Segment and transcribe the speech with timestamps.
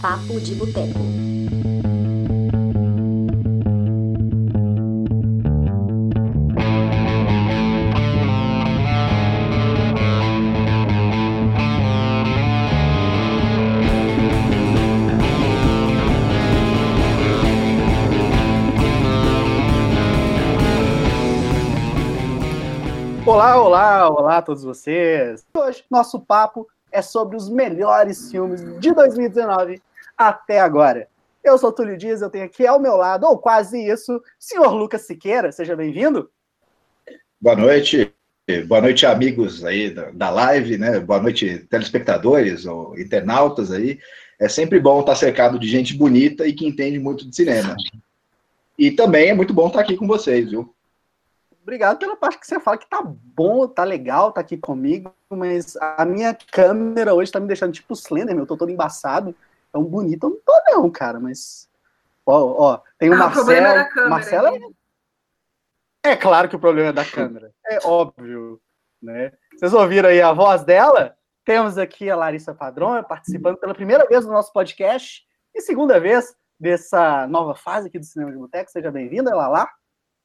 [0.00, 1.00] Papo de Boteco.
[23.26, 25.44] Olá, olá, olá a todos vocês.
[25.54, 26.66] Hoje nosso papo
[26.96, 29.82] é sobre os melhores filmes de 2019
[30.16, 31.06] até agora.
[31.44, 35.02] Eu sou Túlio Dias, eu tenho aqui ao meu lado, ou quase isso, senhor Lucas
[35.02, 36.30] Siqueira, seja bem-vindo.
[37.38, 38.10] Boa noite,
[38.66, 40.98] boa noite, amigos aí da, da live, né?
[40.98, 44.00] Boa noite, telespectadores ou internautas aí.
[44.40, 47.76] É sempre bom estar cercado de gente bonita e que entende muito de cinema.
[48.78, 50.74] E também é muito bom estar aqui com vocês, viu?
[51.66, 55.76] Obrigado pela parte que você fala que tá bom, tá legal, tá aqui comigo, mas
[55.76, 59.34] a minha câmera hoje tá me deixando tipo Slender, eu tô todo embaçado.
[59.72, 61.68] Tão bonito eu não tô não, cara, mas...
[62.24, 63.44] Ó, ó tem o Ah, o Marcelo...
[63.44, 64.46] problema é da câmera, Marcelo
[66.04, 66.10] é...
[66.12, 68.60] é claro que o problema é da câmera, é óbvio,
[69.02, 69.32] né?
[69.58, 71.16] Vocês ouviram aí a voz dela?
[71.44, 76.32] Temos aqui a Larissa Padrão participando pela primeira vez do nosso podcast e segunda vez
[76.60, 78.70] dessa nova fase aqui do Cinema de Boteco.
[78.70, 79.68] Seja bem-vinda, Lala.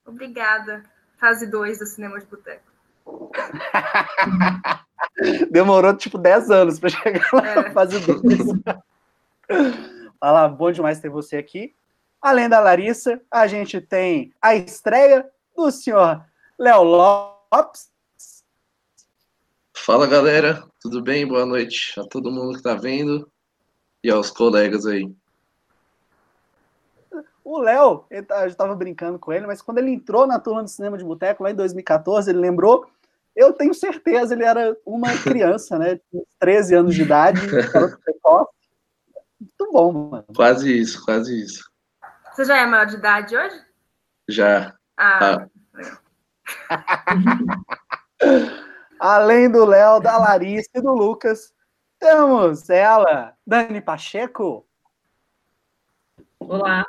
[0.06, 0.84] Obrigada.
[1.22, 2.64] Fase 2 do Cinema de Boteco.
[5.52, 7.72] Demorou tipo 10 anos para chegar lá na É.
[7.72, 8.18] fase 2.
[10.20, 11.76] Fala, bom demais ter você aqui.
[12.20, 16.26] Além da Larissa, a gente tem a estreia do senhor
[16.58, 17.92] Léo Lopes.
[19.76, 21.28] Fala galera, tudo bem?
[21.28, 23.30] Boa noite a todo mundo que tá vendo
[24.04, 25.12] e aos colegas aí.
[27.44, 30.70] O Léo, tá- eu estava brincando com ele, mas quando ele entrou na turma do
[30.70, 32.86] cinema de boteco lá em 2014, ele lembrou.
[33.36, 35.08] Eu tenho certeza, ele era uma
[35.58, 36.00] criança, né?
[36.10, 37.42] Tinha 13 anos de idade.
[39.40, 40.26] Muito bom, mano.
[40.36, 41.70] Quase isso, quase isso.
[42.34, 43.60] Você já é maior de idade hoje?
[44.30, 44.76] Já.
[44.96, 45.48] Ah,
[49.00, 51.54] Além do Léo, da Larissa e do Lucas,
[52.00, 54.66] temos ela, Dani Pacheco.
[56.40, 56.86] Olá.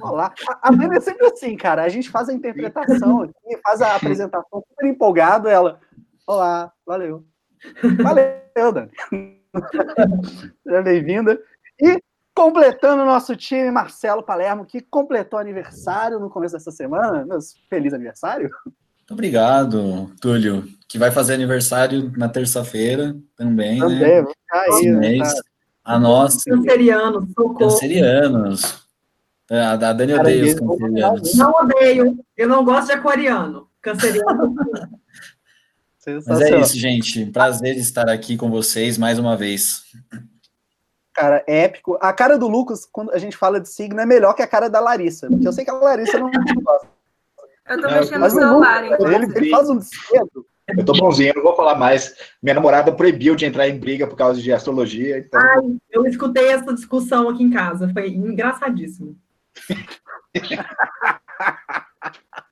[0.00, 0.32] Olá.
[0.48, 1.82] A, a Dani é sempre assim, cara.
[1.82, 5.48] A gente faz a interpretação aqui, faz a apresentação super empolgado.
[5.48, 5.80] Ela,
[6.26, 7.24] olá, valeu.
[8.02, 8.90] Valeu, Dani.
[10.66, 11.40] Seja bem-vinda.
[11.80, 12.00] E
[12.34, 17.24] completando o nosso time, Marcelo Palermo, que completou aniversário no começo dessa semana.
[17.24, 18.50] Meus feliz aniversário.
[18.64, 24.22] Muito obrigado, Túlio, que vai fazer aniversário na terça-feira também, Também, né?
[24.22, 25.22] vou ficar Esse aí, né, mês.
[25.28, 25.44] cara?
[25.84, 27.58] A nossa, Canceriano, socorro.
[27.58, 28.83] cancerianos.
[29.50, 31.34] A, a Dani Cara, odeia os cancerianos.
[31.34, 32.18] Não odeio.
[32.36, 33.68] Eu não gosto de aquariano.
[33.82, 34.54] Canceriano.
[36.26, 37.24] Mas é isso, gente.
[37.26, 39.84] Prazer estar aqui com vocês mais uma vez.
[41.14, 41.96] Cara, épico.
[42.00, 44.68] A cara do Lucas, quando a gente fala de signo, é melhor que a cara
[44.68, 45.28] da Larissa.
[45.28, 46.88] Porque eu sei que a Larissa não gosta.
[47.68, 50.46] eu tô mexendo no celular, Lucas, ele, ele faz um descedo.
[50.66, 52.14] Eu tô bonzinho, eu não vou falar mais.
[52.42, 56.48] Minha namorada proibiu de entrar em briga por causa de astrologia, então Ai, eu escutei
[56.48, 57.88] essa discussão aqui em casa.
[57.92, 59.16] Foi engraçadíssimo.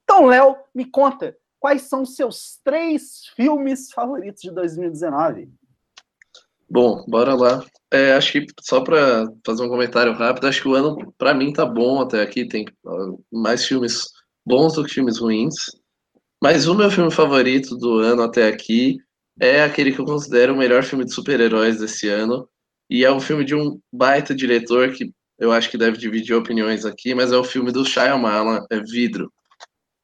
[0.05, 5.49] Então, Léo, me conta, quais são os seus três filmes favoritos de 2019?
[6.69, 7.65] Bom, bora lá.
[7.91, 11.53] É, acho que só para fazer um comentário rápido, acho que o ano para mim
[11.53, 12.65] tá bom até aqui, tem
[13.31, 14.07] mais filmes
[14.45, 15.55] bons do que filmes ruins.
[16.43, 18.99] Mas o meu filme favorito do ano até aqui
[19.41, 22.49] é aquele que eu considero o melhor filme de super-heróis desse ano.
[22.91, 26.84] E é um filme de um baita diretor que eu acho que deve dividir opiniões
[26.84, 29.28] aqui, mas é o filme do Shyamalan, é Vidro.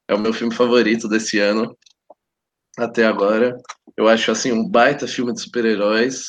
[0.09, 1.79] É o meu filme favorito desse ano
[2.77, 3.57] até agora.
[3.97, 6.27] Eu acho assim um baita filme de super-heróis.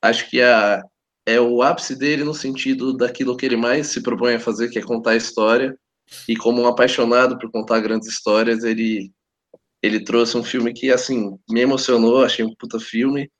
[0.00, 0.82] Acho que a,
[1.26, 4.78] é o ápice dele no sentido daquilo que ele mais se propõe a fazer, que
[4.78, 5.78] é contar história.
[6.26, 9.12] E como um apaixonado por contar grandes histórias, ele
[9.82, 13.30] ele trouxe um filme que assim me emocionou, achei um puta filme.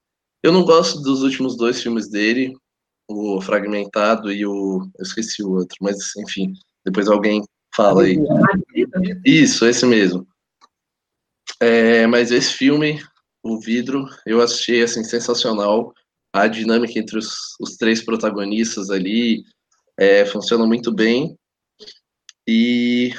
[0.43, 2.53] Eu não gosto dos últimos dois filmes dele,
[3.09, 6.53] o Fragmentado e o eu esqueci o outro, mas enfim,
[6.85, 7.43] depois alguém
[7.75, 8.19] fala aí.
[9.25, 10.27] Isso, esse mesmo.
[11.61, 13.03] É, mas esse filme,
[13.43, 15.93] O Vidro, eu achei assim sensacional.
[16.33, 19.43] A dinâmica entre os, os três protagonistas ali
[19.99, 21.37] é, funciona muito bem.
[22.47, 23.13] E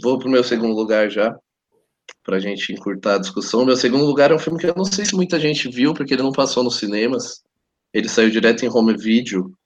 [0.00, 1.36] vou pro meu segundo lugar já,
[2.22, 3.64] pra gente encurtar a discussão.
[3.64, 6.14] Meu segundo lugar é um filme que eu não sei se muita gente viu, porque
[6.14, 7.42] ele não passou nos cinemas.
[7.96, 9.56] Ele saiu direto em home video.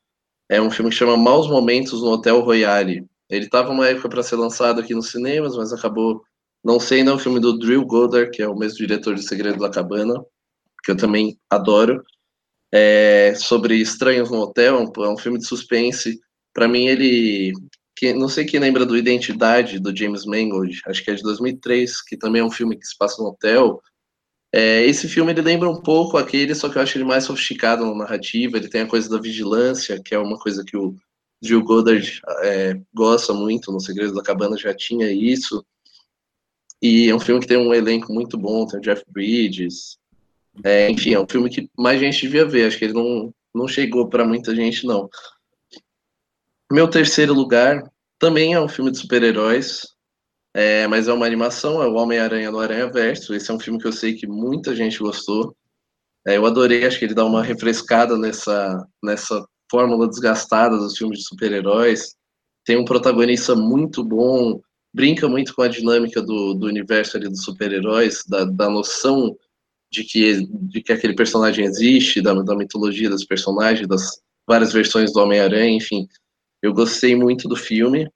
[0.48, 3.04] É um filme que chama Maus Momentos no Hotel Royale.
[3.28, 6.22] Ele estava uma época para ser lançado aqui nos cinemas, mas acabou
[6.62, 7.10] não sendo.
[7.10, 10.14] É um filme do Drew Goddard, que é o mesmo diretor de Segredo da Cabana,
[10.84, 12.04] que eu também adoro.
[12.72, 16.20] é, sobre estranhos no hotel, é um, é filme de suspense.
[16.54, 17.52] Para mim, ele.
[17.96, 22.00] Que, não sei quem lembra do Identidade, do James Mangold, acho que é de 2003,
[22.02, 23.80] que também é um filme que se passa no hotel.
[24.52, 27.84] É, esse filme ele lembra um pouco aquele, só que eu acho ele mais sofisticado
[27.84, 28.56] na narrativa.
[28.56, 30.94] Ele tem a coisa da vigilância, que é uma coisa que o
[31.42, 33.70] Jill Goddard é, gosta muito.
[33.70, 35.64] No Segredo da Cabana já tinha isso.
[36.82, 39.98] E é um filme que tem um elenco muito bom, tem o Jeff Bridges.
[40.64, 42.66] É, enfim, é um filme que mais gente devia ver.
[42.66, 45.08] Acho que ele não, não chegou para muita gente, não.
[46.72, 47.82] Meu terceiro lugar
[48.18, 49.94] também é um filme de super-heróis,
[50.54, 53.34] é, mas é uma animação, é o Homem-Aranha no Aranha Verso.
[53.34, 55.56] Esse é um filme que eu sei que muita gente gostou.
[56.26, 61.20] É, eu adorei, acho que ele dá uma refrescada nessa, nessa fórmula desgastada dos filmes
[61.20, 62.16] de super-heróis.
[62.64, 64.60] Tem um protagonista muito bom,
[64.92, 69.36] brinca muito com a dinâmica do, do universo ali dos super-heróis, da, da noção
[69.90, 75.12] de que, de que aquele personagem existe, da, da mitologia dos personagens, das várias versões
[75.12, 76.08] do Homem-Aranha, enfim.
[76.60, 78.10] Eu gostei muito do filme.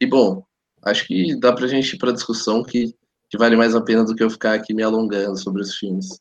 [0.00, 0.44] E, bom,
[0.84, 2.94] acho que dá pra gente ir pra discussão que,
[3.28, 6.20] que vale mais a pena do que eu ficar aqui me alongando sobre os filmes.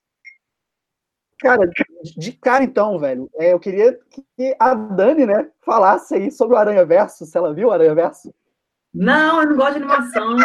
[1.39, 1.67] Cara,
[2.17, 6.59] de cara então, velho, é, eu queria que a Dani, né, falasse aí sobre o
[6.59, 8.31] Aranha Verso, se ela viu o Aranha Verso.
[8.93, 10.37] Não, eu não gosto de animação.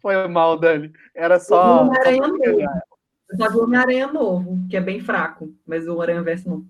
[0.00, 0.92] Foi mal, Dani.
[1.14, 1.78] Era só.
[1.78, 2.68] O Homem-Aranha novo.
[3.36, 6.64] Só vi o Homem-Aranha novo, que é bem fraco, mas o Aranha Verso não.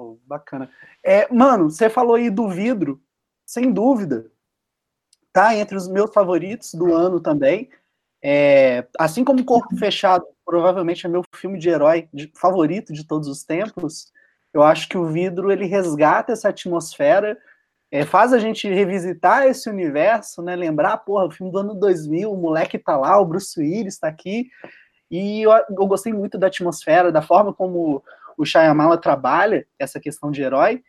[0.00, 0.70] Pô, bacana.
[1.04, 2.98] É, mano, você falou aí do vidro,
[3.44, 4.30] sem dúvida.
[5.30, 7.68] Tá entre os meus favoritos do ano também.
[8.22, 13.28] É, assim como Corpo Fechado, provavelmente é meu filme de herói de, favorito de todos
[13.28, 14.10] os tempos.
[14.54, 17.36] Eu acho que o vidro ele resgata essa atmosfera,
[17.90, 20.56] é, faz a gente revisitar esse universo, né?
[20.56, 24.08] Lembrar, porra, o filme do ano 2000, o moleque tá lá, o Bruce Willis tá
[24.08, 24.48] aqui.
[25.10, 28.02] E eu, eu gostei muito da atmosfera, da forma como
[28.40, 30.82] o Shyamala trabalha essa questão de herói.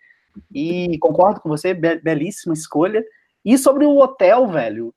[0.53, 3.03] E concordo com você, be belíssima escolha.
[3.43, 4.93] E sobre o hotel, velho,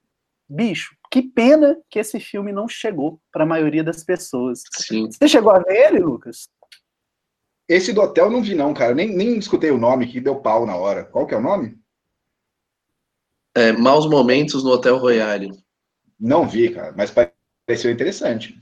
[0.49, 4.63] bicho, que pena que esse filme não chegou para a maioria das pessoas.
[4.73, 5.11] Sim.
[5.11, 6.49] Você chegou a ver ele, Lucas?
[7.69, 8.95] Esse do hotel eu não vi, não, cara.
[8.95, 11.05] Nem, nem escutei o nome que deu pau na hora.
[11.05, 11.77] Qual que é o nome?
[13.57, 15.51] É, Maus Momentos no Hotel Royale.
[16.21, 18.57] Não vi, cara, mas pareceu interessante.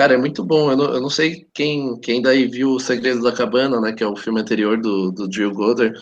[0.00, 0.70] Cara, é muito bom.
[0.70, 3.92] Eu não, eu não sei quem, quem daí viu O Segredo da Cabana, né?
[3.92, 5.94] Que é o filme anterior do, do Jill Goddard.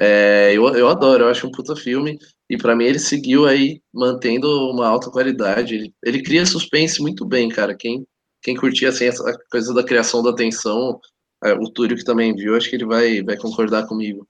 [0.00, 2.18] É, eu, eu adoro, eu acho um puta filme.
[2.48, 5.74] E para mim ele seguiu aí mantendo uma alta qualidade.
[5.74, 7.76] Ele, ele cria suspense muito bem, cara.
[7.76, 8.06] Quem,
[8.40, 10.98] quem curtia assim, essa coisa da criação da tensão,
[11.44, 14.26] é, o Túlio que também viu, acho que ele vai, vai concordar comigo.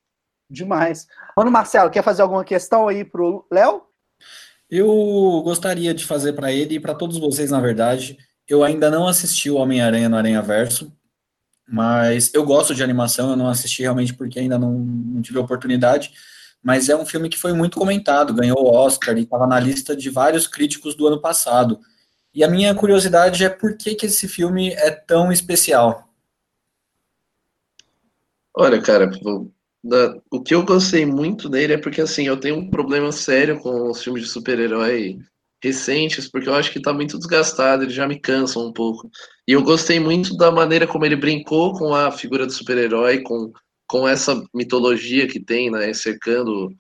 [0.51, 1.07] Demais.
[1.37, 3.83] Mano, Marcelo, quer fazer alguma questão aí pro Léo?
[4.69, 4.89] Eu
[5.45, 8.19] gostaria de fazer para ele e para todos vocês, na verdade.
[8.49, 10.93] Eu ainda não assisti o Homem-Aranha no Aranha Verso,
[11.69, 16.13] mas eu gosto de animação, eu não assisti realmente porque ainda não, não tive oportunidade,
[16.63, 19.97] mas é um filme que foi muito comentado, ganhou o Oscar e estava na lista
[19.97, 21.81] de vários críticos do ano passado.
[22.35, 26.09] E a minha curiosidade é por que, que esse filme é tão especial?
[28.55, 29.11] Olha, cara,
[30.31, 33.91] o que eu gostei muito dele é porque, assim, eu tenho um problema sério com
[33.91, 35.19] os filmes de super-herói
[35.63, 39.11] recentes, porque eu acho que tá muito desgastado, eles já me cansam um pouco.
[39.47, 43.53] E eu gostei muito da maneira como ele brincou com a figura do super-herói, com,
[43.87, 46.73] com essa mitologia que tem, né, cercando...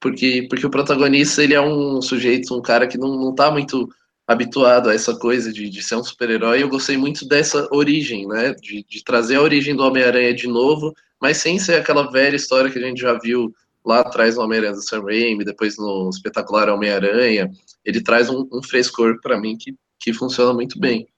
[0.00, 3.88] Porque, porque o protagonista, ele é um sujeito, um cara que não, não tá muito
[4.26, 6.62] habituado a essa coisa de, de ser um super-herói.
[6.62, 10.92] Eu gostei muito dessa origem, né, de, de trazer a origem do Homem-Aranha de novo,
[11.20, 13.54] mas sem ser aquela velha história que a gente já viu
[13.86, 17.48] lá atrás no Homem-Aranha do Sam Raimi, depois no espetacular Homem-Aranha.
[17.84, 21.08] Ele traz um, um frescor para mim que, que funciona muito bem.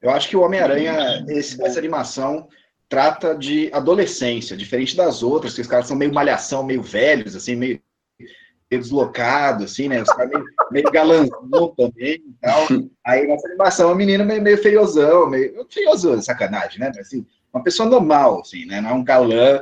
[0.00, 2.48] Eu acho que o Homem-Aranha, essa animação,
[2.88, 7.54] trata de adolescência, diferente das outras, que os caras são meio malhação, meio velhos, assim,
[7.54, 7.80] meio,
[8.18, 10.02] meio deslocados, assim, né?
[10.02, 12.66] Os caras meio, meio galanzão também e tal.
[13.06, 16.88] Aí nessa animação, a menina meio, meio feiosão, meio feiosão, sacanagem, né?
[16.88, 18.80] Mas, assim, uma pessoa normal, assim, né?
[18.80, 19.60] Não é um galã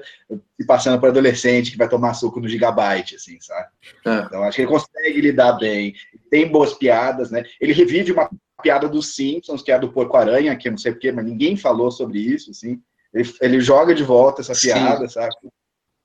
[0.57, 3.69] se passando por adolescente que vai tomar suco no gigabyte, assim, sabe?
[4.07, 4.19] É.
[4.21, 5.95] Então, acho que ele consegue lidar bem,
[6.31, 7.45] tem boas piadas, né?
[7.61, 8.31] Ele revive uma
[8.63, 11.57] piada dos Simpsons, que é a do Porco-Aranha, que eu não sei porquê, mas ninguém
[11.57, 12.81] falou sobre isso, assim.
[13.13, 15.15] Ele, ele joga de volta essa piada, Sim.
[15.15, 15.35] sabe?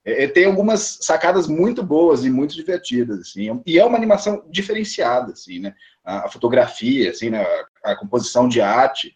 [0.04, 3.62] Ele tem algumas sacadas muito boas e muito divertidas, assim.
[3.66, 5.74] E é uma animação diferenciada, assim, né?
[6.04, 7.44] A, a fotografia, assim, né?
[7.84, 9.14] a, a composição de arte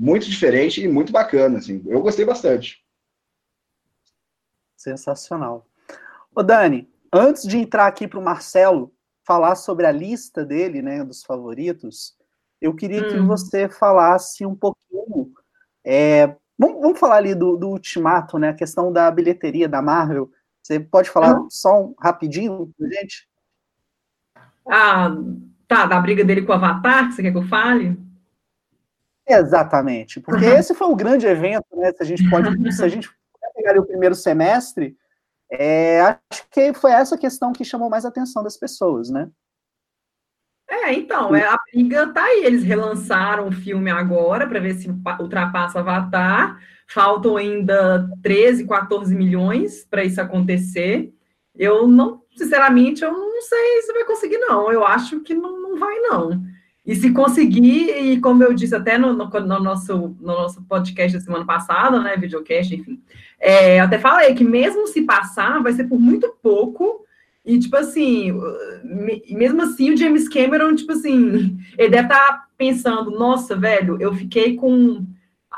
[0.00, 1.82] muito diferente e muito bacana, assim.
[1.86, 2.82] Eu gostei bastante.
[4.74, 5.66] Sensacional.
[6.34, 8.94] Ô, Dani, antes de entrar aqui para o Marcelo
[9.26, 12.16] falar sobre a lista dele, né, dos favoritos,
[12.62, 13.26] eu queria que Hum.
[13.26, 15.32] você falasse um pouquinho.
[15.84, 16.26] é,
[16.58, 18.50] vamos, vamos falar ali do, do Ultimato, né?
[18.50, 20.30] A questão da bilheteria da Marvel.
[20.62, 21.50] Você pode falar Uhum.
[21.50, 23.28] só um rapidinho pra gente?
[24.66, 25.08] Ah,
[25.68, 27.98] tá, da briga dele com o Avatar, que você quer que eu fale?
[29.32, 30.56] Exatamente, porque Uhum.
[30.56, 31.92] esse foi o grande evento, né?
[31.92, 33.08] Se a gente pode, se a gente
[33.54, 34.96] pegar o primeiro semestre,
[35.52, 39.28] é, acho que foi essa questão que chamou mais a atenção das pessoas, né?
[40.68, 42.44] É, então, é, a briga tá aí.
[42.44, 46.58] Eles relançaram o filme agora para ver se pa- ultrapassa Avatar.
[46.88, 51.12] Faltam ainda 13, 14 milhões para isso acontecer.
[51.56, 54.70] Eu não, sinceramente, eu não sei se vai conseguir, não.
[54.72, 56.40] Eu acho que não, não vai, não.
[56.84, 61.16] E se conseguir, e como eu disse até no, no, no nosso, no nosso podcast
[61.16, 63.00] da semana passada, né, videocast, enfim,
[63.38, 67.04] é, eu até falei que mesmo se passar, vai ser por muito pouco,
[67.44, 68.32] e, tipo assim,
[68.84, 74.14] me- mesmo assim, o James Cameron, tipo assim, ele deve estar pensando, nossa, velho, eu
[74.14, 75.06] fiquei com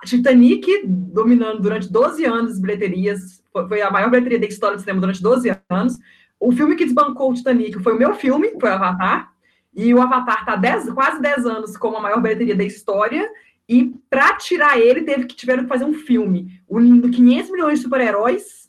[0.05, 5.01] Titanic dominando durante 12 anos as bilheterias, foi, a maior bilheteria da história do cinema
[5.01, 5.99] durante 12 anos.
[6.39, 9.32] O filme que desbancou o Titanic foi o meu filme, foi Avatar,
[9.75, 13.29] e o Avatar está 10, quase 10 anos como a maior bilheteria da história,
[13.69, 17.85] e para tirar ele, teve que tiveram que fazer um filme, unindo 500 milhões de
[17.85, 18.63] super-heróis,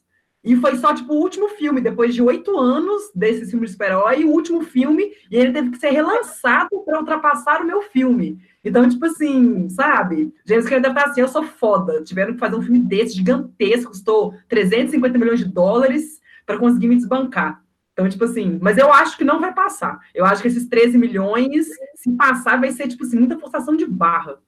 [0.44, 4.26] e foi só, tipo, o último filme, depois de oito anos desse filme de super-herói,
[4.26, 8.38] o último filme, e ele teve que ser relançado para ultrapassar o meu filme.
[8.62, 10.34] Então, tipo assim, sabe?
[10.46, 12.04] James Cameron deve estar assim, eu sou foda.
[12.04, 16.98] Tiveram que fazer um filme desse, gigantesco, custou 350 milhões de dólares para conseguir me
[16.98, 17.63] desbancar.
[17.94, 20.00] Então, tipo assim, mas eu acho que não vai passar.
[20.14, 23.86] Eu acho que esses 13 milhões, se passar, vai ser, tipo assim, muita forçação de
[23.86, 24.40] barra.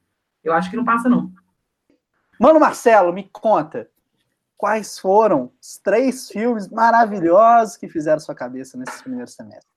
[0.43, 1.31] Eu acho que não passa, não.
[2.39, 3.87] Mano Marcelo, me conta.
[4.57, 9.69] Quais foram os três filmes maravilhosos que fizeram sua cabeça nesse primeiro semestre?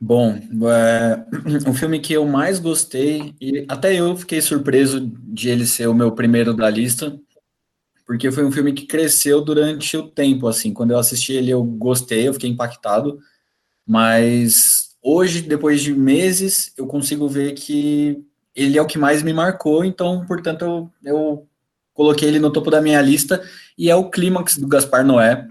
[0.00, 1.26] Bom, é,
[1.68, 5.94] o filme que eu mais gostei, e até eu fiquei surpreso de ele ser o
[5.94, 7.20] meu primeiro da lista,
[8.10, 11.62] porque foi um filme que cresceu durante o tempo, assim, quando eu assisti ele eu
[11.62, 13.20] gostei, eu fiquei impactado,
[13.86, 18.20] mas hoje, depois de meses, eu consigo ver que
[18.52, 21.46] ele é o que mais me marcou, então, portanto, eu, eu
[21.94, 23.48] coloquei ele no topo da minha lista,
[23.78, 25.46] e é o Clímax do Gaspar Noé,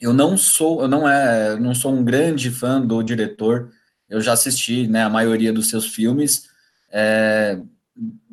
[0.00, 3.70] eu não sou, eu não é, não sou um grande fã do diretor.
[4.08, 6.48] Eu já assisti, né, a maioria dos seus filmes.
[6.90, 7.60] É,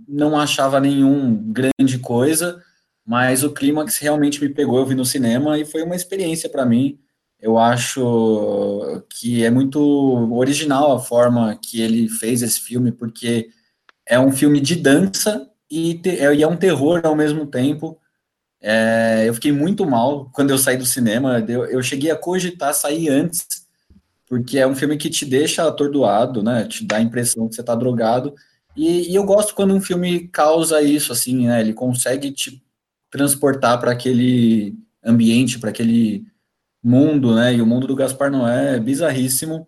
[0.08, 2.64] não achava nenhum grande coisa,
[3.06, 4.80] mas o clímax realmente me pegou.
[4.80, 7.00] Eu vi no cinema e foi uma experiência para mim.
[7.40, 9.80] Eu acho que é muito
[10.34, 13.50] original a forma que ele fez esse filme, porque
[14.06, 18.00] é um filme de dança e, te, e é um terror ao mesmo tempo.
[18.62, 21.44] É, eu fiquei muito mal quando eu saí do cinema.
[21.48, 23.48] Eu, eu, cheguei a cogitar sair antes,
[24.28, 26.66] porque é um filme que te deixa atordoado, né?
[26.66, 28.36] Te dá a impressão que você tá drogado.
[28.76, 31.60] E, e eu gosto quando um filme causa isso, assim, né?
[31.60, 32.62] Ele consegue te
[33.12, 36.26] transportar para aquele ambiente, para aquele
[36.84, 37.54] mundo, né?
[37.54, 39.68] E o mundo do Gaspar Noé é bizarríssimo.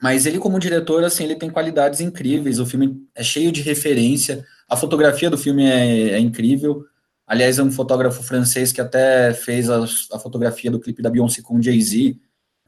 [0.00, 2.60] Mas ele, como diretor, assim, ele tem qualidades incríveis.
[2.60, 4.44] O filme é cheio de referência.
[4.68, 6.84] A fotografia do filme é, é incrível.
[7.26, 11.42] Aliás, é um fotógrafo francês que até fez a, a fotografia do clipe da Beyoncé
[11.42, 12.16] com Jay-Z.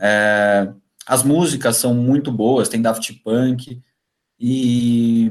[0.01, 0.73] É,
[1.07, 3.81] as músicas são muito boas, tem Daft Punk.
[4.41, 5.31] E,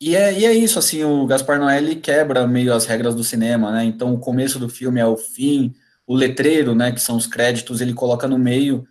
[0.00, 3.72] e, é, e é isso, assim, o Gaspar Noé quebra meio as regras do cinema,
[3.72, 3.84] né?
[3.84, 5.74] Então, o começo do filme é o fim,
[6.06, 8.86] o letreiro, né, que são os créditos, ele coloca no meio,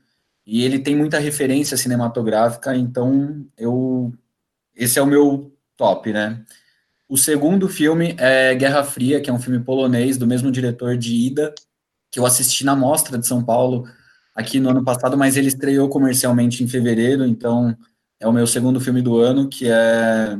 [0.45, 4.13] e ele tem muita referência cinematográfica, então eu...
[4.75, 6.43] Esse é o meu top, né?
[7.07, 11.15] O segundo filme é Guerra Fria, que é um filme polonês do mesmo diretor de
[11.15, 11.53] Ida,
[12.11, 13.87] que eu assisti na Mostra de São Paulo
[14.35, 17.77] aqui no ano passado, mas ele estreou comercialmente em fevereiro, então
[18.19, 20.39] é o meu segundo filme do ano, que é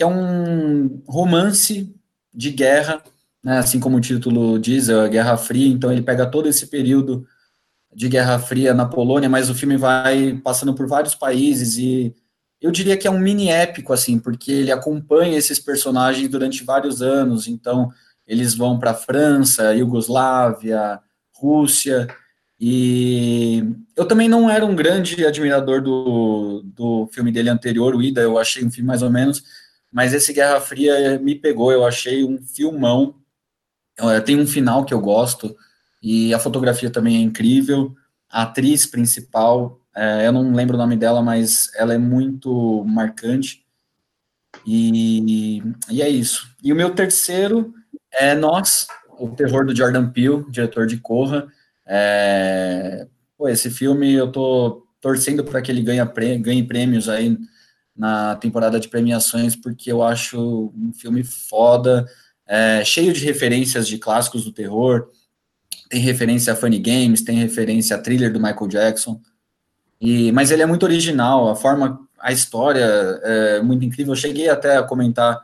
[0.00, 1.94] que é um romance
[2.32, 3.02] de guerra,
[3.44, 7.26] né, assim como o título diz, é Guerra Fria, então ele pega todo esse período
[7.94, 12.14] de Guerra Fria na Polônia, mas o filme vai passando por vários países e
[12.62, 17.02] eu diria que é um mini épico, assim, porque ele acompanha esses personagens durante vários
[17.02, 17.46] anos.
[17.46, 17.90] Então,
[18.26, 20.98] eles vão para a França, Iugoslávia,
[21.34, 22.08] Rússia.
[22.58, 23.64] E
[23.94, 28.20] eu também não era um grande admirador do, do filme dele anterior, o Ida.
[28.20, 29.42] Eu achei um filme mais ou menos,
[29.92, 31.72] mas esse Guerra Fria me pegou.
[31.72, 33.16] Eu achei um filmão.
[34.24, 35.54] Tem um final que eu gosto,
[36.02, 37.94] e a fotografia também é incrível.
[38.30, 43.64] A atriz principal é, eu não lembro o nome dela, mas ela é muito marcante.
[44.66, 46.48] E, e é isso.
[46.62, 47.74] E o meu terceiro
[48.12, 48.86] é Nós,
[49.18, 51.48] o terror do Jordan Peele, diretor de Corra.
[51.86, 53.06] É,
[53.36, 56.04] pô, esse filme eu tô torcendo para que ele ganhe,
[56.38, 57.38] ganhe prêmios aí
[57.96, 62.06] na temporada de premiações, porque eu acho um filme foda,
[62.46, 65.08] é, cheio de referências de clássicos do terror.
[65.88, 69.20] Tem referência a Funny Games, tem referência a thriller do Michael Jackson.
[70.00, 72.84] E, mas ele é muito original, a forma, a história
[73.22, 74.12] é muito incrível.
[74.12, 75.38] Eu cheguei até a comentar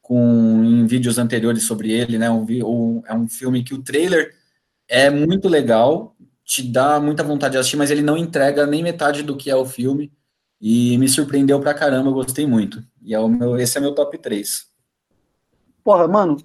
[0.00, 2.30] com em vídeos anteriores sobre ele, né?
[2.30, 4.32] Um, um, é um filme que o trailer
[4.88, 9.24] é muito legal, te dá muita vontade de assistir, mas ele não entrega nem metade
[9.24, 10.12] do que é o filme.
[10.60, 12.82] E me surpreendeu pra caramba, eu gostei muito.
[13.02, 14.66] E é o meu, esse é meu top 3.
[15.84, 16.36] Porra, mano,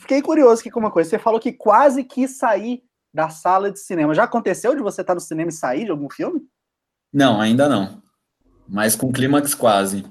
[0.00, 1.10] fiquei curioso aqui com uma coisa.
[1.10, 4.14] Você falou que quase quis sair da sala de cinema.
[4.14, 6.46] Já aconteceu de você estar no cinema e sair de algum filme?
[7.12, 8.02] Não, ainda não.
[8.68, 10.04] Mas com clímax quase.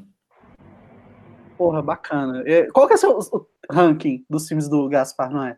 [1.58, 2.44] Porra, bacana.
[2.74, 5.58] Qual que é o seu o ranking dos filmes do Gaspar Noé?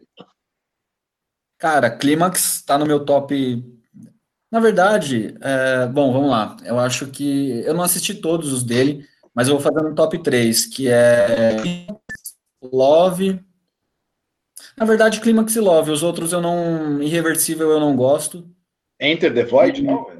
[1.58, 3.79] Cara, Clímax tá no meu top.
[4.52, 5.88] Na verdade, é...
[5.88, 6.58] bom, vamos lá.
[6.64, 7.62] Eu acho que.
[7.66, 11.56] Eu não assisti todos os dele, mas eu vou fazer um top 3, que é.
[12.62, 13.44] Love.
[14.76, 15.92] Na verdade, Clímax e Love.
[15.92, 17.02] Os outros eu não.
[17.02, 18.50] Irreversível eu não gosto.
[19.00, 20.12] Enter the Void, não?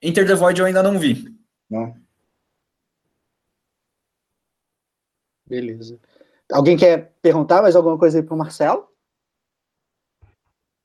[0.00, 1.24] Enter the Void eu ainda não vi.
[1.68, 1.94] Não.
[5.46, 6.00] Beleza.
[6.50, 8.88] Alguém quer perguntar mais alguma coisa aí pro Marcelo?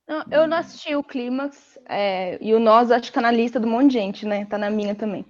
[0.07, 3.60] Não, eu não assisti o Clímax, é, e o Nós acho que tá na lista
[3.60, 4.46] do monte de gente, né?
[4.46, 5.25] Tá na minha também.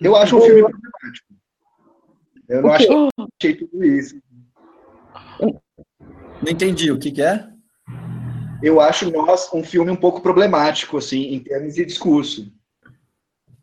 [0.00, 1.34] Eu acho um filme problemático.
[2.48, 4.22] Eu não achei tudo isso.
[5.40, 7.48] Não entendi, o que, que é?
[8.62, 12.52] Eu acho Nós um filme um pouco problemático, assim, em termos de discurso.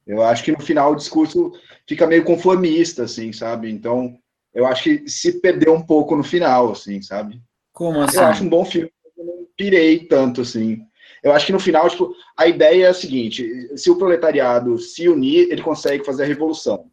[0.05, 1.53] Eu acho que no final o discurso
[1.87, 3.71] fica meio conformista, assim, sabe?
[3.71, 4.17] Então,
[4.53, 7.41] eu acho que se perdeu um pouco no final, assim, sabe?
[7.71, 8.17] Como assim?
[8.17, 10.85] Eu acho um bom filme não pirei tanto, assim.
[11.23, 15.07] Eu acho que no final, tipo, a ideia é a seguinte: se o proletariado se
[15.07, 16.85] unir, ele consegue fazer a revolução,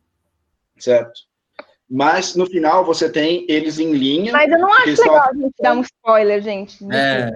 [0.79, 1.21] certo?
[1.89, 4.33] Mas no final você tem eles em linha.
[4.33, 5.31] Mas eu não acho legal só...
[5.31, 6.85] a gente dar um spoiler, gente.
[6.93, 7.31] É.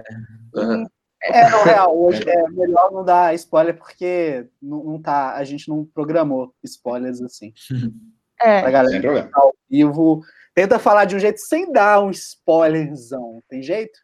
[0.53, 0.85] Uhum.
[1.23, 5.69] É, não, real, hoje é melhor não dar spoiler porque não, não tá, a gente
[5.69, 7.53] não programou spoilers assim.
[8.43, 8.61] É.
[8.61, 10.23] Pra galera que tá ao vivo,
[10.55, 13.99] tenta falar de um jeito sem dar um spoilerzão, tem jeito?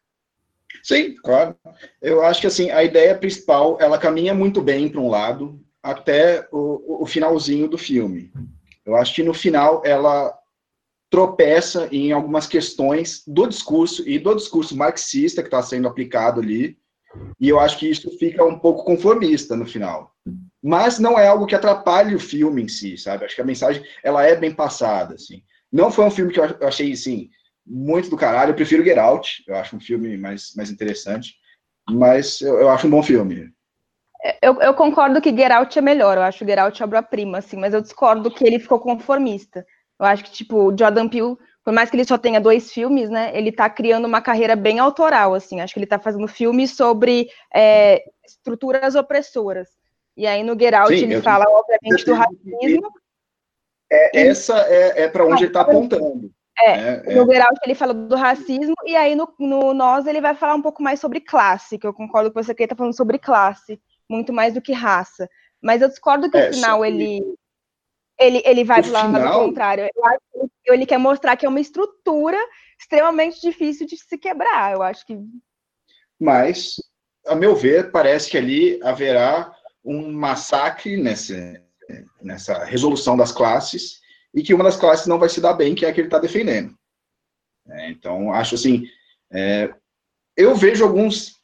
[0.88, 1.54] Sim, claro.
[2.00, 6.48] Eu acho que assim a ideia principal ela caminha muito bem para um lado até
[6.50, 8.32] o, o, finalzinho do filme.
[8.86, 10.34] Eu acho que no final ela
[11.10, 16.78] tropeça em algumas questões do discurso e do discurso marxista que está sendo aplicado ali.
[17.38, 20.14] E eu acho que isso fica um pouco conformista no final.
[20.62, 23.26] Mas não é algo que atrapalhe o filme em si, sabe?
[23.26, 25.42] Acho que a mensagem ela é bem passada, assim.
[25.70, 27.28] Não foi um filme que eu achei, assim,
[27.68, 28.50] muito do caralho.
[28.50, 31.34] Eu prefiro Get Out, eu acho um filme mais, mais interessante,
[31.88, 33.52] mas eu, eu acho um bom filme.
[34.42, 37.72] Eu, eu, concordo que Get Out é melhor, eu acho Get Out obra-prima, assim, mas
[37.72, 39.64] eu discordo que ele ficou conformista.
[39.98, 43.30] Eu acho que, tipo, Jordan Peele, por mais que ele só tenha dois filmes, né,
[43.34, 47.28] ele tá criando uma carreira bem autoral, assim, acho que ele tá fazendo filmes sobre
[47.54, 49.68] é, estruturas opressoras.
[50.16, 52.90] E aí no Get Out Sim, ele fala, obviamente, do racismo.
[53.90, 56.30] É, essa é, é para onde ele está apontando.
[56.60, 57.44] É, é, no é.
[57.64, 60.98] ele fala do racismo, e aí no, no Nós ele vai falar um pouco mais
[60.98, 64.54] sobre classe, que eu concordo com você que ele tá falando sobre classe, muito mais
[64.54, 65.28] do que raça.
[65.62, 67.20] Mas eu discordo que é, no final ele,
[68.18, 69.44] ele, ele vai pro lado final...
[69.44, 69.88] contrário.
[69.94, 72.38] Eu acho que ele quer mostrar que é uma estrutura
[72.78, 74.72] extremamente difícil de se quebrar.
[74.72, 75.16] Eu acho que.
[76.18, 76.76] Mas,
[77.26, 79.52] a meu ver, parece que ali haverá
[79.84, 81.62] um massacre nessa,
[82.20, 84.00] nessa resolução das classes
[84.34, 86.08] e que uma das classes não vai se dar bem, que é a que ele
[86.08, 86.74] está defendendo.
[87.68, 88.84] É, então, acho assim,
[89.32, 89.72] é,
[90.36, 91.36] eu vejo alguns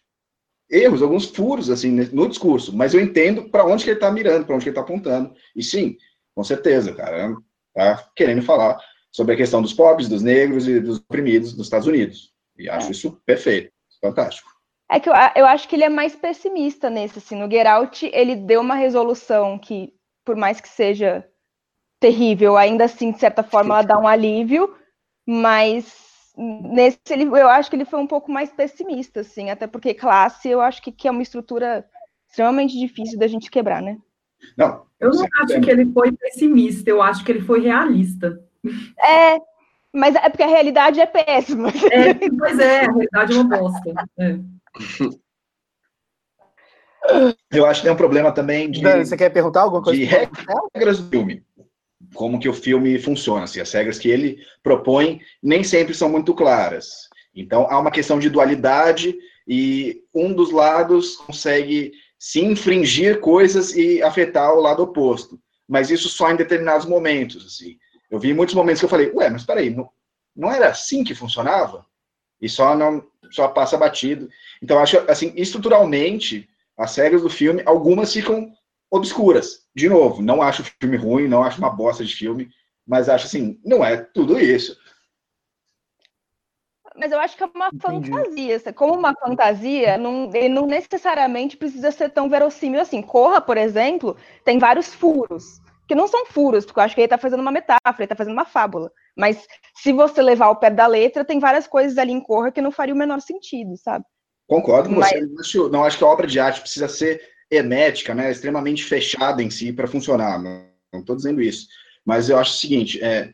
[0.70, 4.47] erros, alguns furos assim no discurso, mas eu entendo para onde que ele está mirando,
[4.47, 5.35] para onde que ele está apontando.
[5.55, 5.97] E sim,
[6.35, 7.35] com certeza, cara,
[7.75, 8.79] tá querendo falar
[9.12, 12.33] sobre a questão dos pobres, dos negros e dos oprimidos dos Estados Unidos.
[12.57, 12.90] E acho é.
[12.90, 14.51] isso perfeito, fantástico.
[14.90, 18.11] É que eu, eu acho que ele é mais pessimista nesse, assim, no Get Out,
[18.12, 19.94] ele deu uma resolução que,
[20.25, 21.27] por mais que seja
[22.05, 24.75] terrível, ainda assim, de certa forma, ela dá um alívio,
[25.27, 25.87] mas
[26.37, 30.51] nesse ele, eu acho que ele foi um pouco mais pessimista, assim, até porque classe
[30.51, 31.83] eu acho que, que é uma estrutura
[32.29, 33.97] extremamente difícil da gente quebrar, né?
[34.55, 34.85] Não.
[35.01, 38.38] Eu não acho que ele foi pessimista, eu acho que ele foi realista.
[38.99, 39.38] É,
[39.90, 41.71] mas é porque a realidade é péssima.
[41.90, 43.95] É, pois é, a realidade é uma bosta.
[44.19, 44.38] É.
[47.51, 48.83] Eu acho que tem um problema também de.
[48.83, 49.99] você quer perguntar alguma coisa?
[49.99, 50.07] De
[50.75, 51.43] regras do filme
[52.14, 53.44] como que o filme funciona.
[53.44, 57.09] Assim, as regras que ele propõe nem sempre são muito claras.
[57.35, 59.14] Então, há uma questão de dualidade
[59.46, 65.38] e um dos lados consegue se infringir coisas e afetar o lado oposto.
[65.68, 67.77] Mas isso só em determinados momentos, assim.
[68.11, 69.90] Eu vi muitos momentos que eu falei, ué, mas peraí, não,
[70.35, 71.85] não era assim que funcionava?
[72.40, 74.29] E só não só passa batido.
[74.62, 78.53] Então, acho assim, estruturalmente, as séries do filme, algumas ficam
[78.94, 79.61] obscuras.
[79.74, 82.48] De novo, não acho o filme ruim, não acho uma bosta de filme,
[82.87, 84.76] mas acho assim, não é tudo isso
[86.96, 88.11] mas eu acho que é uma Entendi.
[88.11, 88.72] fantasia.
[88.72, 93.02] Como uma fantasia, não, ele não necessariamente precisa ser tão verossímil assim.
[93.02, 97.07] Corra, por exemplo, tem vários furos, que não são furos, porque eu acho que ele
[97.07, 98.92] está fazendo uma metáfora, ele está fazendo uma fábula.
[99.16, 99.44] Mas
[99.76, 102.70] se você levar ao pé da letra, tem várias coisas ali em Corra que não
[102.70, 104.04] faria o menor sentido, sabe?
[104.46, 105.11] Concordo com Mas...
[105.11, 105.20] você.
[105.20, 109.42] Não acho, não acho que a obra de arte precisa ser hermética, né, extremamente fechada
[109.42, 110.40] em si para funcionar.
[110.40, 111.68] Não estou dizendo isso.
[112.04, 113.33] Mas eu acho o seguinte: é,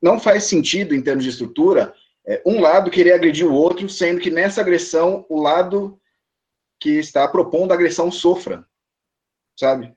[0.00, 1.94] não faz sentido, em termos de estrutura,
[2.26, 5.98] é, um lado querer agredir o outro, sendo que nessa agressão o lado
[6.80, 8.64] que está propondo a agressão sofra,
[9.58, 9.92] sabe?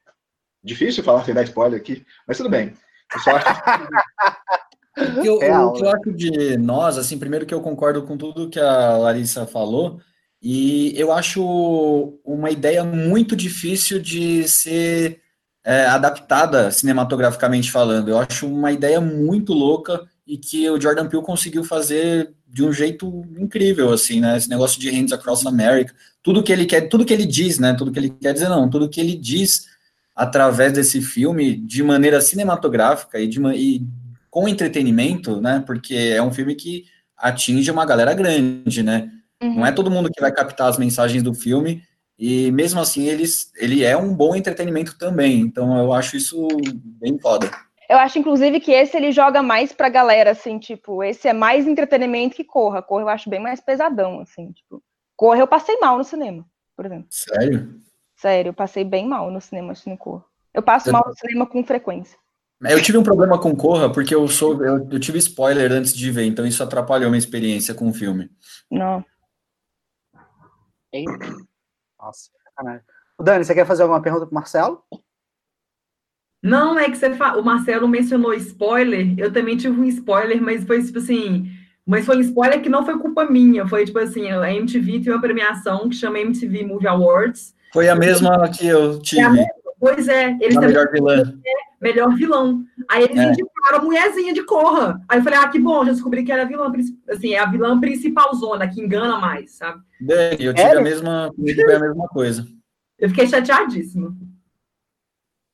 [0.63, 2.73] Difícil falar sem dar spoiler aqui, mas tudo bem.
[3.13, 5.27] Eu só acho que...
[5.27, 8.49] eu, é o que eu acho de nós, assim, primeiro que eu concordo com tudo
[8.49, 10.01] que a Larissa falou,
[10.41, 15.21] e eu acho uma ideia muito difícil de ser
[15.63, 18.09] é, adaptada cinematograficamente falando.
[18.09, 22.73] Eu acho uma ideia muito louca e que o Jordan Peele conseguiu fazer de um
[22.73, 24.35] jeito incrível, assim, né?
[24.35, 27.73] Esse negócio de Hands Across America, tudo que ele quer, tudo que ele diz, né?
[27.73, 29.67] Tudo que ele quer dizer, não, tudo que ele diz
[30.15, 33.85] através desse filme de maneira cinematográfica e, de, e
[34.29, 35.63] com entretenimento, né?
[35.65, 39.09] Porque é um filme que atinge uma galera grande, né?
[39.41, 39.55] Uhum.
[39.55, 41.83] Não é todo mundo que vai captar as mensagens do filme
[42.17, 45.39] e mesmo assim eles, ele é um bom entretenimento também.
[45.39, 46.47] Então eu acho isso
[46.99, 47.49] bem foda.
[47.89, 51.67] Eu acho, inclusive, que esse ele joga mais pra galera, assim, tipo, esse é mais
[51.67, 52.81] entretenimento que Corra.
[52.81, 54.81] Corra eu acho bem mais pesadão, assim, tipo.
[55.17, 57.07] Corra eu passei mal no cinema, por exemplo.
[57.09, 57.81] Sério?
[58.15, 60.23] Sério, eu passei bem mal no cinema assistindo Corra.
[60.53, 60.93] Eu passo eu...
[60.93, 62.17] mal no cinema com frequência.
[62.61, 66.11] Eu tive um problema com Corra porque eu sou eu, eu, tive spoiler antes de
[66.11, 68.29] ver, então isso atrapalhou minha experiência com o filme.
[68.69, 69.03] Não.
[71.99, 72.81] Nossa, caralho.
[73.19, 74.83] Dani, você quer fazer alguma pergunta pro Marcelo?
[76.41, 77.37] Não, é que você fa...
[77.37, 81.51] o Marcelo mencionou spoiler, eu também tive um spoiler, mas foi tipo assim,
[81.85, 85.13] mas foi um spoiler que não foi culpa minha, foi tipo assim, a MTV tem
[85.13, 87.53] uma premiação que chama MTV Movie Awards.
[87.71, 89.39] Foi a mesma que eu tive.
[89.39, 89.45] É
[89.79, 91.23] pois é, eles a melhor vilã.
[91.81, 92.63] É, melhor vilão.
[92.89, 93.23] Aí eles é.
[93.29, 95.01] indicaram a mulherzinha de Corra.
[95.09, 96.71] Aí eu falei, ah, que bom, já descobri que era a vilã,
[97.09, 99.81] assim, é a vilã principal zona, que engana mais, sabe?
[99.99, 100.77] Bem, eu tive é?
[100.77, 102.47] a mesma, foi a mesma coisa.
[102.97, 104.15] Eu fiquei chateadíssima.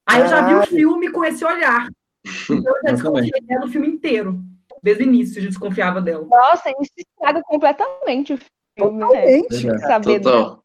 [0.08, 1.90] Aí eu já vi o filme com esse olhar.
[2.50, 4.42] Então eu já desconfiei dela o filme inteiro.
[4.84, 6.26] Desde o início, eu já desconfiava dela.
[6.26, 8.98] Nossa, isso estraga completamente o filme.
[8.98, 9.06] Né?
[9.06, 9.68] Totalmente.
[9.68, 9.78] Né?
[9.80, 10.64] Saber Total.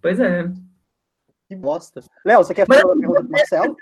[0.00, 0.50] Pois é.
[1.52, 2.00] Que bosta.
[2.24, 3.76] Léo, você quer fazer uma pergunta pro Marcelo?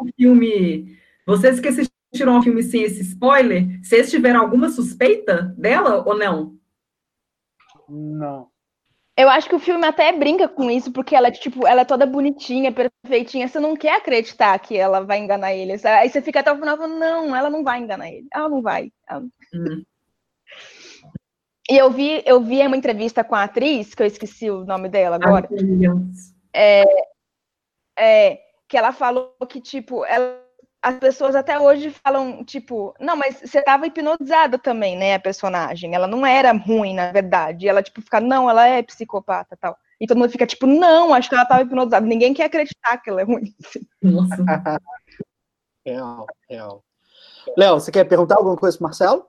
[0.00, 0.98] Um filme...
[1.26, 6.54] Vocês que assistiram um filme sem esse spoiler, vocês tiveram alguma suspeita dela ou não?
[7.88, 8.48] Não.
[9.18, 12.06] Eu acho que o filme até brinca com isso, porque ela, tipo, ela é toda
[12.06, 13.48] bonitinha, perfeitinha.
[13.48, 15.72] Você não quer acreditar que ela vai enganar ele.
[15.84, 18.28] Aí você fica até o final falando, não, ela não vai enganar ele.
[18.32, 18.92] Ela não vai.
[19.08, 19.22] Ela...
[19.54, 19.82] Uhum.
[21.68, 24.88] E eu vi, eu vi uma entrevista com a atriz, que eu esqueci o nome
[24.88, 25.48] dela agora.
[26.54, 26.84] É,
[27.98, 30.46] é, que ela falou que, tipo, ela
[30.86, 35.92] as pessoas até hoje falam, tipo, não, mas você estava hipnotizada também, né, a personagem.
[35.94, 37.66] Ela não era ruim, na verdade.
[37.66, 39.76] Ela, tipo, fica, não, ela é psicopata tal.
[40.00, 42.06] E todo mundo fica, tipo, não, acho que ela estava hipnotizada.
[42.06, 43.52] Ninguém quer acreditar que ela é ruim.
[44.00, 44.36] Nossa.
[45.84, 46.84] real, real.
[47.56, 49.26] Léo, você quer perguntar alguma coisa pro Marcelo?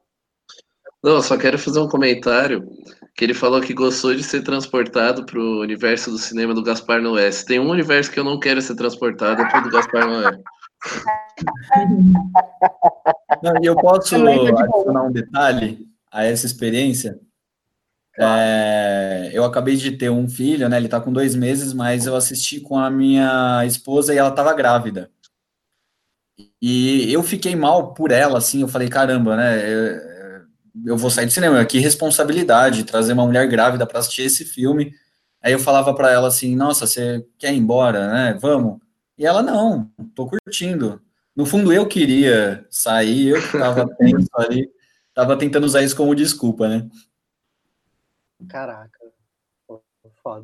[1.03, 2.67] Não, só quero fazer um comentário
[3.15, 7.01] que ele falou que gostou de ser transportado para o universo do cinema do Gaspar
[7.01, 7.31] Noé.
[7.31, 10.39] Se tem um universo que eu não quero ser transportado, é pro do Gaspar Noé.
[13.41, 17.19] Não, e eu posso adicionar um detalhe a essa experiência.
[18.19, 20.77] É, eu acabei de ter um filho, né?
[20.77, 24.53] Ele tá com dois meses, mas eu assisti com a minha esposa e ela tava
[24.53, 25.12] grávida.
[26.62, 28.62] E eu fiquei mal por ela, assim.
[28.62, 29.71] Eu falei, caramba, né?
[29.71, 30.16] Eu,
[30.86, 31.66] eu vou sair do cinema.
[31.66, 34.94] Que responsabilidade trazer uma mulher grávida para assistir esse filme.
[35.42, 38.38] Aí eu falava para ela assim: Nossa, você quer ir embora, né?
[38.42, 38.80] Vamos.
[39.18, 41.02] E ela, não, tô curtindo.
[41.36, 44.70] No fundo, eu queria sair, eu tava tenso ali,
[45.13, 46.88] tava tentando usar isso como desculpa, né?
[48.48, 49.00] Caraca,
[50.22, 50.44] foda.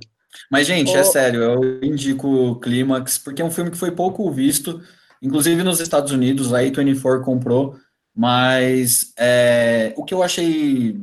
[0.50, 4.30] Mas, gente, é sério, eu indico o Clímax, porque é um filme que foi pouco
[4.32, 4.82] visto,
[5.22, 7.76] inclusive nos Estados Unidos, a A24 comprou,
[8.15, 10.99] mas é, o que eu achei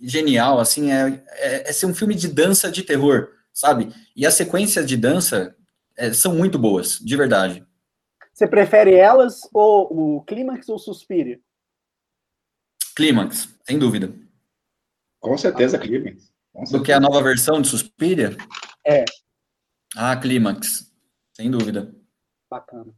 [0.00, 3.92] genial, assim, é, é, é ser um filme de dança de terror, sabe?
[4.14, 5.56] E as sequências de dança
[5.96, 7.66] é, são muito boas, de verdade.
[8.32, 11.40] Você prefere elas ou o Clímax ou Suspiria?
[12.94, 14.14] Clímax, sem dúvida.
[15.18, 16.32] Com certeza, Clímax.
[16.70, 18.36] Do que a nova versão de Suspiria?
[18.86, 19.04] É.
[19.96, 20.92] Ah, Clímax,
[21.34, 21.92] sem dúvida.
[22.48, 22.94] Bacana.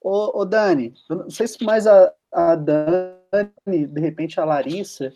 [0.00, 5.12] Ô, ô Dani, não sei se mais a, a Dani, de repente a Larissa,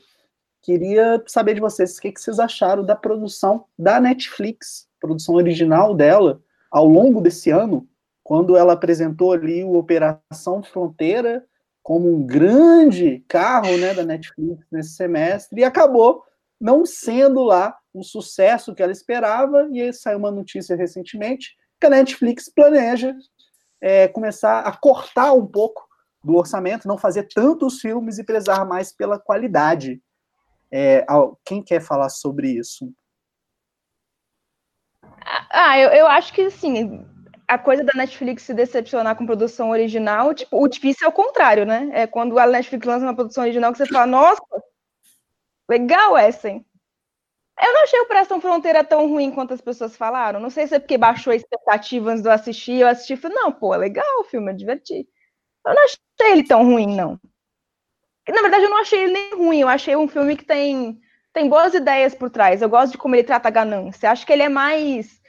[0.63, 5.95] queria saber de vocês o que, que vocês acharam da produção da Netflix, produção original
[5.95, 7.89] dela, ao longo desse ano,
[8.23, 11.45] quando ela apresentou ali o Operação Fronteira
[11.83, 16.25] como um grande carro né, da Netflix nesse semestre, e acabou
[16.59, 21.87] não sendo lá o sucesso que ela esperava, e aí saiu uma notícia recentemente que
[21.87, 23.15] a Netflix planeja
[23.85, 25.87] é, começar a cortar um pouco
[26.25, 30.03] do orçamento, não fazer tantos filmes e prezar mais pela qualidade.
[30.73, 31.05] É,
[31.45, 32.91] quem quer falar sobre isso?
[35.51, 37.07] Ah, eu, eu acho que assim,
[37.47, 41.67] a coisa da Netflix se decepcionar com produção original, tipo, o difícil é o contrário,
[41.67, 41.91] né?
[41.93, 44.43] É quando a Netflix lança uma produção original que você fala, nossa,
[45.69, 46.65] legal essa, hein?
[47.61, 50.41] Eu não achei o Operação Fronteira tão ruim quanto as pessoas falaram.
[50.41, 52.81] Não sei se é porque baixou a expectativa antes de eu assistir.
[52.81, 55.09] Eu assisti e falei, não, pô, é legal o filme, é divertido.
[55.67, 57.19] Eu não achei ele tão ruim, não.
[58.29, 59.61] Na verdade, eu não achei ele nem ruim.
[59.61, 60.99] Eu achei um filme que tem,
[61.33, 62.61] tem boas ideias por trás.
[62.61, 64.11] Eu gosto de como ele trata a ganância.
[64.11, 65.23] Acho que ele é mais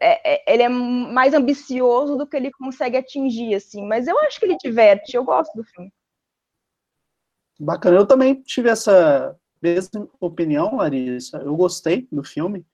[0.00, 3.86] é, é, ele é mais ambicioso do que ele consegue atingir, assim.
[3.86, 5.92] Mas eu acho que ele diverte, eu gosto do filme.
[7.60, 11.38] Bacana, eu também tive essa mesma opinião, Larissa.
[11.38, 12.64] Eu gostei do filme.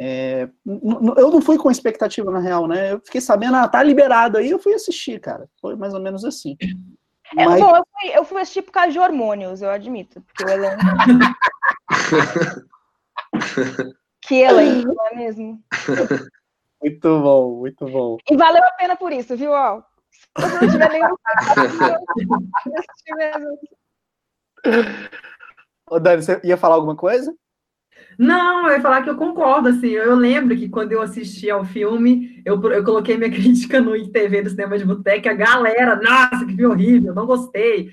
[0.00, 2.92] É, eu não fui com expectativa, na real, né?
[2.92, 5.48] Eu fiquei sabendo, ah, tá liberado aí, eu fui assistir, cara.
[5.60, 6.56] Foi mais ou menos assim.
[7.36, 7.60] É, Mas...
[7.60, 10.22] Bom, eu fui, eu fui assistir por causa de hormônios, eu admito.
[10.22, 10.78] Porque o elenco.
[14.22, 15.60] que elenco, não é mesmo?
[16.80, 18.18] Muito bom, muito bom.
[18.30, 19.50] E valeu a pena por isso, viu?
[19.50, 21.16] Ó, se você não tiver nenhum.
[25.90, 27.34] Ô, Dani, você ia falar alguma coisa?
[28.18, 31.64] Não, eu ia falar que eu concordo, assim, eu lembro que quando eu assisti ao
[31.64, 36.44] filme, eu, eu coloquei minha crítica no ITV do Cinema de Boteca, a galera, nossa,
[36.44, 37.92] que horrível, não gostei,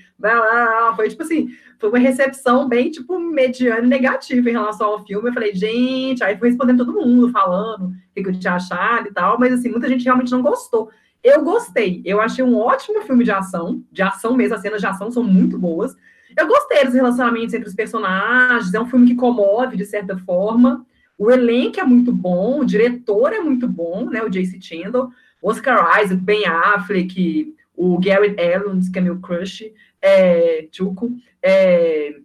[0.96, 5.32] foi tipo assim, foi uma recepção bem, tipo, mediana negativa em relação ao filme, eu
[5.32, 9.12] falei, gente, aí foi respondendo todo mundo, falando o que, que eu tinha achado e
[9.12, 10.90] tal, mas assim, muita gente realmente não gostou.
[11.22, 14.86] Eu gostei, eu achei um ótimo filme de ação, de ação mesmo, as cenas de
[14.86, 15.94] ação são muito boas,
[16.36, 20.84] eu gostei dos relacionamentos entre os personagens, é um filme que comove de certa forma.
[21.18, 24.22] O elenco é muito bom, o diretor é muito bom, né?
[24.22, 24.60] O J.C.
[24.60, 25.06] Chandler,
[25.42, 31.10] Oscar Isaac, Ben Affleck, o Garrett Evans, que é meu crush, é, Chuco.
[31.42, 32.16] É...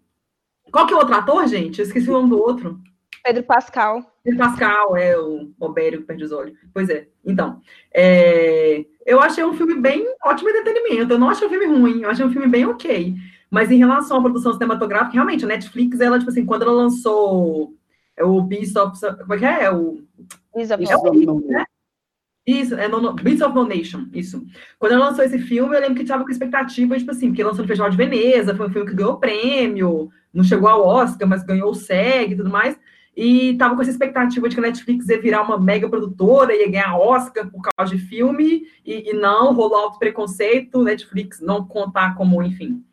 [0.71, 1.80] Qual que é o outro ator, gente?
[1.80, 2.80] Eu esqueci o nome do outro.
[3.24, 4.04] Pedro Pascal.
[4.24, 6.58] Pedro Pascal, é o Obério que perde os olhos.
[6.74, 7.08] Pois é.
[7.26, 7.62] Então,
[7.93, 8.86] é...
[9.06, 11.13] eu achei um filme bem ótimo entretenimento.
[11.13, 13.15] Eu não achei um filme ruim, eu achei um filme bem ok.
[13.52, 17.76] Mas em relação à produção cinematográfica, realmente, a Netflix, ela, tipo assim, quando ela lançou
[18.18, 19.00] é o Beast of...
[19.00, 19.64] Como é que é?
[19.64, 20.00] é o...
[20.56, 20.96] Beast of, é
[21.30, 21.66] o, né?
[22.46, 24.44] Isso, é no, Beats of No Nation, isso.
[24.80, 27.62] Quando ela lançou esse filme, eu lembro que estava com expectativa, tipo assim, porque lançou
[27.62, 31.44] no Festival de Veneza, foi um filme que ganhou prêmio, não chegou ao Oscar, mas
[31.44, 32.80] ganhou o SEG e tudo mais,
[33.16, 36.70] e tava com essa expectativa de que a Netflix ia virar uma mega produtora, ia
[36.70, 42.16] ganhar Oscar por causa de filme, e, e não, rolou alto preconceito, Netflix não contar
[42.16, 42.84] como, enfim,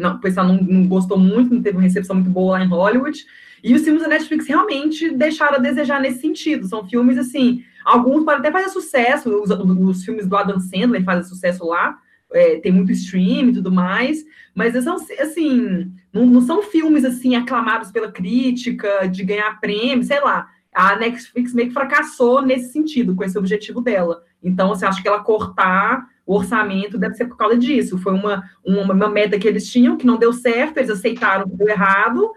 [0.00, 2.68] não, o pessoal não, não, gostou muito, não teve uma recepção muito boa lá em
[2.68, 3.24] Hollywood.
[3.62, 6.66] E os filmes da Netflix realmente deixaram a desejar nesse sentido.
[6.66, 11.24] São filmes, assim, alguns podem até fazer sucesso, os, os filmes do Adam Sandler fazem
[11.24, 11.98] sucesso lá,
[12.32, 17.34] é, tem muito stream e tudo mais, mas são, assim, não, não, são filmes, assim,
[17.34, 20.48] aclamados pela crítica, de ganhar prêmio, sei lá.
[20.72, 24.22] A Netflix meio que fracassou nesse sentido, com esse objetivo dela.
[24.42, 27.98] Então, você acha que ela cortar o orçamento deve ser por causa disso.
[27.98, 31.56] Foi uma, uma, uma, meta que eles tinham, que não deu certo, eles aceitaram que
[31.56, 32.30] deu errado,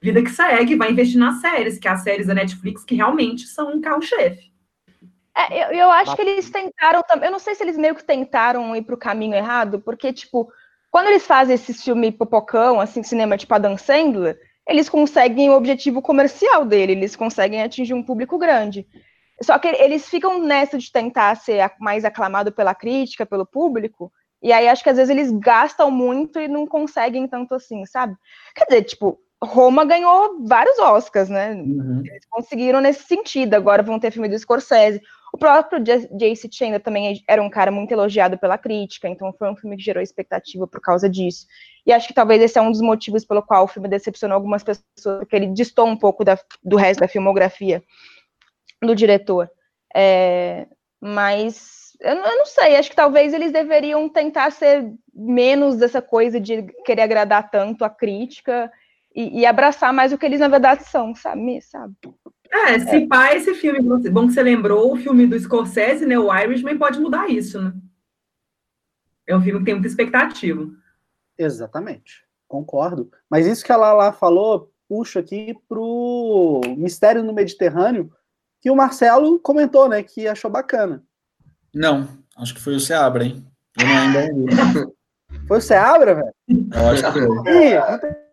[0.00, 3.48] vida que segue, vai investir nas séries, que é as séries da Netflix, que realmente
[3.48, 4.52] são um carro-chefe.
[5.36, 8.76] É, eu, eu acho que eles tentaram, eu não sei se eles meio que tentaram
[8.76, 10.48] ir para o caminho errado, porque, tipo,
[10.88, 16.00] quando eles fazem esse filme popocão, assim, cinema tipo Adam Sandler, eles conseguem o objetivo
[16.00, 18.86] comercial dele, eles conseguem atingir um público grande.
[19.42, 24.52] Só que eles ficam nessa de tentar ser mais aclamado pela crítica, pelo público, e
[24.52, 28.14] aí acho que às vezes eles gastam muito e não conseguem tanto assim, sabe?
[28.54, 31.52] Quer dizer, tipo, Roma ganhou vários Oscars, né?
[31.52, 32.02] Uhum.
[32.04, 33.54] Eles conseguiram nesse sentido.
[33.54, 35.00] Agora vão ter filme do Scorsese.
[35.32, 36.48] O próprio J.C.
[36.50, 40.02] Chandler também era um cara muito elogiado pela crítica, então foi um filme que gerou
[40.02, 41.46] expectativa por causa disso.
[41.86, 44.64] E acho que talvez esse é um dos motivos pelo qual o filme decepcionou algumas
[44.64, 44.84] pessoas,
[45.18, 47.82] porque ele distou um pouco da, do resto da filmografia.
[48.82, 49.50] Do diretor.
[49.94, 50.66] É,
[51.00, 56.40] mas eu, eu, não sei, acho que talvez eles deveriam tentar ser menos dessa coisa
[56.40, 58.70] de querer agradar tanto a crítica
[59.14, 61.60] e, e abraçar mais o que eles na verdade são, sabe?
[61.60, 61.94] sabe?
[62.50, 63.06] É, se é.
[63.06, 66.98] pá, esse filme, bom que você lembrou, o filme do Scorsese, né, o Irishman, pode
[66.98, 67.72] mudar isso, né?
[69.26, 70.68] É um filme que tem muita expectativa.
[71.38, 73.10] Exatamente, concordo.
[73.30, 78.12] Mas isso que a Lala falou, puxa aqui pro Mistério no Mediterrâneo,
[78.60, 81.02] que o Marcelo comentou, né, que achou bacana.
[81.74, 83.46] Não, acho que foi o Seabra, hein?
[83.78, 84.92] Eu não ainda
[85.46, 86.34] Foi o Seabra, velho?
[86.48, 87.28] Eu acho que foi.
[87.28, 87.74] Ih,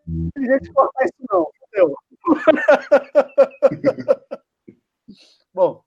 [0.08, 1.96] não tem gente cortar isso não, entendeu?
[5.54, 5.84] Bom,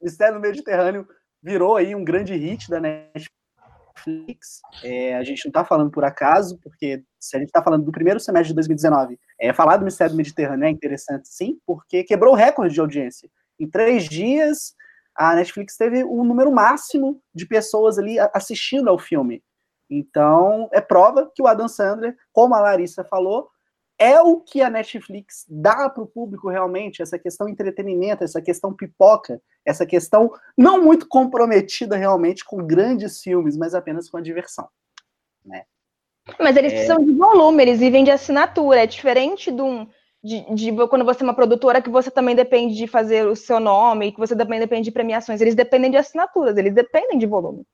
[0.00, 1.06] Mistério no Mediterrâneo
[1.42, 4.60] virou aí um grande hit da Netflix.
[4.82, 7.92] É, a gente não está falando por acaso, porque se a gente está falando do
[7.92, 12.32] primeiro semestre de 2019, é, falar do Mistério do Mediterrâneo é interessante sim, porque quebrou
[12.32, 13.28] o recorde de audiência.
[13.62, 14.74] Em três dias,
[15.14, 19.40] a Netflix teve o um número máximo de pessoas ali assistindo ao filme.
[19.88, 23.48] Então, é prova que o Adam Sandler, como a Larissa falou,
[23.96, 28.74] é o que a Netflix dá para o público realmente, essa questão entretenimento, essa questão
[28.74, 34.68] pipoca, essa questão não muito comprometida realmente com grandes filmes, mas apenas com a diversão.
[35.44, 35.62] Né?
[36.40, 36.74] Mas eles é...
[36.74, 39.86] precisam de volume, eles vivem de assinatura, é diferente de um.
[40.22, 43.58] De, de, quando você é uma produtora que você também depende de fazer o seu
[43.58, 47.66] nome, que você também depende de premiações, eles dependem de assinaturas, eles dependem de volume.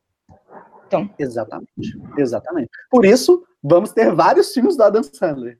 [0.86, 1.10] Então.
[1.18, 2.70] Exatamente, exatamente.
[2.90, 5.58] Por isso, vamos ter vários filmes do Adam Sandler.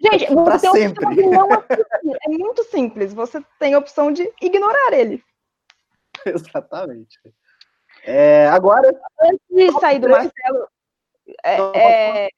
[0.00, 1.06] Gente, para sempre.
[2.24, 3.14] é muito simples.
[3.14, 5.22] Você tem a opção de ignorar ele.
[6.26, 7.18] Exatamente.
[8.04, 8.88] É, agora.
[9.20, 10.68] Antes de sair do Marcelo,
[11.44, 12.28] é, é,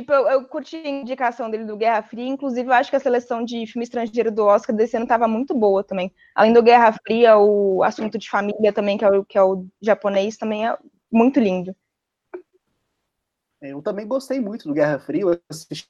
[0.00, 3.00] tipo, eu, eu, curti a indicação dele do Guerra Fria, inclusive eu acho que a
[3.00, 6.12] seleção de filme estrangeiro do Oscar desse ano estava muito boa também.
[6.34, 9.66] Além do Guerra Fria, o assunto de família também, que é o, que é o
[9.80, 10.76] japonês, também é
[11.10, 11.74] muito lindo.
[13.60, 15.88] Eu também gostei muito do Guerra Fria, eu assisti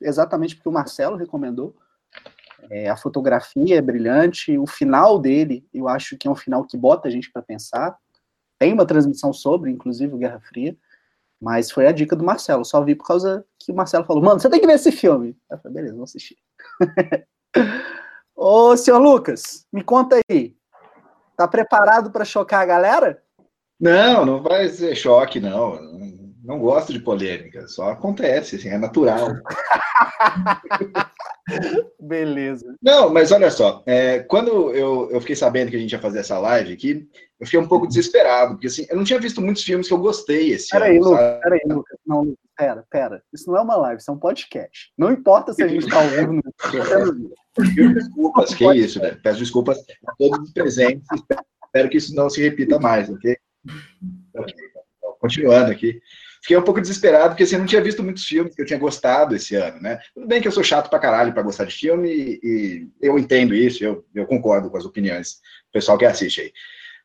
[0.00, 1.76] exatamente porque o Marcelo recomendou.
[2.70, 6.76] É, a fotografia é brilhante, o final dele, eu acho que é um final que
[6.76, 7.96] bota a gente para pensar.
[8.58, 10.76] Tem uma transmissão sobre, inclusive, Guerra Fria,
[11.44, 12.64] mas foi a dica do Marcelo.
[12.64, 15.36] Só vi por causa que o Marcelo falou: Mano, você tem que ver esse filme.
[15.50, 16.36] Eu falei: Beleza, vou assistir.
[18.34, 20.56] Ô, senhor Lucas, me conta aí.
[21.36, 23.22] Tá preparado para chocar a galera?
[23.78, 25.78] Não, não vai ser choque, não
[26.44, 29.28] não gosto de polêmica, só acontece, assim, é natural.
[32.00, 32.74] Beleza.
[32.82, 36.20] Não, mas olha só, é, quando eu, eu fiquei sabendo que a gente ia fazer
[36.20, 39.62] essa live aqui, eu fiquei um pouco desesperado, porque assim, eu não tinha visto muitos
[39.62, 41.10] filmes que eu gostei esse peraí, ano.
[41.10, 44.18] Lucas, peraí, Lucas, não, Lucas, pera, pera, isso não é uma live, isso é um
[44.18, 44.92] podcast.
[44.96, 46.42] Não importa se a gente está ao vivo no
[47.94, 49.18] Desculpas, que isso, né?
[49.22, 51.06] Peço desculpas a todos os presentes,
[51.64, 53.36] espero que isso não se repita mais, ok?
[54.34, 54.54] okay.
[55.20, 56.00] Continuando aqui
[56.44, 58.78] fiquei um pouco desesperado, porque assim, eu não tinha visto muitos filmes que eu tinha
[58.78, 59.98] gostado esse ano, né?
[60.14, 63.18] Tudo bem que eu sou chato pra caralho pra gostar de filme, e, e eu
[63.18, 66.52] entendo isso, eu, eu concordo com as opiniões do pessoal que assiste aí.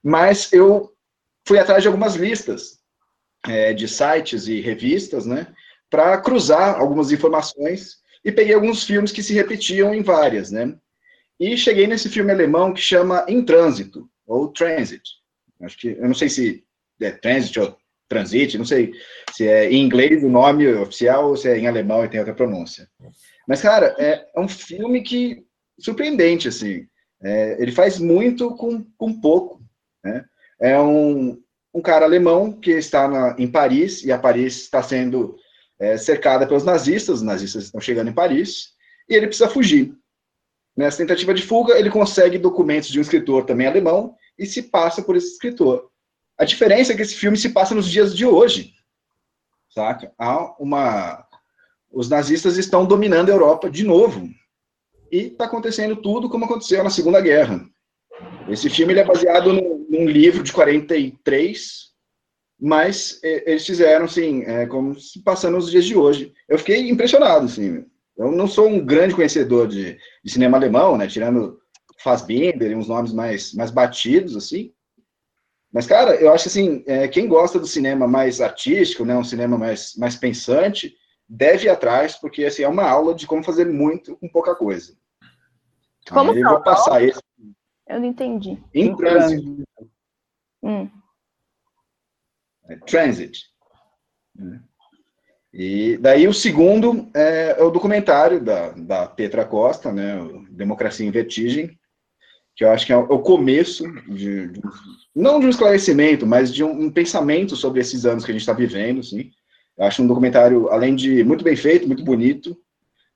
[0.03, 0.93] Mas eu
[1.47, 2.79] fui atrás de algumas listas
[3.47, 5.47] é, de sites e revistas, né?
[5.89, 10.75] Para cruzar algumas informações e peguei alguns filmes que se repetiam em várias, né?
[11.39, 15.01] E cheguei nesse filme alemão que chama Em Trânsito, ou Transit.
[15.61, 16.65] Acho que, eu não sei se
[16.99, 17.77] é Transit ou
[18.09, 18.91] Transit, não sei
[19.31, 22.33] se é em inglês o nome oficial ou se é em alemão e tem outra
[22.33, 22.89] pronúncia.
[23.47, 25.45] Mas, cara, é, é um filme que
[25.79, 26.87] surpreendente, assim.
[27.21, 29.61] É, ele faz muito com, com pouco,
[30.03, 30.25] né?
[30.59, 31.41] É um,
[31.73, 35.37] um cara alemão que está na, em Paris, e a Paris está sendo
[35.79, 38.73] é, cercada pelos nazistas, os nazistas estão chegando em Paris,
[39.07, 39.93] e ele precisa fugir.
[40.75, 45.01] Nessa tentativa de fuga, ele consegue documentos de um escritor também alemão e se passa
[45.01, 45.89] por esse escritor.
[46.39, 48.73] A diferença é que esse filme se passa nos dias de hoje,
[49.69, 50.13] saca?
[50.17, 51.27] Há uma...
[51.91, 54.29] Os nazistas estão dominando a Europa de novo.
[55.11, 57.67] E está acontecendo tudo como aconteceu na Segunda Guerra.
[58.47, 61.89] Esse filme é baseado num, num livro de 43,
[62.59, 66.33] mas é, eles fizeram, assim, é, como se passando nos dias de hoje.
[66.47, 67.83] Eu fiquei impressionado, assim.
[68.17, 71.07] Eu não sou um grande conhecedor de, de cinema alemão, né?
[71.07, 71.59] Tirando
[72.01, 74.71] Fassbinder e uns nomes mais, mais batidos, assim.
[75.71, 79.57] Mas, cara, eu acho assim, é, quem gosta do cinema mais artístico, né, um cinema
[79.57, 80.95] mais, mais pensante,
[81.27, 84.97] deve ir atrás, porque assim, é uma aula de como fazer muito com pouca coisa.
[86.09, 87.21] Como Aí eu vou passar esse.
[87.87, 88.57] Eu não entendi.
[88.73, 89.63] Em trânsito.
[90.63, 90.89] Hum.
[92.67, 93.45] É, transit.
[95.53, 100.17] E daí o segundo é, é, o documentário da, da Petra Costa, né,
[100.51, 101.78] Democracia em Vertigem,
[102.59, 104.61] que eu acho que é o começo de, de
[105.15, 108.41] não de um esclarecimento, mas de um, um, pensamento sobre esses anos que a gente
[108.41, 109.31] está vivendo, assim.
[109.77, 112.57] Eu acho um documentário, além de muito bem feito, muito bonito,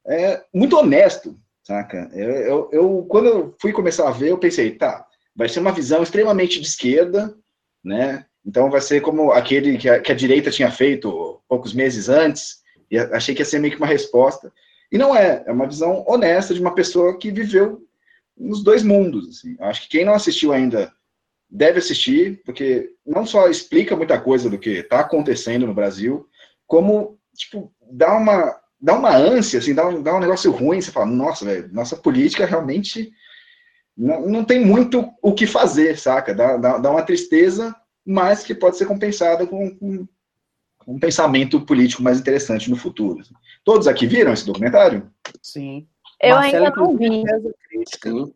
[0.07, 2.09] é muito honesto, saca?
[2.13, 5.73] Eu, eu, eu, quando eu fui começar a ver, eu pensei, tá, vai ser uma
[5.73, 7.35] visão extremamente de esquerda,
[7.83, 8.25] né?
[8.45, 12.59] Então vai ser como aquele que a, que a direita tinha feito poucos meses antes,
[12.89, 14.53] e achei que ia ser meio que uma resposta.
[14.89, 17.85] E não é, é uma visão honesta de uma pessoa que viveu
[18.37, 19.29] nos dois mundos.
[19.29, 19.55] Assim.
[19.59, 20.93] Eu acho que quem não assistiu ainda
[21.49, 26.27] deve assistir, porque não só explica muita coisa do que está acontecendo no Brasil,
[26.65, 30.81] como tipo dá uma dá uma ânsia, assim, dá um, dá um negócio ruim.
[30.81, 33.13] Você fala, nossa, velho, nossa política realmente
[33.95, 36.33] não, não tem muito o que fazer, saca?
[36.33, 37.73] Dá, dá, dá uma tristeza,
[38.05, 40.05] mas que pode ser compensada com, com
[40.85, 43.23] um pensamento político mais interessante no futuro.
[43.63, 45.09] Todos aqui viram esse documentário?
[45.41, 45.87] Sim.
[46.23, 47.23] Eu Marcelo, ainda não vi.
[48.01, 48.33] Sim.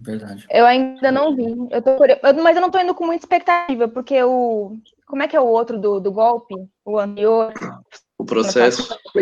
[0.00, 0.46] Verdade.
[0.50, 1.44] Eu ainda não vi.
[1.70, 1.96] Eu tô,
[2.42, 4.76] mas eu não tô indo com muita expectativa, porque o.
[5.06, 6.54] Como é que é o outro do, do golpe?
[6.84, 7.52] O anterior?
[8.18, 8.92] O processo.
[8.92, 9.12] O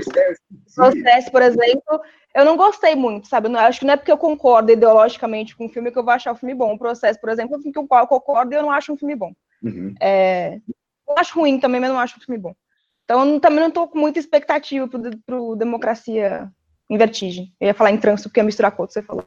[0.75, 2.01] processo, por exemplo,
[2.35, 3.49] eu não gostei muito, sabe?
[3.49, 6.13] Eu acho que não é porque eu concordo ideologicamente com o filme que eu vou
[6.13, 6.75] achar o filme bom.
[6.75, 8.97] O processo, por exemplo, é um filme que eu concordo e eu não acho um
[8.97, 9.33] filme bom.
[9.63, 9.95] Uhum.
[10.01, 10.61] É,
[11.09, 12.55] eu acho ruim também, mas não acho um filme bom.
[13.05, 14.89] Então, eu também não estou com muita expectativa
[15.25, 16.51] para o Democracia
[16.89, 17.53] em Vertigem.
[17.61, 19.25] Eu ia falar em trânsito, porque ia misturar com o que você falou.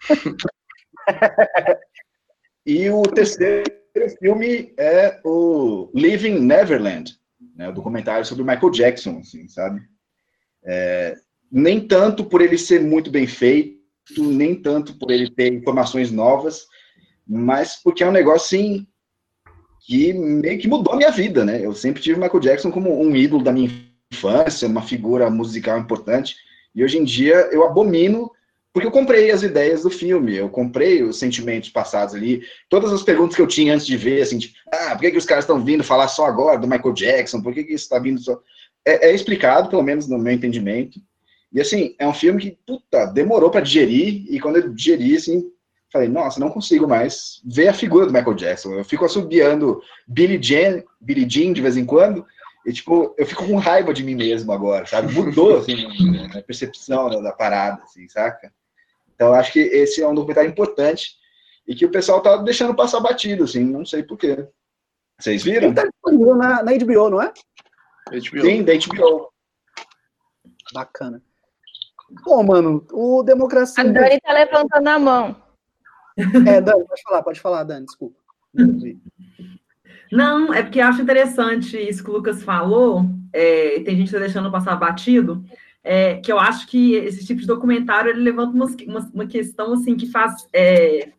[2.66, 3.70] e o terceiro
[4.18, 7.16] filme é o Living Neverland,
[7.54, 9.82] né, o documentário sobre o Michael Jackson, assim, sabe?
[10.64, 11.14] É,
[11.50, 13.78] nem tanto por ele ser muito bem feito,
[14.18, 16.66] nem tanto por ele ter informações novas,
[17.26, 18.86] mas porque é um negócio assim
[19.84, 21.64] que meio que mudou a minha vida, né?
[21.64, 23.70] Eu sempre tive Michael Jackson como um ídolo da minha
[24.12, 26.36] infância, uma figura musical importante,
[26.74, 28.30] e hoje em dia eu abomino
[28.72, 33.02] porque eu comprei as ideias do filme, eu comprei os sentimentos passados ali, todas as
[33.02, 35.44] perguntas que eu tinha antes de ver, assim, tipo, ah, por que, que os caras
[35.44, 37.42] estão vindo falar só agora do Michael Jackson?
[37.42, 38.40] Por que, que isso está vindo só.
[38.84, 40.98] É, é, explicado, pelo menos no meu entendimento.
[41.52, 45.44] E assim, é um filme que, puta, demorou para digerir, e quando eu digeri, assim,
[45.92, 48.72] falei, nossa, não consigo mais ver a figura do Michael Jackson.
[48.72, 52.24] Eu fico assobiando Billy Jean, Billy Jean de vez em quando,
[52.64, 55.12] e, tipo, eu fico com raiva de mim mesmo agora, sabe?
[55.12, 55.74] Mudou, assim,
[56.36, 58.52] a percepção da, da parada, assim, saca?
[59.14, 61.16] Então, acho que esse é um documentário importante
[61.66, 64.46] e que o pessoal tá deixando passar batido, assim, não sei porquê.
[65.18, 65.68] Vocês viram?
[65.68, 67.32] Ele tá disponível na, na HBO, não é?
[68.08, 68.42] HBO.
[68.42, 69.32] Sim, da HBO.
[70.72, 71.22] Bacana.
[72.24, 73.82] Bom, mano, o Democracia...
[73.82, 75.42] A Dani tá levantando a mão.
[76.46, 78.20] É, Dani, pode falar, pode falar, Dani, desculpa.
[80.12, 84.18] Não, é porque acho interessante isso que o Lucas falou, é, tem gente que tá
[84.18, 85.42] deixando passar batido,
[85.82, 89.72] é, que eu acho que esse tipo de documentário ele levanta uma, uma, uma questão
[89.72, 91.12] assim que faz é,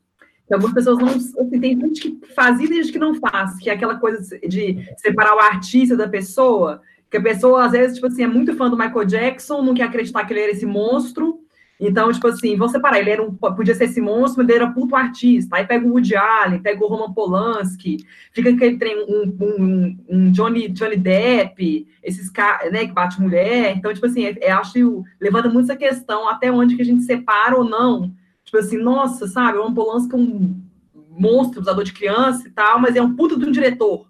[0.47, 3.67] que algumas pessoas não assim, tem gente que faz e gente que não faz, que
[3.67, 6.79] é aquela coisa de separar o artista da pessoa,
[7.09, 9.85] que a pessoa às vezes tipo assim é muito fã do Michael Jackson, não quer
[9.85, 11.42] acreditar que ele era esse monstro
[11.79, 14.71] então, tipo assim, vou separar, ele era um, podia ser esse monstro, mas ele era
[14.71, 15.57] puto artista.
[15.57, 17.97] Aí pega o Woody Allen, pega o Roman Polanski,
[18.31, 23.75] fica aquele trem, um, um, um Johnny, Johnny Depp, esses caras, né, que bate mulher.
[23.75, 27.57] Então, tipo assim, é, acho levanta muito essa questão, até onde que a gente separa
[27.57, 28.13] ou não.
[28.45, 30.61] Tipo assim, nossa, sabe, o Roman Polanski é um
[31.09, 34.07] monstro, usador de criança e tal, mas é um puto de um diretor.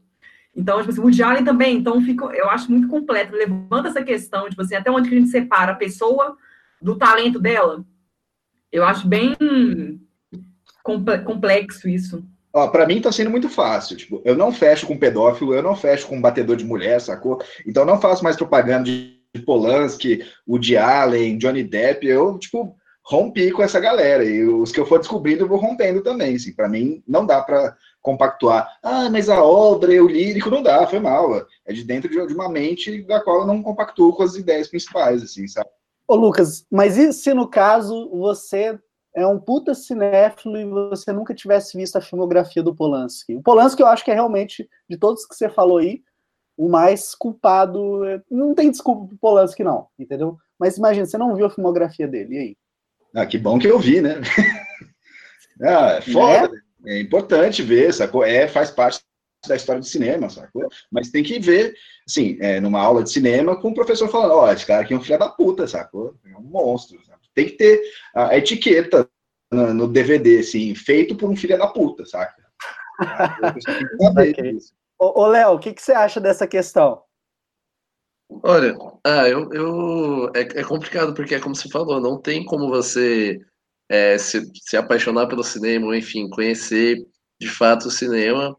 [0.55, 4.03] Então, tipo assim, o Woody Allen também, então fica, eu acho muito completo, levanta essa
[4.03, 6.37] questão, tipo assim, até onde que a gente separa a pessoa
[6.83, 7.83] do talento dela.
[8.71, 9.35] Eu acho bem
[11.25, 12.23] complexo isso.
[12.51, 13.95] Ó, para mim tá sendo muito fácil.
[13.95, 17.41] Tipo, eu não fecho com pedófilo, eu não fecho com batedor de mulher, sacou?
[17.65, 22.05] Então não faço mais propaganda de Polanski, Woody Allen, Johnny Depp.
[22.05, 24.23] Eu, tipo, rompi com essa galera.
[24.23, 26.35] E os que eu for descobrindo, eu vou rompendo também.
[26.35, 26.53] Assim.
[26.53, 28.67] Para mim, não dá para compactuar.
[28.83, 31.47] Ah, mas a obra, o lírico, não dá, foi mal.
[31.65, 35.23] É de dentro de uma mente da qual eu não compactuo com as ideias principais,
[35.23, 35.69] assim, sabe?
[36.07, 38.77] Ô, Lucas, mas e se no caso você
[39.15, 43.35] é um puta cinéfilo e você nunca tivesse visto a filmografia do Polanski?
[43.35, 46.01] O Polanski eu acho que é realmente, de todos que você falou aí,
[46.57, 48.01] o mais culpado.
[48.29, 50.37] Não tem desculpa pro Polanski, não, entendeu?
[50.59, 52.57] Mas imagina, você não viu a filmografia dele, e aí?
[53.15, 54.21] Ah, que bom que eu vi, né?
[55.61, 56.63] ah, é foda.
[56.85, 56.97] É?
[56.97, 58.23] é importante ver, sacou?
[58.23, 59.01] É, faz parte
[59.47, 60.67] da história do cinema, sacou?
[60.91, 61.73] Mas tem que ver,
[62.07, 64.93] assim, é, numa aula de cinema, com o professor falando, ó, oh, esse cara aqui
[64.93, 66.15] é um filho da puta, sacou?
[66.25, 66.99] É um monstro.
[67.33, 67.81] Tem que ter
[68.15, 69.09] a, etiqueta
[69.51, 72.43] no, no, DVD, assim, feito por um filho da puta, saca?
[73.99, 74.57] okay.
[74.99, 77.01] Ô, Léo, o que, que você acha dessa questão?
[78.41, 82.69] Olha, ah, eu, eu é, é, complicado porque é como você falou, não tem como
[82.69, 83.39] você
[83.89, 86.97] é, se, se apaixonar pelo cinema, ou enfim, conhecer
[87.39, 88.57] de fato o cinema,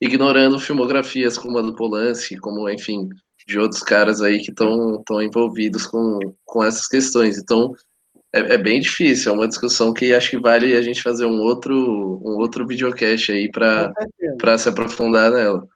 [0.00, 3.08] ignorando filmografias como a do Polanski, como, enfim,
[3.46, 7.38] de outros caras aí que estão envolvidos com, com essas questões.
[7.38, 7.74] Então,
[8.32, 11.40] é, é, bem difícil, é uma discussão que acho que vale a gente fazer um
[11.40, 11.74] outro,
[12.22, 15.66] um outro videocast aí para se aprofundar nela.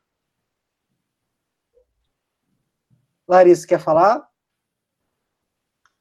[3.26, 4.22] Larissa, quer falar?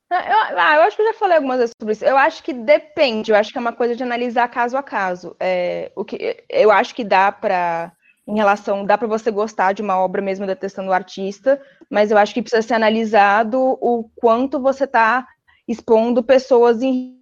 [0.09, 2.03] Ah, eu, ah, eu, acho que eu já falei algumas vezes sobre isso.
[2.03, 5.37] Eu acho que depende, eu acho que é uma coisa de analisar caso a caso.
[5.39, 7.93] É, o que, eu acho que dá para,
[8.27, 12.17] em relação, dá para você gostar de uma obra mesmo detestando o artista, mas eu
[12.17, 15.27] acho que precisa ser analisado o quanto você está
[15.67, 17.19] expondo pessoas em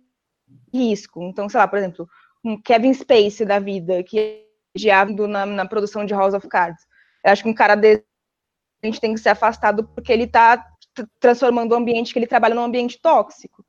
[0.74, 1.24] risco.
[1.24, 2.08] Então, sei lá, por exemplo,
[2.43, 6.86] um Kevin Spacey da vida, que é na, na produção de House of Cards.
[7.24, 8.04] Eu acho que um cara desse
[8.82, 10.66] a gente tem que ser afastado porque ele está
[11.20, 13.66] transformando o ambiente que ele trabalha num ambiente tóxico.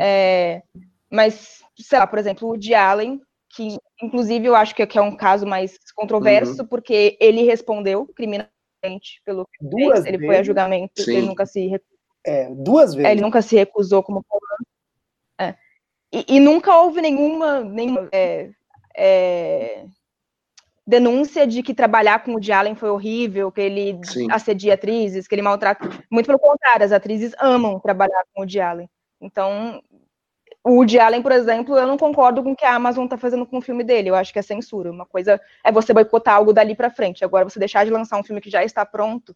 [0.00, 0.62] É,
[1.10, 3.20] mas, sei lá, por exemplo, o de Allen,
[3.56, 6.68] que inclusive eu acho que é um caso mais controverso, uhum.
[6.68, 11.16] porque ele respondeu criminalmente pelo que duas fez, ele foi a julgamento, Sim.
[11.16, 11.80] ele nunca se
[12.26, 13.08] é, duas vezes.
[13.08, 14.24] É, ele nunca se recusou como
[15.40, 15.54] é.
[16.12, 18.50] e, e, nunca houve nenhuma, nenhuma é,
[18.96, 19.86] é
[20.86, 24.30] denúncia de que trabalhar com o Woody Allen foi horrível, que ele Sim.
[24.30, 25.88] assedia atrizes, que ele maltrata.
[26.10, 28.88] Muito pelo contrário, as atrizes amam trabalhar com o Woody Allen.
[29.20, 29.82] Então,
[30.66, 33.46] o Woody Allen, por exemplo, eu não concordo com o que a Amazon está fazendo
[33.46, 34.10] com o filme dele.
[34.10, 34.90] Eu acho que é censura.
[34.90, 37.24] Uma coisa é você boicotar algo dali para frente.
[37.24, 39.32] Agora, você deixar de lançar um filme que já está pronto,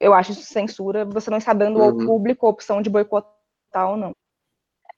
[0.00, 1.04] eu acho isso censura.
[1.04, 1.84] Você não está dando uhum.
[1.84, 4.10] ao público a opção de boicotar ou não.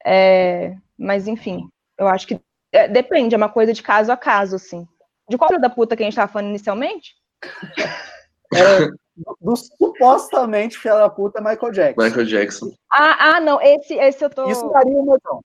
[0.02, 2.40] É, mas, enfim, eu acho que
[2.72, 4.88] é, depende, é uma coisa de caso a caso, assim.
[5.28, 7.14] De qual filho da puta que a gente tava falando inicialmente?
[8.54, 12.02] Era do, do supostamente filho da puta Michael Jackson.
[12.02, 12.72] Michael Jackson.
[12.90, 14.48] Ah, ah não, esse, esse eu tô.
[14.50, 15.42] Isso daria uma então.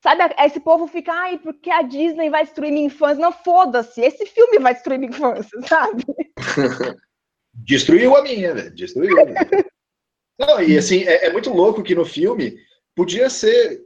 [0.00, 3.20] Sabe, esse povo fica, ai, porque a Disney vai destruir minha infância.
[3.20, 6.04] Não, foda-se, esse filme vai destruir minha infância, sabe?
[7.52, 8.74] Destruiu a minha, velho.
[8.74, 9.16] Destruiu.
[10.38, 12.56] Não, e assim, é, é, muito louco que no filme
[12.94, 13.80] podia ser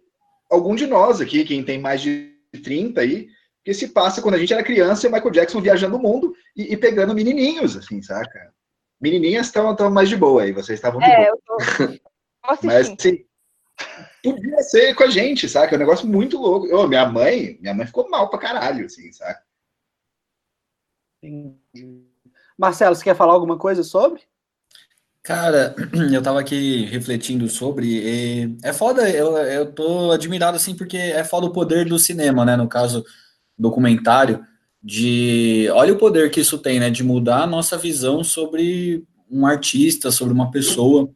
[0.50, 3.28] algum de nós aqui, quem tem mais de 30 aí,
[3.64, 6.34] que se passa quando a gente era criança e o Michael Jackson viajando o mundo
[6.54, 8.52] e, e pegando menininhos, assim, saca?
[9.00, 11.28] Menininhas estão mais de boa aí, vocês estavam de é, boa.
[11.28, 12.02] Eu tô...
[12.64, 13.24] Mas assim,
[14.22, 15.74] podia ser com a gente, saca?
[15.74, 16.66] É um negócio muito louco.
[16.66, 19.42] Eu, minha mãe, minha mãe ficou mal pra caralho, assim, saca?
[22.58, 24.22] Marcelo, você quer falar alguma coisa sobre?
[25.22, 25.74] Cara,
[26.12, 28.56] eu tava aqui refletindo sobre.
[28.62, 32.56] é foda, eu, eu tô admirado assim, porque é foda o poder do cinema, né?
[32.56, 33.04] No caso,
[33.56, 34.44] documentário
[34.82, 39.46] de olha o poder que isso tem, né, de mudar a nossa visão sobre um
[39.46, 41.08] artista, sobre uma pessoa.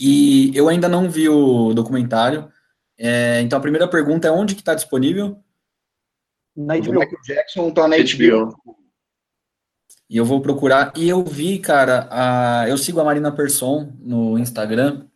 [0.00, 2.50] E eu ainda não vi o documentário.
[2.96, 5.38] É, então a primeira pergunta é onde que está disponível?
[6.56, 6.90] Na HBO.
[6.90, 8.78] O Michael Jackson tá na HBO.
[10.08, 10.90] E eu vou procurar.
[10.96, 15.06] E eu vi, cara, a, eu sigo a Marina Persson no Instagram,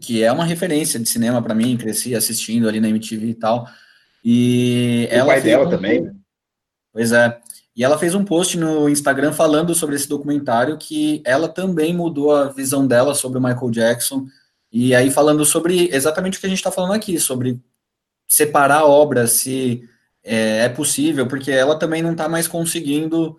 [0.00, 3.66] que é uma referência de cinema para mim, cresci assistindo ali na MTV e tal.
[4.24, 6.04] E o ela pai dela um também.
[6.04, 6.16] Post...
[6.92, 7.40] Pois é.
[7.74, 12.34] E ela fez um post no Instagram falando sobre esse documentário que ela também mudou
[12.34, 14.26] a visão dela sobre o Michael Jackson.
[14.70, 17.60] E aí falando sobre exatamente o que a gente está falando aqui, sobre
[18.28, 19.88] separar a obra, se
[20.22, 23.38] é, é possível, porque ela também não está mais conseguindo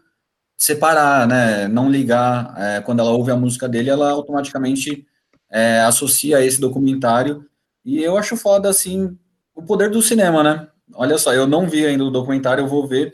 [0.58, 1.68] separar, né?
[1.68, 2.54] Não ligar.
[2.58, 5.06] É, quando ela ouve a música dele, ela automaticamente
[5.50, 7.46] é, associa esse documentário.
[7.86, 9.18] E eu acho foda, assim,
[9.56, 10.68] o poder do cinema, né?
[10.94, 13.14] Olha só, eu não vi ainda o documentário, eu vou ver.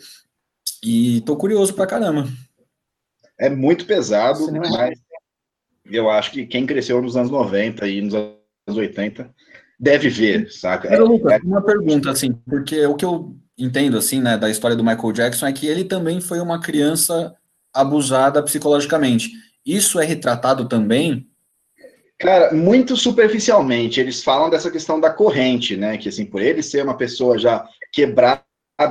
[0.84, 2.28] E tô curioso pra caramba.
[3.38, 5.00] É muito pesado, mas
[5.86, 9.34] eu acho que quem cresceu nos anos 90 e nos anos 80
[9.80, 10.90] deve ver, saca?
[10.90, 11.40] Mas, Lucas, é...
[11.44, 15.48] uma pergunta, assim, porque o que eu entendo, assim, né, da história do Michael Jackson
[15.48, 17.36] é que ele também foi uma criança
[17.74, 19.32] abusada psicologicamente.
[19.66, 21.30] Isso é retratado também
[22.20, 25.98] Cara, muito superficialmente, eles falam dessa questão da corrente, né?
[25.98, 28.44] Que assim, por ele ser uma pessoa já quebrada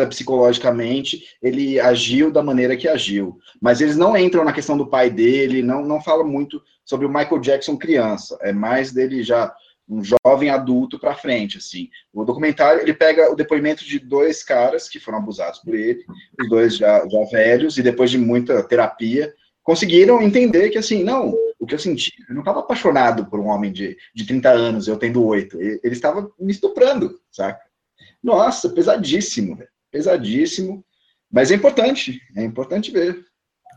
[0.07, 3.39] psicologicamente, ele agiu da maneira que agiu.
[3.61, 7.09] Mas eles não entram na questão do pai dele, não, não falam muito sobre o
[7.09, 9.55] Michael Jackson criança, é mais dele já
[9.89, 11.89] um jovem adulto para frente, assim.
[12.13, 16.05] O documentário, ele pega o depoimento de dois caras que foram abusados por ele,
[16.39, 19.33] os dois já, já velhos, e depois de muita terapia,
[19.63, 23.47] conseguiram entender que, assim, não, o que eu senti, eu não estava apaixonado por um
[23.47, 27.61] homem de, de 30 anos, eu tendo oito, ele, estava me estuprando, saca?
[28.23, 29.59] Nossa, pesadíssimo,
[29.91, 30.85] pesadíssimo,
[31.31, 33.25] mas é importante, é importante ver.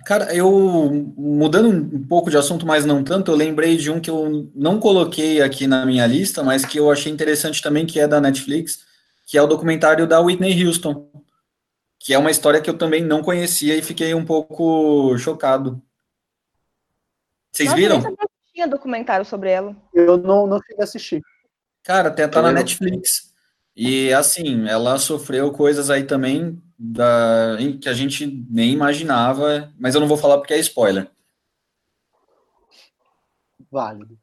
[0.06, 4.10] Cara, eu, mudando um pouco de assunto, mas não tanto, eu lembrei de um que
[4.10, 8.08] eu não coloquei aqui na minha lista, mas que eu achei interessante também, que é
[8.08, 8.84] da Netflix,
[9.28, 11.12] que é o documentário da Whitney Houston,
[12.00, 15.80] que é uma história que eu também não conhecia e fiquei um pouco chocado.
[17.52, 18.02] Vocês Nossa, viram?
[18.02, 19.76] eu tinha documentário sobre ela.
[19.94, 21.22] Eu não, não cheguei a assistir.
[21.84, 22.52] Cara, tem- tá na.
[22.52, 23.31] Netflix.
[23.84, 30.00] E assim, ela sofreu coisas aí também da, que a gente nem imaginava, mas eu
[30.00, 31.10] não vou falar porque é spoiler.
[33.72, 34.20] Válido.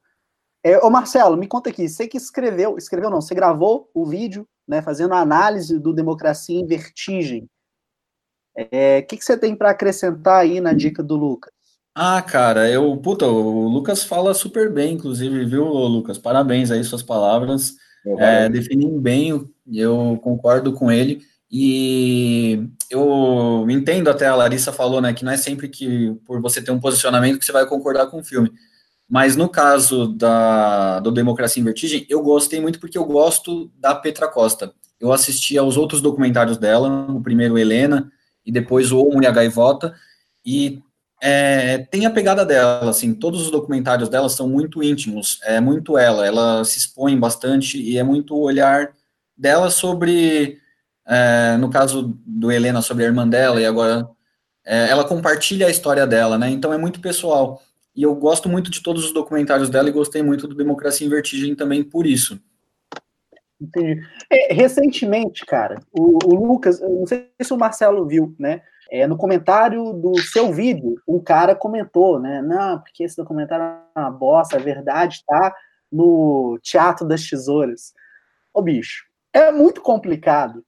[0.62, 4.46] É, ô Marcelo, me conta aqui, você que escreveu, escreveu não, você gravou o vídeo,
[4.64, 7.50] né, fazendo a análise do Democracia em Vertigem.
[8.54, 11.52] É, O que, que você tem para acrescentar aí na dica do Lucas?
[11.96, 16.16] Ah, cara, eu, puta, o Lucas fala super bem, inclusive, viu, Lucas?
[16.16, 17.74] Parabéns aí, suas palavras.
[18.18, 21.22] É, definem bem, o- eu concordo com ele.
[21.50, 26.60] E eu entendo até a Larissa falou, né, que não é sempre que por você
[26.62, 28.52] ter um posicionamento que você vai concordar com o filme.
[29.08, 33.94] Mas no caso da, do Democracia em Vertigem, eu gostei muito porque eu gosto da
[33.94, 34.72] Petra Costa.
[35.00, 38.12] Eu assisti aos outros documentários dela, o primeiro Helena
[38.44, 39.94] e depois o e a Gaivota,
[40.44, 40.82] e
[41.20, 45.98] é, tem a pegada dela, assim, todos os documentários dela são muito íntimos, é muito
[45.98, 48.92] ela, ela se expõe bastante e é muito o olhar
[49.36, 50.58] dela sobre,
[51.06, 54.08] é, no caso do Helena, sobre a irmã dela, e agora
[54.64, 57.60] é, ela compartilha a história dela, né, então é muito pessoal.
[57.96, 61.10] E eu gosto muito de todos os documentários dela e gostei muito do Democracia em
[61.10, 62.40] Vertigem também por isso.
[63.60, 64.00] Entendi.
[64.30, 68.62] É, recentemente, cara, o, o Lucas, não sei se o Marcelo viu, né?
[68.90, 72.40] É, no comentário do seu vídeo, um cara comentou, né?
[72.40, 75.54] Não, porque esse documentário é uma bosta, a verdade tá
[75.92, 77.92] no Teatro das Tesouras.
[78.52, 80.64] Ô, bicho, é muito complicado.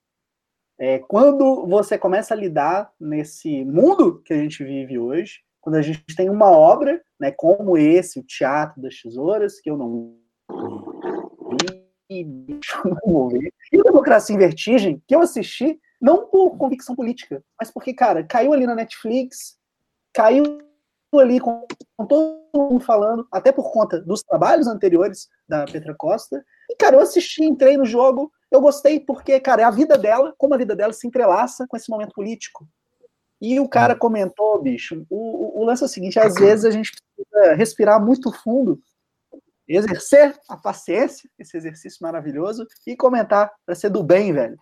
[0.79, 5.81] É, quando você começa a lidar nesse mundo que a gente vive hoje, quando a
[5.81, 10.15] gente tem uma obra, né, como esse, o Teatro das Tesouras, que eu não
[11.51, 11.91] vi.
[13.71, 18.51] E Democracia em Vertigem, que eu assisti, não por convicção política, mas porque, cara, caiu
[18.53, 19.57] ali na Netflix,
[20.11, 20.59] caiu
[21.13, 26.43] ali com, com todo mundo falando, até por conta dos trabalhos anteriores da Petra Costa.
[26.69, 30.33] E, cara, eu assisti, entrei no jogo, eu gostei porque, cara, é a vida dela,
[30.37, 32.67] como a vida dela se entrelaça com esse momento político.
[33.39, 36.71] E o cara comentou, bicho, o, o, o lance é o seguinte, às vezes a
[36.71, 38.79] gente precisa respirar muito fundo,
[39.67, 44.57] exercer a paciência, esse exercício maravilhoso, e comentar para ser do bem, velho.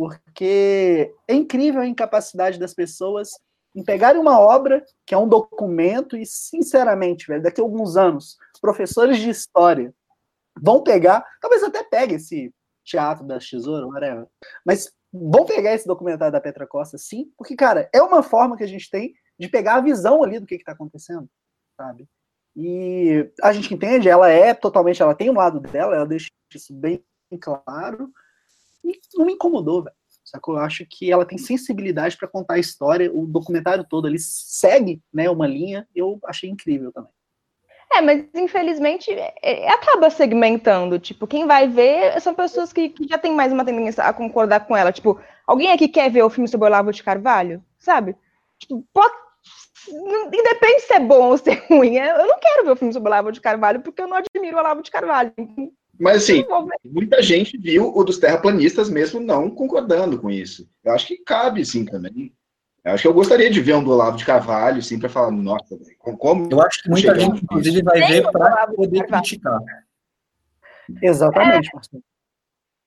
[0.00, 3.32] Porque é incrível a incapacidade das pessoas
[3.76, 8.38] em pegarem uma obra, que é um documento, e, sinceramente, velho, daqui a alguns anos,
[8.62, 9.94] professores de história
[10.58, 12.50] vão pegar, talvez até pegue esse
[12.82, 14.26] teatro das tesouras, whatever,
[14.64, 18.64] mas vão pegar esse documentário da Petra Costa, sim, porque, cara, é uma forma que
[18.64, 21.28] a gente tem de pegar a visão ali do que está acontecendo,
[21.76, 22.08] sabe?
[22.56, 26.72] E a gente entende, ela é totalmente, ela tem um lado dela, ela deixa isso
[26.72, 27.04] bem
[27.38, 28.10] claro,
[29.14, 29.96] não me incomodou, velho.
[30.24, 30.56] Sacou?
[30.56, 35.02] Eu acho que ela tem sensibilidade para contar a história, o documentário todo, ele segue
[35.12, 37.10] né, uma linha, eu achei incrível também.
[37.92, 39.10] É, mas infelizmente
[39.42, 40.98] é, acaba segmentando.
[40.98, 44.60] Tipo, quem vai ver são pessoas que, que, já tem mais uma tendência a concordar
[44.66, 44.92] com ela.
[44.92, 47.64] Tipo, alguém aqui quer ver o filme sobre Olavo de Carvalho?
[47.78, 48.16] Sabe?
[48.58, 49.14] Tipo, pode,
[49.88, 51.96] independe se é bom ou se é ruim.
[51.96, 54.82] Eu não quero ver o filme sobre Olavo de Carvalho porque eu não admiro Olavo
[54.82, 55.32] de Carvalho.
[56.00, 56.44] Mas assim,
[56.82, 60.66] muita gente viu o dos terraplanistas mesmo não concordando com isso.
[60.82, 62.32] Eu acho que cabe sim também.
[62.82, 65.30] Eu acho que eu gostaria de ver um do Olavo de Carvalho, sim, para falar,
[65.30, 65.78] nossa,
[66.18, 66.48] como.
[66.50, 69.60] Eu acho que muita gente, inclusive, vai ver para poder criticar.
[71.02, 72.02] Exatamente, Marcelo.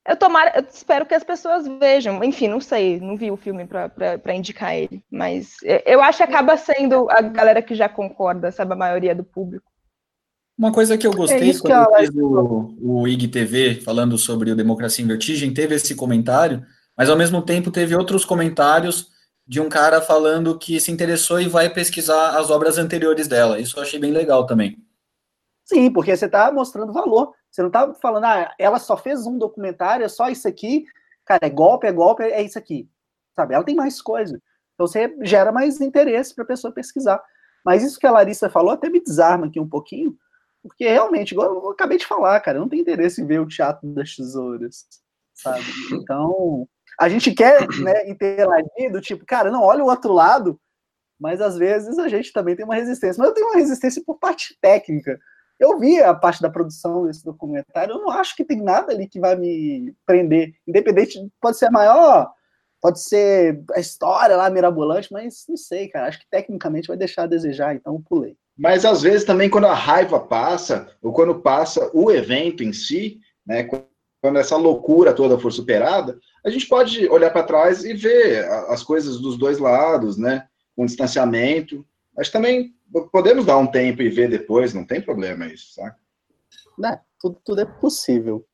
[0.06, 2.24] Eu, tomara, eu espero que as pessoas vejam.
[2.24, 5.04] Enfim, não sei, não vi o filme para indicar ele.
[5.10, 9.24] Mas eu acho que acaba sendo a galera que já concorda, sabe, a maioria do
[9.24, 9.72] público.
[10.58, 14.56] Uma coisa que eu gostei é quando eu fiz o, o IGTV falando sobre o
[14.56, 16.64] Democracia em Vertigem, teve esse comentário,
[16.96, 19.12] mas ao mesmo tempo teve outros comentários
[19.46, 23.60] de um cara falando que se interessou e vai pesquisar as obras anteriores dela.
[23.60, 24.78] Isso eu achei bem legal também.
[25.66, 27.34] Sim, porque você está mostrando valor.
[27.50, 30.86] Você não está falando, ah, ela só fez um documentário, é só isso aqui.
[31.26, 32.88] Cara, é golpe, é golpe, é isso aqui.
[33.36, 33.54] Sabe?
[33.54, 34.40] Ela tem mais coisa.
[34.74, 37.22] Então você gera mais interesse para a pessoa pesquisar.
[37.66, 40.18] Mas isso que a Larissa falou até me desarma aqui um pouquinho,
[40.64, 43.48] porque realmente, igual eu acabei de falar, cara, eu não tenho interesse em ver o
[43.48, 44.86] Teatro das Tesouras,
[45.34, 45.66] sabe?
[45.92, 50.58] Então, a gente quer né, interagir do tipo, cara, não, olha o outro lado,
[51.20, 53.20] mas às vezes a gente também tem uma resistência.
[53.20, 55.20] Mas eu tenho uma resistência por parte técnica.
[55.60, 59.08] Eu vi a parte da produção desse documentário, eu não acho que tem nada ali
[59.08, 60.54] que vai me prender.
[60.66, 62.32] Independente, pode ser maior,
[62.82, 66.08] pode ser a história lá mirabolante, mas não sei, cara.
[66.08, 68.38] Acho que tecnicamente vai deixar a desejar, então pulei.
[68.58, 73.20] Mas às vezes também quando a raiva passa, ou quando passa o evento em si,
[73.46, 73.68] né,
[74.22, 78.84] quando essa loucura toda for superada, a gente pode olhar para trás e ver as
[78.84, 80.48] coisas dos dois lados, né?
[80.76, 81.86] Com distanciamento.
[82.16, 82.74] Mas também
[83.12, 85.96] podemos dar um tempo e ver depois, não tem problema isso, sabe?
[86.78, 87.00] Né?
[87.20, 88.46] Tudo, tudo é possível.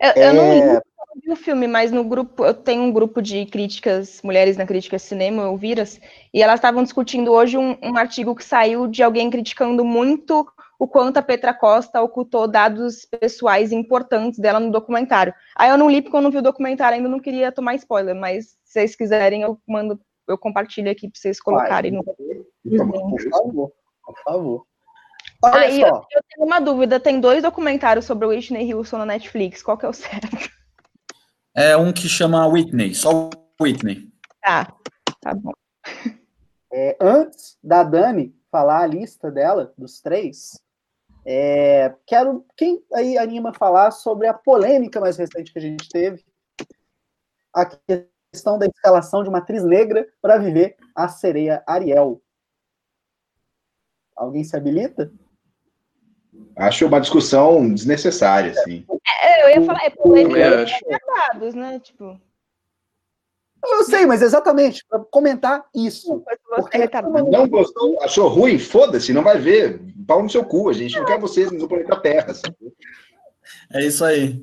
[0.00, 0.82] Eu, eu não
[1.22, 4.98] vi o filme, mas no grupo, eu tenho um grupo de críticas, mulheres na crítica
[4.98, 6.00] cinema, eu viras,
[6.32, 10.46] e elas estavam discutindo hoje um, um, artigo que saiu de alguém criticando muito
[10.78, 15.32] o quanto a Petra Costa ocultou dados pessoais importantes dela no documentário.
[15.56, 18.14] Aí eu não li porque eu não vi o documentário ainda, não queria tomar spoiler,
[18.14, 19.98] mas se vocês quiserem, eu mando,
[20.28, 22.04] eu compartilho aqui para vocês colocarem no.
[22.04, 23.72] Por favor,
[24.04, 24.66] por favor.
[25.42, 25.86] Olha Aí só.
[25.86, 29.78] Eu, eu, tenho uma dúvida, tem dois documentários sobre o Whitney Houston na Netflix, qual
[29.78, 30.55] que é o certo?
[31.58, 34.12] É um que chama Whitney, só Whitney.
[34.42, 34.76] Tá,
[35.22, 35.52] tá bom.
[36.70, 40.60] É, antes da Dani falar a lista dela, dos três,
[41.24, 46.22] é, quero quem aí anima falar sobre a polêmica mais recente que a gente teve,
[47.54, 52.20] a questão da escalação de uma atriz negra para viver a sereia Ariel.
[54.14, 55.10] Alguém se habilita?
[56.56, 58.86] Acho uma discussão desnecessária, assim.
[59.22, 60.64] É, eu ia falar, é polêmica
[61.28, 61.78] dados, né?
[61.80, 62.18] Tipo.
[63.64, 66.22] Eu sei, mas exatamente, para comentar isso.
[66.48, 66.88] Porque
[67.30, 69.80] não gostou, achou ruim, foda-se, não vai ver.
[70.06, 72.32] Pau no seu cu, a gente não quer vocês no planeta Terra.
[72.32, 72.56] Sabe?
[73.72, 74.40] É isso aí.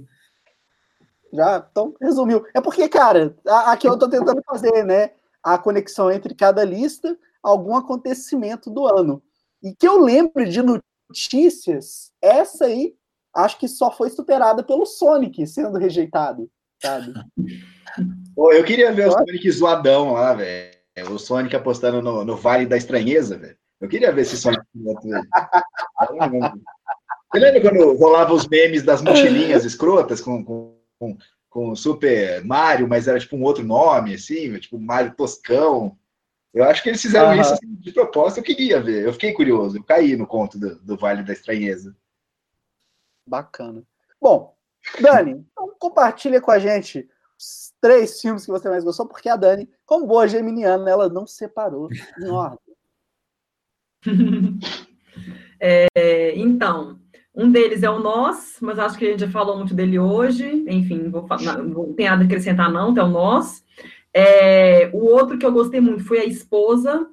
[1.32, 2.46] Já, então, resumiu.
[2.54, 3.36] É porque, cara,
[3.66, 5.12] aqui eu tô tentando fazer, né?
[5.42, 9.22] A conexão entre cada lista, algum acontecimento do ano.
[9.64, 10.93] E que eu lembro de notícias,
[12.22, 12.96] essa aí,
[13.36, 16.50] acho que só foi superada pelo Sonic sendo rejeitado,
[16.82, 17.14] sabe?
[18.36, 20.74] Pô, eu queria ver o Sonic zoadão lá, velho.
[21.12, 23.58] O Sonic apostando no, no Vale da Estranheza, velho.
[23.80, 24.62] Eu queria ver esse Sonic.
[27.32, 31.18] Você lembra quando rolava os memes das mochilinhas escrotas com, com,
[31.50, 35.98] com Super Mario, mas era tipo um outro nome, assim, tipo Mario Toscão?
[36.54, 37.42] Eu acho que eles fizeram uhum.
[37.42, 38.40] isso assim, de propósito.
[38.40, 41.96] Eu queria ver, eu fiquei curioso, eu caí no conto do, do Vale da Estranheza.
[43.28, 43.84] Bacana.
[44.22, 44.56] Bom,
[45.02, 49.36] Dani, então compartilha com a gente os três filmes que você mais gostou, porque a
[49.36, 52.60] Dani, como boa geminiana, ela não separou em ordem.
[55.60, 57.00] é, então,
[57.36, 60.64] um deles é o Nós, mas acho que a gente já falou muito dele hoje.
[60.68, 63.64] Enfim, vou, não, não tem nada a acrescentar, não, é o Nós.
[64.14, 67.08] É, o outro que eu gostei muito foi a esposa,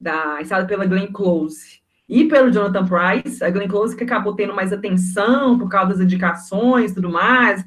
[0.00, 3.42] da, estrada pela Glenn Close e pelo Jonathan Price.
[3.42, 7.64] A Glenn Close que acabou tendo mais atenção por causa das indicações e tudo mais.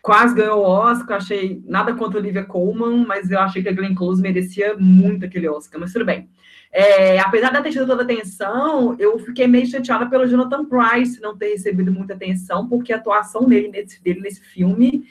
[0.00, 3.72] Quase ganhou o Oscar, achei nada contra a Olivia Colman, mas eu achei que a
[3.72, 6.30] Glenn Close merecia muito aquele Oscar, mas tudo bem.
[6.72, 11.20] É, apesar de ter tido toda a atenção, eu fiquei meio chateada pelo Jonathan Price
[11.20, 15.04] não ter recebido muita atenção, porque a atuação dele nesse, dele nesse filme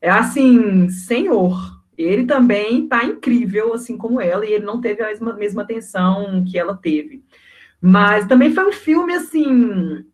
[0.00, 5.08] é assim, senhor, ele também está incrível, assim como ela, e ele não teve a
[5.08, 7.22] mesma, mesma atenção que ela teve.
[7.80, 10.04] Mas também foi um filme, assim,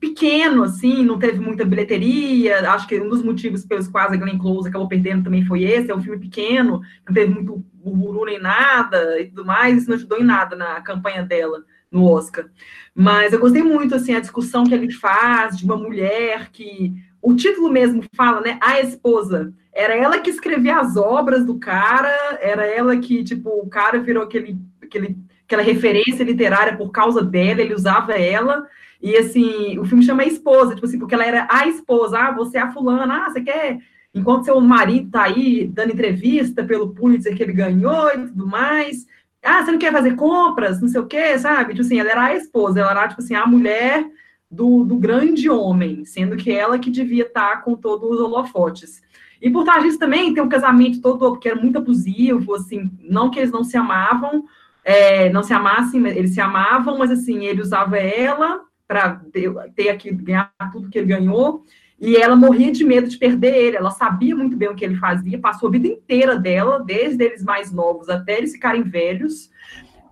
[0.00, 2.70] pequeno, assim, não teve muita bilheteria.
[2.70, 5.90] Acho que um dos motivos pelos quais a Glenn Close acabou perdendo também foi esse.
[5.90, 9.76] É um filme pequeno, não teve muito bururu nem nada e tudo mais.
[9.76, 12.46] Isso não ajudou em nada na campanha dela no Oscar.
[12.94, 16.94] Mas eu gostei muito, assim, a discussão que ele faz de uma mulher que...
[17.22, 18.56] O título mesmo fala, né?
[18.62, 23.68] A esposa era ela que escrevia as obras do cara, era ela que, tipo, o
[23.68, 28.66] cara virou aquele, aquele, aquela referência literária por causa dela, ele usava ela,
[29.02, 32.56] e assim, o filme chama Esposa, tipo assim, porque ela era a esposa, ah, você
[32.56, 33.78] é a fulana, ah, você quer,
[34.14, 39.06] enquanto seu marido tá aí dando entrevista pelo Pulitzer que ele ganhou e tudo mais,
[39.44, 41.74] ah, você não quer fazer compras, não sei o quê, sabe?
[41.74, 44.06] Tipo assim, ela era a esposa, ela era, tipo assim, a mulher
[44.50, 49.04] do, do grande homem, sendo que ela que devia estar tá com todos os holofotes.
[49.46, 53.30] E por trás disso também tem um casamento todo, porque era muito abusivo, assim, não
[53.30, 54.44] que eles não se amavam,
[54.84, 59.90] é, não se amassem, eles se amavam, mas assim, ele usava ela para ter, ter
[59.90, 61.64] aqui, ganhar tudo que ele ganhou,
[62.00, 64.96] e ela morria de medo de perder ele, ela sabia muito bem o que ele
[64.96, 69.48] fazia, passou a vida inteira dela, desde eles mais novos até eles ficarem velhos,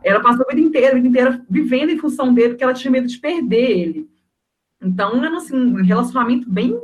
[0.05, 2.93] ela passou a vida inteira, a vida inteira vivendo em função dele, porque ela tinha
[2.93, 4.09] medo de perder ele.
[4.81, 6.79] Então, é assim, um relacionamento bem,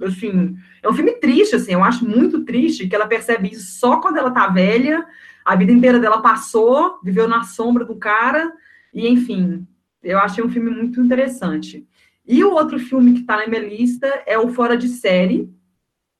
[0.00, 4.00] assim, é um filme triste, assim, eu acho muito triste que ela percebe isso só
[4.00, 5.06] quando ela tá velha,
[5.44, 8.52] a vida inteira dela passou, viveu na sombra do cara,
[8.92, 9.66] e enfim,
[10.02, 11.86] eu achei um filme muito interessante.
[12.26, 15.52] E o outro filme que tá na minha lista é o Fora de Série,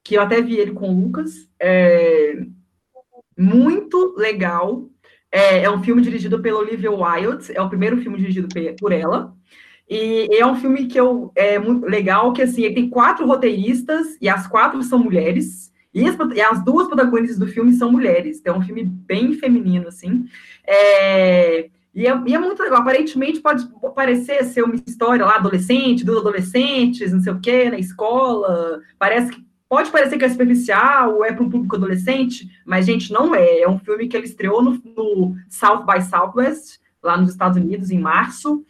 [0.02, 2.44] que eu até vi ele com o Lucas, é
[3.36, 4.88] muito legal,
[5.32, 8.48] é, é um filme dirigido pela Olivia Wilde, é o primeiro filme dirigido
[8.78, 9.34] por ela,
[9.91, 14.16] E é um filme que eu, é muito legal, que assim, ele tem quatro roteiristas,
[14.20, 18.38] e as quatro são mulheres, e as, e as duas protagonistas do filme são mulheres.
[18.38, 20.26] Então é um filme bem feminino, assim.
[20.64, 22.82] É, e, é, e é muito legal.
[22.82, 27.78] Aparentemente pode parecer ser uma história lá, adolescente, dos adolescentes, não sei o quê, na
[27.78, 28.80] escola.
[28.97, 33.12] Parece que pode parecer que é superficial ou é para um público adolescente, mas, gente,
[33.12, 33.62] não é.
[33.62, 37.91] É um filme que ele estreou no, no South by Southwest, lá nos Estados Unidos,
[37.91, 38.64] em março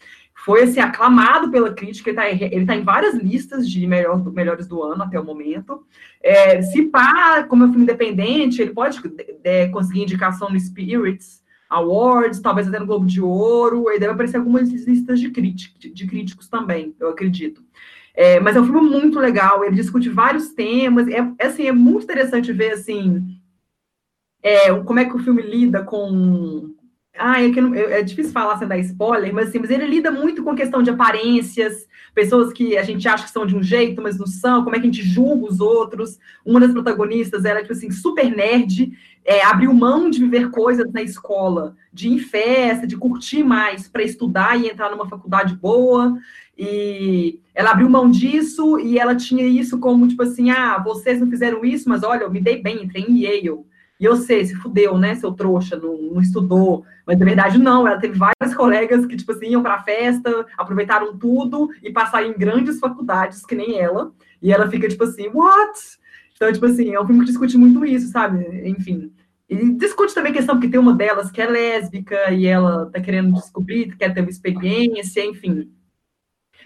[0.44, 4.82] foi assim, aclamado pela crítica, ele está tá em várias listas de melhor, melhores do
[4.82, 5.84] ano até o momento.
[6.22, 9.00] É, se pá, como é um filme independente, ele pode
[9.44, 14.38] é, conseguir indicação no Spirits Awards, talvez até no Globo de Ouro, ele deve aparecer
[14.38, 17.62] algumas listas de, crítico, de críticos também, eu acredito.
[18.14, 21.72] É, mas é um filme muito legal, ele discute vários temas, é, é assim, é
[21.72, 23.38] muito interessante ver assim,
[24.42, 26.74] é, como é que o filme lida com
[27.18, 30.10] ah, é, que não, é difícil falar sem dar spoiler, mas, assim, mas ele lida
[30.10, 34.00] muito com questão de aparências, pessoas que a gente acha que são de um jeito,
[34.00, 36.18] mas não são, como é que a gente julga os outros.
[36.44, 38.92] Uma das protagonistas, ela é, tipo assim, super nerd,
[39.24, 43.88] é, abriu mão de viver coisas na escola, de ir em festa, de curtir mais,
[43.88, 46.16] para estudar e entrar numa faculdade boa.
[46.56, 51.28] E ela abriu mão disso e ela tinha isso como, tipo assim, ah, vocês não
[51.28, 53.64] fizeram isso, mas olha, eu me dei bem, entrei em Yale.
[54.00, 56.86] E eu sei, se fudeu, né, seu trouxa, não, não, estudou.
[57.06, 57.86] Mas, na verdade, não.
[57.86, 62.38] Ela teve vários colegas que, tipo assim, iam pra festa, aproveitaram tudo e passaram em
[62.38, 64.10] grandes faculdades, que nem ela.
[64.40, 65.78] E ela fica, tipo assim, what?
[66.34, 68.66] Então, tipo assim, é um filme que discute muito isso, sabe?
[68.66, 69.12] Enfim.
[69.46, 73.00] E discute também a questão que tem uma delas que é lésbica e ela tá
[73.00, 75.70] querendo descobrir, quer ter uma experiência, enfim.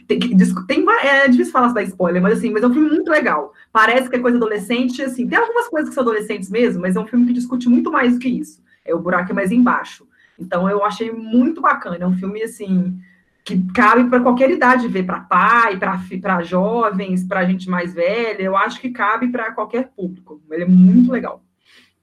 [0.06, 3.52] Tem, tem, é difícil falar da spoiler, mas assim, mas é um filme muito legal.
[3.72, 7.00] Parece que é coisa adolescente, assim, tem algumas coisas que são adolescentes mesmo, mas é
[7.00, 8.62] um filme que discute muito mais do que isso.
[8.84, 10.06] É o buraco é mais embaixo.
[10.38, 11.96] Então eu achei muito bacana.
[12.00, 12.98] É um filme assim
[13.44, 18.42] que cabe para qualquer idade ver, para pai, para jovens, para gente mais velha.
[18.42, 20.42] Eu acho que cabe para qualquer público.
[20.50, 21.42] Ele é muito legal.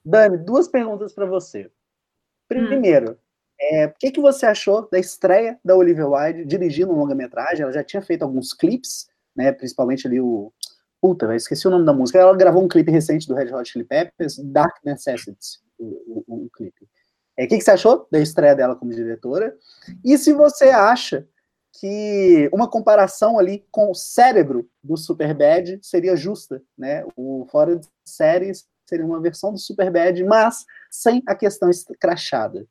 [0.04, 1.70] Dani, duas perguntas para você.
[2.48, 3.16] Primeiro, hum.
[3.70, 7.62] É, o que, que você achou da estreia da Olivia Wilde dirigindo um longa-metragem?
[7.62, 9.06] Ela já tinha feito alguns clipes,
[9.36, 9.52] né?
[9.52, 10.52] Principalmente ali o.
[11.00, 12.18] Puta, velho, esqueci o nome da música.
[12.18, 16.50] Ela gravou um clipe recente do Red Hot Chili Peppers, Dark Necessities, o, o, o
[16.50, 16.88] clipe.
[17.36, 19.56] É, o que, que você achou da estreia dela como diretora?
[20.04, 21.26] E se você acha
[21.72, 27.04] que uma comparação ali com o cérebro do Superbad seria justa, né?
[27.16, 32.66] O Fora de Séries seria uma versão do Superbad, mas sem a questão escrachada.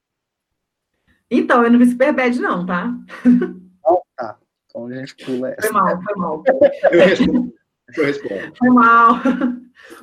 [1.31, 2.93] Então, eu não vi Superbad, não, tá?
[3.25, 4.37] Não, tá.
[4.67, 5.61] Então a gente pula essa.
[5.61, 6.43] Foi mal, foi mal.
[6.91, 7.53] Eu respondo.
[7.95, 8.55] Eu respondo.
[8.57, 9.15] Foi mal.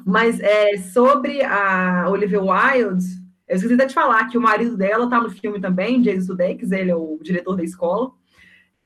[0.07, 3.05] Mas é, sobre a Olivia Wilde,
[3.47, 6.73] eu esqueci de te falar que o marido dela tá no filme também, Jason Sudeikis,
[6.73, 8.11] ele é o diretor da escola.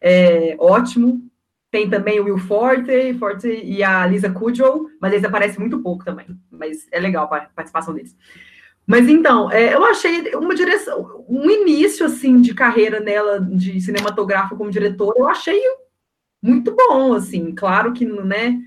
[0.00, 1.22] É, ótimo.
[1.70, 6.04] Tem também o Will Forte, Forte e a Lisa Kudrow, mas eles aparecem muito pouco
[6.04, 6.26] também.
[6.50, 8.14] Mas é legal a participação deles.
[8.86, 14.56] Mas então, é, eu achei uma direção, um início assim de carreira nela de cinematográfica
[14.56, 15.60] como diretora, eu achei
[16.42, 17.52] muito bom, assim.
[17.54, 18.58] Claro que, né,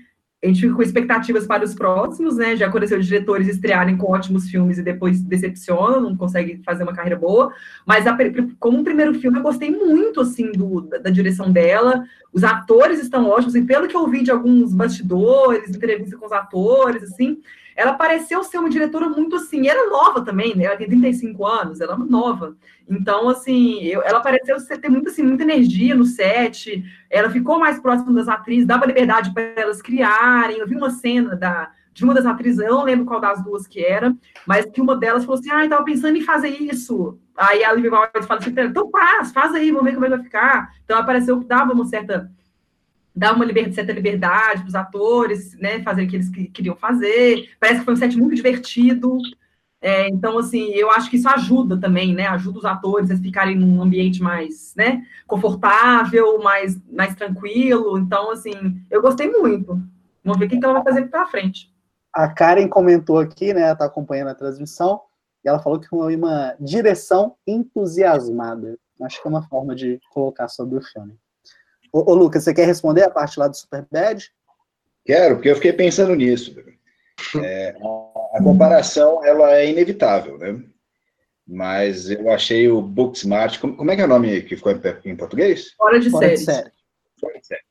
[0.42, 2.56] a gente fica com expectativas para os próximos, né?
[2.56, 7.18] Já aconteceu diretores estrearem com ótimos filmes e depois decepcionam, não conseguem fazer uma carreira
[7.18, 7.52] boa.
[7.84, 8.16] Mas a,
[8.60, 12.04] como um primeiro filme, eu gostei muito, assim, do, da, da, direção dela.
[12.32, 16.32] Os atores estão ótimos, e pelo que eu vi de alguns bastidores, entrevista com os
[16.32, 17.38] atores, assim,
[17.76, 20.64] ela pareceu ser uma diretora muito assim, era nova também, né?
[20.64, 22.56] Ela tem 35 anos, ela é nova.
[22.88, 27.78] Então, assim, eu, ela pareceu ter muito, assim, muita energia no set, ela ficou mais
[27.78, 30.58] próxima das atrizes, dava liberdade para elas criarem.
[30.58, 33.66] Eu vi uma cena da, de uma das atrizes, eu não lembro qual das duas
[33.66, 34.16] que era,
[34.46, 37.18] mas que uma delas falou assim: ah, estava pensando em fazer isso.
[37.36, 40.22] Aí a Lívia Valdes fala assim: então faz, faz aí, vamos ver como é vai
[40.22, 40.70] ficar.
[40.84, 42.30] Então, apareceu que dava uma certa
[43.16, 47.48] dar uma certa liberdade para os atores, né, fazer o que eles queriam fazer.
[47.58, 49.18] Parece que foi um set muito divertido.
[49.80, 52.26] É, então, assim, eu acho que isso ajuda também, né?
[52.26, 57.98] Ajuda os atores a ficarem num ambiente mais, né, confortável, mais, mais tranquilo.
[57.98, 58.52] Então, assim,
[58.90, 59.80] eu gostei muito.
[60.24, 61.72] Vamos ver o que ela vai fazer para frente.
[62.12, 63.62] A Karen comentou aqui, né?
[63.62, 65.00] Ela tá acompanhando a transmissão,
[65.44, 68.76] e ela falou que foi uma direção entusiasmada.
[69.02, 71.16] Acho que é uma forma de colocar sobre o filme.
[71.96, 74.30] Ô, ô, Lucas, você quer responder a parte lá do Superbad?
[75.02, 76.54] Quero, porque eu fiquei pensando nisso.
[77.42, 77.74] É,
[78.34, 80.62] a comparação, ela é inevitável, né?
[81.48, 84.80] Mas eu achei o Booksmart, como, como é que é o nome que ficou em,
[85.06, 85.72] em português?
[85.74, 86.70] Fora de, Fora de série.
[87.18, 87.62] Fora de série.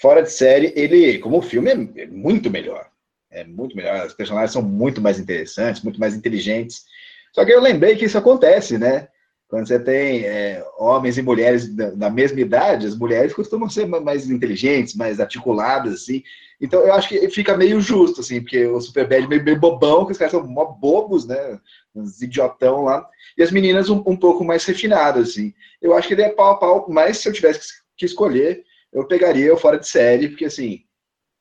[0.00, 2.88] Fora de série, ele, como filme, é, é muito melhor.
[3.30, 4.06] É muito melhor.
[4.06, 6.84] Os personagens são muito mais interessantes, muito mais inteligentes.
[7.34, 9.08] Só que eu lembrei que isso acontece, né?
[9.48, 13.86] Quando você tem é, homens e mulheres da, da, mesma idade, as mulheres costumam ser
[13.86, 16.22] mais inteligentes, mais articuladas, assim.
[16.60, 20.04] Então eu acho que fica meio justo, assim, porque o Superbad é meio, meio bobão,
[20.04, 21.58] que os caras são mó bobos, né?
[21.94, 23.08] Uns idiotão lá.
[23.38, 25.54] E as meninas um, um pouco mais refinadas, assim.
[25.80, 29.06] Eu acho que ele é pau a pau, mas se eu tivesse que escolher, eu
[29.06, 30.82] pegaria o Fora de Série, porque, assim,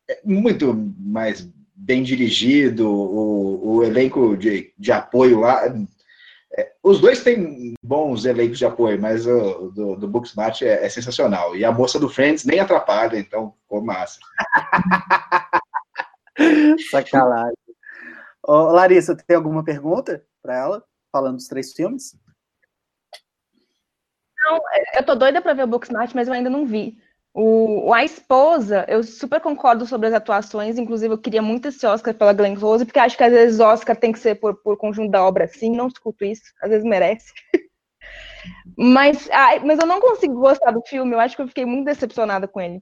[0.10, 5.68] é muito mais bem dirigido, o, o elenco de, de apoio lá
[6.56, 10.90] é, os dois têm bons elencos de apoio, mas o do, do Booksmart é, é,
[10.90, 11.56] sensacional.
[11.56, 14.20] E a moça do Friends nem atrapalha, então ficou massa.
[16.90, 17.58] Sacanagem.
[18.44, 22.16] Ô, Larissa, tem alguma pergunta para ela, falando dos três filmes?
[24.46, 24.60] Não,
[24.96, 26.98] eu tô doida para ver o Booksmart, mas eu ainda não vi.
[27.40, 32.12] O, a esposa, eu super concordo sobre as atuações, inclusive eu queria muito esse Oscar
[32.12, 35.12] pela Glenn Close, porque acho que às vezes Oscar tem que ser por, por conjunto
[35.12, 37.32] da obra, sim, não discuto isso, às vezes merece.
[38.76, 41.86] mas, ai, mas eu não consigo gostar do filme, eu acho que eu fiquei muito
[41.86, 42.82] decepcionada com ele.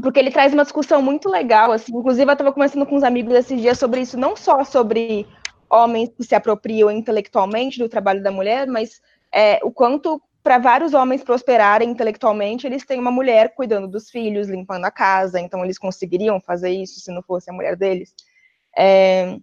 [0.00, 3.34] Porque ele traz uma discussão muito legal, assim, inclusive eu estava conversando com uns amigos
[3.34, 5.26] esses dias sobre isso, não só sobre
[5.68, 9.00] homens que se apropriam intelectualmente do trabalho da mulher, mas
[9.34, 14.48] é, o quanto para vários homens prosperarem intelectualmente, eles têm uma mulher cuidando dos filhos,
[14.48, 18.14] limpando a casa, então eles conseguiriam fazer isso se não fosse a mulher deles.
[18.78, 19.38] É...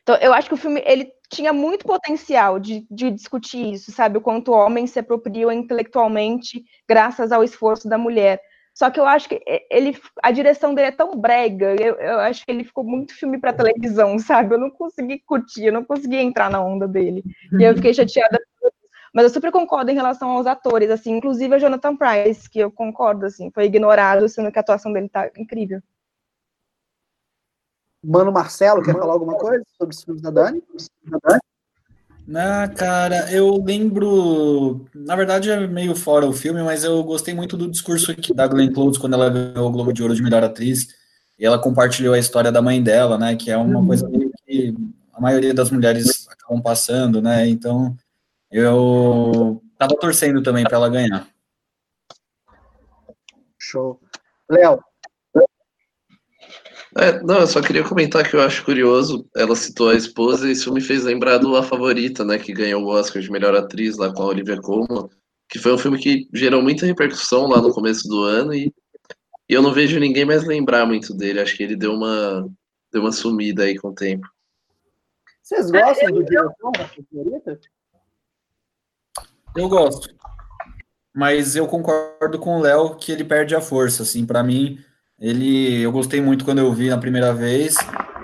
[0.00, 4.16] Então, eu acho que o filme ele tinha muito potencial de, de discutir isso, sabe?
[4.16, 8.40] O quanto homens se apropriam intelectualmente graças ao esforço da mulher.
[8.72, 12.46] Só que eu acho que ele, a direção dele é tão brega, eu, eu acho
[12.46, 14.54] que ele ficou muito filme para televisão, sabe?
[14.54, 17.24] Eu não consegui curtir, eu não consegui entrar na onda dele.
[17.58, 18.38] E eu fiquei chateada
[19.12, 22.70] mas eu super concordo em relação aos atores, assim, inclusive a Jonathan Price, que eu
[22.70, 25.82] concordo, assim, foi ignorado, sendo que a atuação dele tá incrível.
[28.04, 30.62] Mano Marcelo, quer falar alguma coisa sobre os filmes da Dani?
[32.26, 34.86] Na cara, eu lembro.
[34.94, 38.46] Na verdade é meio fora o filme, mas eu gostei muito do discurso aqui da
[38.46, 40.88] Glenn Close quando ela ganhou o Globo de Ouro de melhor atriz.
[41.38, 43.36] E ela compartilhou a história da mãe dela, né?
[43.36, 43.86] Que é uma uhum.
[43.86, 44.08] coisa
[44.46, 44.74] que
[45.12, 47.48] a maioria das mulheres acabam passando, né?
[47.48, 47.96] Então
[48.52, 51.28] eu tava torcendo também para ela ganhar.
[53.58, 54.00] Show.
[54.50, 54.78] Léo.
[56.98, 60.52] É, não, eu só queria comentar que eu acho curioso, ela citou a esposa e
[60.52, 63.96] isso me fez lembrar do A Favorita, né, que ganhou o Oscar de melhor atriz
[63.96, 65.08] lá com a Olivia Colman,
[65.48, 68.70] que foi um filme que gerou muita repercussão lá no começo do ano e,
[69.48, 72.46] e eu não vejo ninguém mais lembrar muito dele, acho que ele deu uma,
[72.92, 74.26] deu uma sumida aí com o tempo.
[75.42, 77.58] Vocês gostam do diretor da Favorita?
[79.56, 80.08] Eu gosto.
[81.14, 84.78] Mas eu concordo com o Léo que ele perde a força, assim, para mim,
[85.18, 87.74] ele eu gostei muito quando eu vi na primeira vez,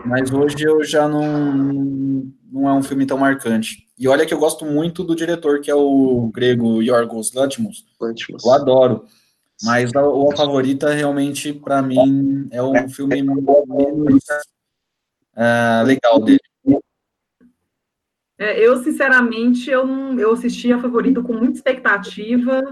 [0.04, 3.86] mas hoje eu já não não é um filme tão marcante.
[3.98, 7.84] E olha que eu gosto muito do diretor, que é o grego Yorgos Lanthimos.
[8.00, 8.44] Lanthimos.
[8.44, 9.04] Eu adoro.
[9.62, 14.24] Mas o A Favorita, realmente, para mim, é um filme menos
[15.36, 16.38] uh, legal dele.
[18.38, 22.62] É, eu, sinceramente, eu, não, eu assisti a Favorito com muita expectativa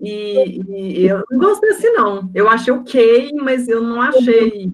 [0.00, 2.30] e, e, eu não gostei assim, não.
[2.34, 4.72] Eu achei ok, mas eu não achei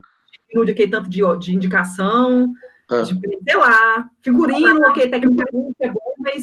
[0.55, 2.53] não indiquei tanto de, de indicação,
[2.88, 3.03] ah.
[3.03, 6.42] de, sei lá, figurino, ok, tecnicamente é bom, mas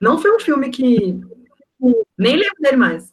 [0.00, 1.20] não foi um filme que
[2.16, 3.12] nem lembro dele mais.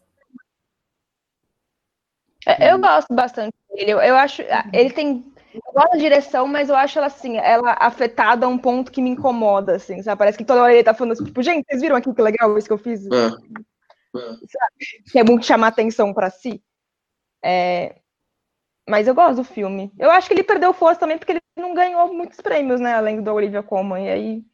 [2.45, 3.91] É, eu gosto bastante dele.
[3.91, 4.41] Eu, eu acho.
[4.71, 5.25] Ele tem
[5.65, 9.01] eu gosto da direção, mas eu acho ela assim, ela afetada a um ponto que
[9.01, 10.19] me incomoda, assim, sabe?
[10.19, 12.57] Parece que toda hora ele tá falando assim, tipo, gente, vocês viram aqui que legal
[12.57, 13.05] isso que eu fiz?
[13.05, 13.27] É.
[14.17, 15.11] É.
[15.11, 16.61] Que é muito chamar atenção para si.
[17.43, 17.99] É...
[18.89, 19.91] Mas eu gosto do filme.
[19.99, 22.93] Eu acho que ele perdeu força também porque ele não ganhou muitos prêmios, né?
[22.93, 24.05] Além do Olivia Colman.
[24.05, 24.45] E aí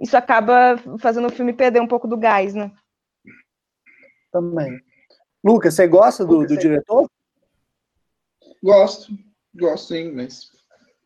[0.00, 2.72] isso acaba fazendo o filme perder um pouco do gás, né?
[4.32, 4.80] Também.
[5.44, 7.10] Lucas, você gosta do, do diretor?
[8.62, 9.12] Gosto.
[9.54, 10.50] Gosto sim, mas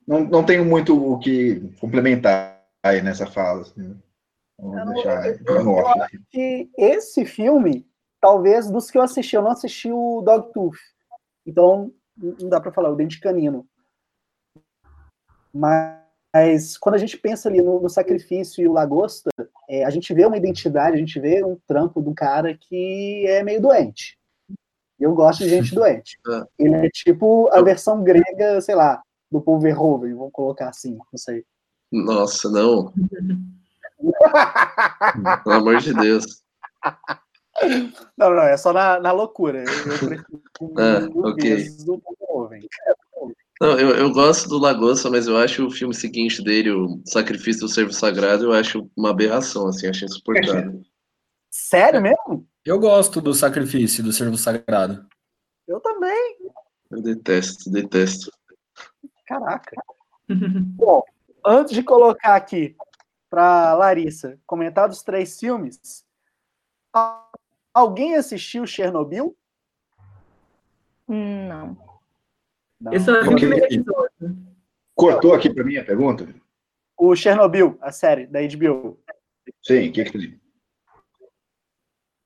[0.06, 3.62] não, não tenho muito o que complementar aí nessa fala.
[3.62, 3.96] Assim.
[4.58, 6.00] Vamos deixar eu, no off.
[6.00, 6.18] Aqui.
[6.30, 7.86] que esse filme,
[8.20, 10.78] talvez dos que eu assisti, eu não assisti o Dogtooth.
[11.46, 13.66] Então, não dá para falar, o Dente Canino.
[15.52, 19.30] Mas quando a gente pensa ali no, no sacrifício e o lagosta,
[19.68, 23.42] é, a gente vê uma identidade, a gente vê um trampo do cara que é
[23.42, 24.18] meio doente.
[25.04, 26.18] Eu gosto de gente doente.
[26.58, 31.18] Ele é tipo a versão grega, sei lá, do Paul Verhoeven, vamos colocar assim, não
[31.18, 31.44] sei.
[31.92, 32.90] Nossa, não.
[35.44, 36.42] Pelo amor de Deus.
[38.16, 39.62] Não, não, é só na, na loucura.
[39.62, 39.66] Eu,
[40.10, 41.68] eu é, ok.
[41.84, 42.02] Do
[43.60, 47.60] não, eu, eu gosto do Lagosta, mas eu acho o filme seguinte dele, o Sacrifício
[47.62, 50.82] do Servo Sagrado, eu acho uma aberração, assim, acho insuportável.
[51.50, 52.46] Sério mesmo?
[52.64, 55.06] Eu gosto do sacrifício, do servo sagrado.
[55.68, 56.36] Eu também.
[56.90, 58.30] Eu detesto, detesto.
[59.26, 59.76] Caraca.
[60.28, 61.02] Bom,
[61.44, 62.74] antes de colocar aqui
[63.28, 66.04] para Larissa comentar dos três filmes,
[67.74, 69.36] alguém assistiu Chernobyl?
[71.06, 71.76] Não.
[72.80, 72.92] Não.
[72.94, 74.54] Esse é o primeiro episódio.
[74.94, 76.34] Cortou aqui para mim a pergunta?
[76.96, 78.98] O Chernobyl, a série da HBO.
[79.62, 80.43] Sim, o que que tem?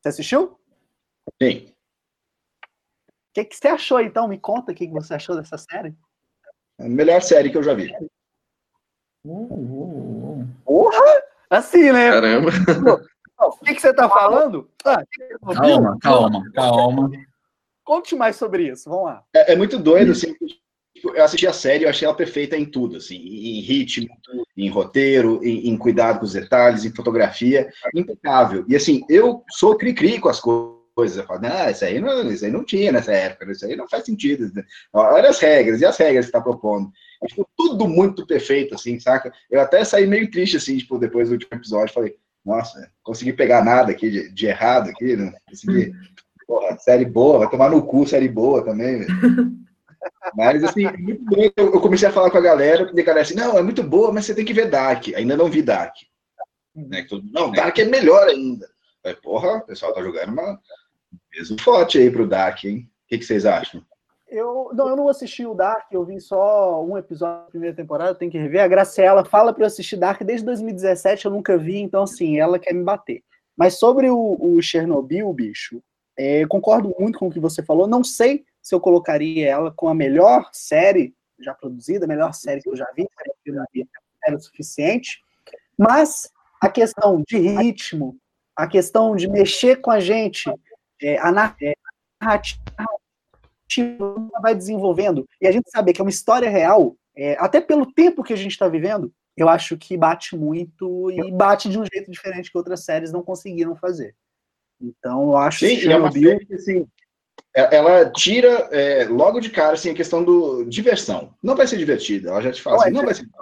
[0.01, 0.59] Você assistiu?
[1.43, 1.73] Sim.
[2.65, 4.29] O que, que você achou, então?
[4.29, 5.95] Me conta o que, que você achou dessa série.
[6.79, 7.93] A melhor série que eu já vi.
[9.25, 10.49] Uh, uh, uh.
[10.65, 11.23] Porra!
[11.51, 12.11] Assim, né?
[12.11, 12.51] Caramba.
[13.41, 14.69] O que, que você tá falando?
[14.85, 15.55] Ah, Chernobyl?
[15.55, 17.11] Calma, calma, calma.
[17.85, 19.25] Conte mais sobre isso, vamos lá.
[19.35, 20.35] É, é muito doido, assim.
[21.05, 24.09] Eu assisti a série, eu achei ela perfeita em tudo, assim, em ritmo,
[24.57, 28.65] em roteiro, em, em cuidado com os detalhes, em fotografia, impecável.
[28.69, 31.17] E assim, eu sou cri-cri com as co- coisas.
[31.17, 33.89] Eu falo, ah, isso aí, não, isso aí não tinha nessa época, isso aí não
[33.89, 34.51] faz sentido.
[34.93, 36.91] Olha as regras, e as regras que tá propondo.
[37.23, 39.33] E, tipo, tudo muito perfeito, assim, saca?
[39.51, 43.65] Eu até saí meio triste, assim, tipo, depois do último episódio, falei, nossa, consegui pegar
[43.65, 45.33] nada aqui de, de errado aqui, né?
[45.49, 45.93] Consegui.
[46.47, 49.09] Porra, série boa, vai tomar no cu série boa também, velho.
[50.37, 51.37] Mas, assim, é muito bom.
[51.57, 54.13] Eu, comecei a falar com a galera, e a galera assim, não, é muito boa,
[54.13, 55.09] mas você tem que ver Dark.
[55.15, 55.95] Ainda não vi Dark.
[56.75, 57.07] Né?
[57.33, 58.69] Não, Dark é melhor ainda.
[59.05, 60.59] Aí, porra, o pessoal tá jogando uma
[61.31, 62.89] peso forte aí pro Dark, hein?
[63.05, 63.83] O que, que vocês acham?
[64.29, 68.15] Eu não, eu não assisti o Dark, eu vi só um episódio da primeira temporada,
[68.15, 68.63] tem que rever.
[68.63, 72.59] A Graciela fala para eu assistir Dark desde 2017, eu nunca vi, então assim, ela
[72.59, 73.23] quer me bater.
[73.57, 75.83] Mas sobre o, o Chernobyl, bicho,
[76.17, 77.87] é, concordo muito com o que você falou.
[77.87, 82.61] Não sei se eu colocaria ela com a melhor série já produzida, a melhor série
[82.61, 83.09] que eu já vi,
[83.47, 83.65] eu
[84.23, 85.23] era o suficiente.
[85.79, 88.19] Mas a questão de ritmo,
[88.55, 90.53] a questão de mexer com a gente,
[91.01, 91.31] é, a
[91.63, 91.73] é,
[92.21, 92.61] narrativa
[94.43, 98.23] vai desenvolvendo e a gente saber que é uma história real, é, até pelo tempo
[98.23, 102.11] que a gente está vivendo, eu acho que bate muito e bate de um jeito
[102.11, 104.15] diferente que outras séries não conseguiram fazer.
[104.79, 106.87] Então, eu acho Sim, que e é uma Chernobyl série que, assim,
[107.59, 111.35] ela tira é, logo de cara assim, a questão do diversão.
[111.43, 113.29] Não vai ser divertida, ela já te fala Não, assim, é não vai ser.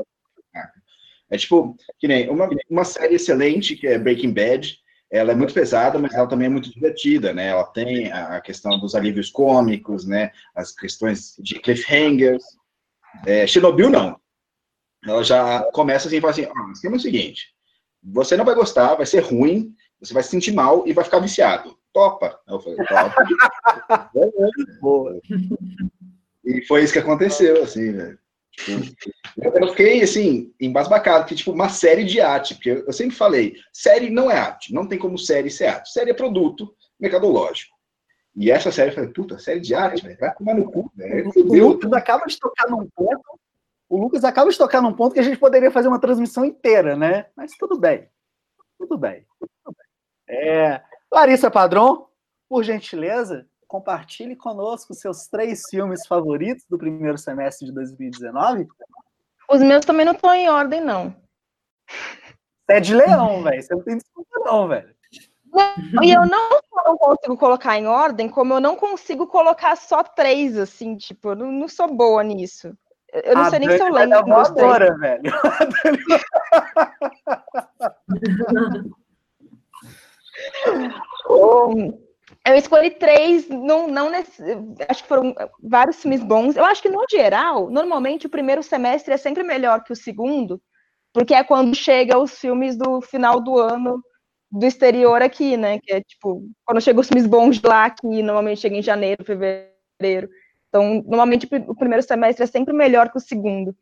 [1.28, 4.78] É tipo, que nem uma, uma série excelente, que é Breaking Bad,
[5.10, 7.48] ela é muito pesada, mas ela também é muito divertida, né?
[7.48, 10.30] Ela tem a questão dos alívios cômicos, né?
[10.54, 12.44] As questões de cliffhangers.
[13.26, 14.20] É, Chernobyl, não.
[15.04, 17.54] Ela já começa assim e fala assim, ó, o esquema é o seguinte,
[18.02, 21.18] você não vai gostar, vai ser ruim, você vai se sentir mal e vai ficar
[21.18, 21.76] viciado.
[21.96, 22.38] Topa.
[22.46, 23.24] Eu falei, topa.
[24.82, 25.18] boa.
[26.44, 28.18] E foi isso que aconteceu, assim, velho.
[28.50, 33.56] Tipo, eu fiquei, assim, embasbacado, que, tipo, uma série de arte, porque eu sempre falei,
[33.72, 35.90] série não é arte, não tem como série ser arte.
[35.90, 37.74] Série é produto mercadológico.
[38.34, 41.30] E essa série, eu falei, puta, série de arte, velho, vai tomar no cu, velho.
[41.34, 41.54] O.
[41.54, 43.40] Lucas acaba de tocar num ponto.
[43.88, 46.94] O Lucas acaba de tocar num ponto que a gente poderia fazer uma transmissão inteira,
[46.94, 47.24] né?
[47.34, 48.06] Mas tudo bem.
[48.78, 49.24] Tudo bem.
[49.40, 50.36] Tudo bem.
[50.36, 50.82] É,
[51.12, 52.06] Larissa Padrão,
[52.48, 58.66] por gentileza, compartilhe conosco seus três filmes favoritos do primeiro semestre de 2019.
[59.48, 61.14] Os meus também não estão em ordem, não.
[61.88, 63.62] Você é de leão, velho.
[63.62, 64.94] Você não tem desculpa, não, velho.
[66.02, 70.56] E eu não não consigo colocar em ordem, como eu não consigo colocar só três,
[70.56, 72.76] assim, tipo, eu não, não sou boa nisso.
[73.12, 75.32] Eu não A sei nem se eu lembro voadora, velho.
[82.44, 84.42] Eu escolhi três, não, não nesse,
[84.88, 86.56] acho que foram vários filmes bons.
[86.56, 90.60] Eu acho que, no geral, normalmente o primeiro semestre é sempre melhor que o segundo,
[91.12, 94.02] porque é quando chega os filmes do final do ano
[94.50, 95.78] do exterior aqui, né?
[95.80, 99.24] Que é tipo, quando chegam os filmes bons de lá, que normalmente chega em janeiro,
[99.24, 100.28] fevereiro.
[100.68, 103.74] Então, normalmente o primeiro semestre é sempre melhor que o segundo.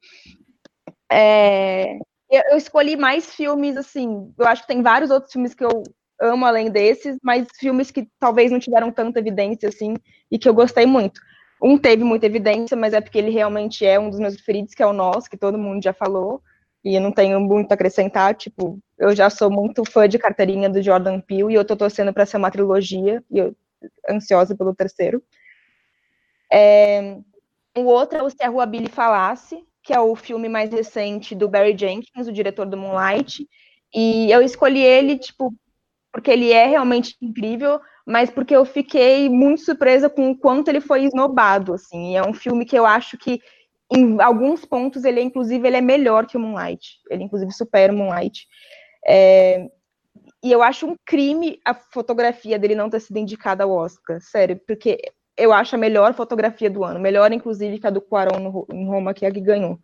[1.11, 1.99] É,
[2.31, 5.83] eu escolhi mais filmes, assim, eu acho que tem vários outros filmes que eu
[6.21, 9.95] amo além desses, mas filmes que talvez não tiveram tanta evidência, assim,
[10.31, 11.21] e que eu gostei muito.
[11.63, 14.83] Um teve muita evidência, mas é porque ele realmente é um dos meus preferidos, que
[14.83, 16.43] é o Nós, que todo mundo já falou,
[16.85, 20.69] e eu não tenho muito a acrescentar, tipo, eu já sou muito fã de carteirinha
[20.69, 23.57] do Jordan Peele, e eu tô torcendo para ser uma trilogia, e eu
[24.09, 25.23] ansiosa pelo terceiro.
[26.53, 27.19] É,
[27.77, 31.35] o outro é o Se a Rua Billy Falasse, que é o filme mais recente
[31.35, 33.47] do Barry Jenkins, o diretor do Moonlight,
[33.95, 35.55] e eu escolhi ele, tipo,
[36.15, 40.81] porque ele é realmente incrível, mas porque eu fiquei muito surpresa com o quanto ele
[40.81, 43.41] foi esnobado, assim, é um filme que eu acho que
[43.93, 47.93] em alguns pontos ele, é, inclusive, ele é melhor que o Moonlight, ele, inclusive, supera
[47.93, 48.47] o Moonlight.
[49.05, 49.67] É,
[50.41, 54.61] e eu acho um crime a fotografia dele não ter sido indicada ao Oscar, sério,
[54.69, 55.01] porque
[55.37, 59.13] eu acho a melhor fotografia do ano, melhor inclusive que a do Cuarón em Roma,
[59.13, 59.81] que é a que ganhou.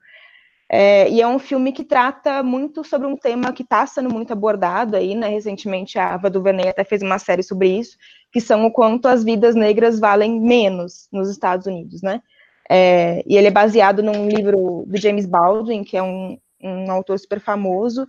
[0.73, 4.33] É, e é um filme que trata muito sobre um tema que está sendo muito
[4.33, 5.29] abordado aí, né?
[5.29, 7.97] Recentemente a Ava DuVernay até fez uma série sobre isso,
[8.31, 12.23] que são o quanto as vidas negras valem menos nos Estados Unidos, né?
[12.71, 17.19] É, e ele é baseado num livro do James Baldwin, que é um, um autor
[17.19, 18.07] super famoso,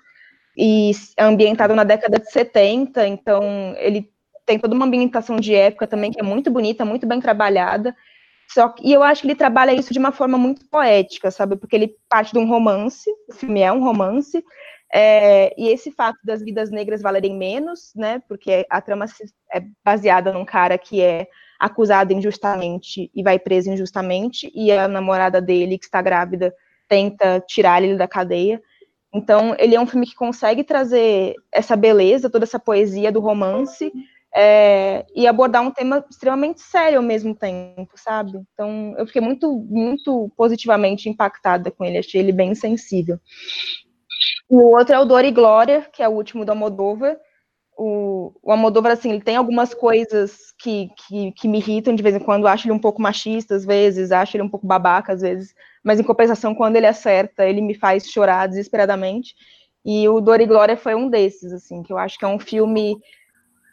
[0.56, 3.42] e é ambientado na década de 70, então
[3.80, 4.08] ele
[4.46, 7.96] tem toda uma ambientação de época também que é muito bonita, muito bem trabalhada.
[8.54, 11.56] Só e eu acho que ele trabalha isso de uma forma muito poética, sabe?
[11.56, 14.44] Porque ele parte de um romance, o filme é um romance,
[14.94, 18.22] é, e esse fato das vidas negras valerem menos, né?
[18.28, 19.06] Porque a trama
[19.54, 25.42] é baseada num cara que é acusado injustamente e vai preso injustamente, e a namorada
[25.42, 26.54] dele, que está grávida,
[26.90, 28.62] tenta tirar ele da cadeia.
[29.14, 33.92] Então, ele é um filme que consegue trazer essa beleza, toda essa poesia do romance,
[34.36, 38.40] é, e abordar um tema extremamente sério ao mesmo tempo, sabe?
[38.54, 43.20] Então, eu fiquei muito, muito positivamente impactada com ele, achei ele bem sensível.
[44.50, 47.18] O outro é o Dor e Glória, que é o último do Almodóvar.
[47.78, 52.16] O, o Almodóvar, assim, ele tem algumas coisas que, que, que me irritam de vez
[52.16, 55.22] em quando, acho ele um pouco machista às vezes, acho ele um pouco babaca às
[55.22, 55.54] vezes,
[55.84, 59.34] mas em compensação, quando ele acerta, ele me faz chorar desesperadamente.
[59.84, 62.40] E o Dor e Glória foi um desses, assim, que eu acho que é um
[62.40, 62.98] filme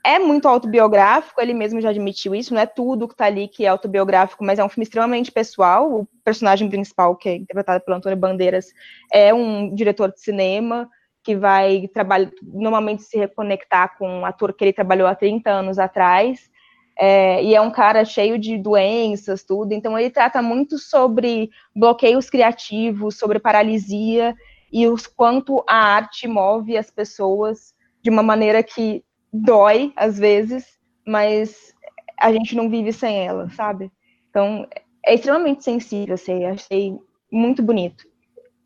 [0.04, 3.64] é muito autobiográfico, ele mesmo já admitiu isso, não é tudo que tá ali que
[3.64, 5.92] é autobiográfico, mas é um filme extremamente pessoal.
[5.92, 8.66] O personagem principal, que é interpretado pelo Antônio Bandeiras,
[9.12, 10.88] é um diretor de cinema
[11.22, 15.78] que vai trabalhar, normalmente se reconectar com um ator que ele trabalhou há 30 anos
[15.78, 16.50] atrás.
[16.98, 19.72] É, e é um cara cheio de doenças, tudo.
[19.72, 24.34] Então ele trata muito sobre bloqueios criativos, sobre paralisia
[24.72, 30.66] e os quanto a arte move as pessoas de uma maneira que dói às vezes,
[31.06, 31.74] mas
[32.18, 33.90] a gente não vive sem ela, sabe?
[34.30, 34.66] Então,
[35.04, 36.98] é extremamente sensível, assim, achei
[37.30, 38.04] muito bonito.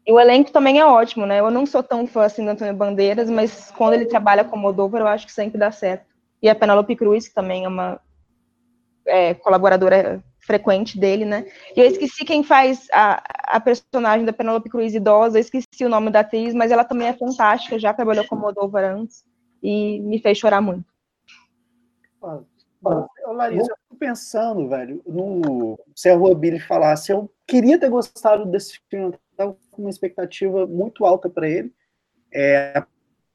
[0.06, 1.39] E o elenco também é ótimo, né?
[1.39, 4.98] Eu não sou tão fã assim do Antônio Bandeiras, mas quando ele trabalha com Moldova,
[4.98, 6.06] eu acho que sempre dá certo.
[6.43, 8.01] E a Penelope Cruz, que também é uma
[9.06, 11.47] é, colaboradora frequente dele, né?
[11.76, 15.89] E eu esqueci quem faz a, a personagem da Penelope Cruz idosa, eu esqueci o
[15.89, 19.24] nome da atriz, mas ela também é fantástica, já trabalhou com Moldova antes
[19.62, 20.84] e me fez chorar muito.
[23.32, 28.44] Larissa, eu fico pensando, velho, no, se a Rua Billy falasse, eu queria ter gostado
[28.47, 31.72] desse filme, estava com uma expectativa muito alta para ele.
[32.32, 32.86] É, a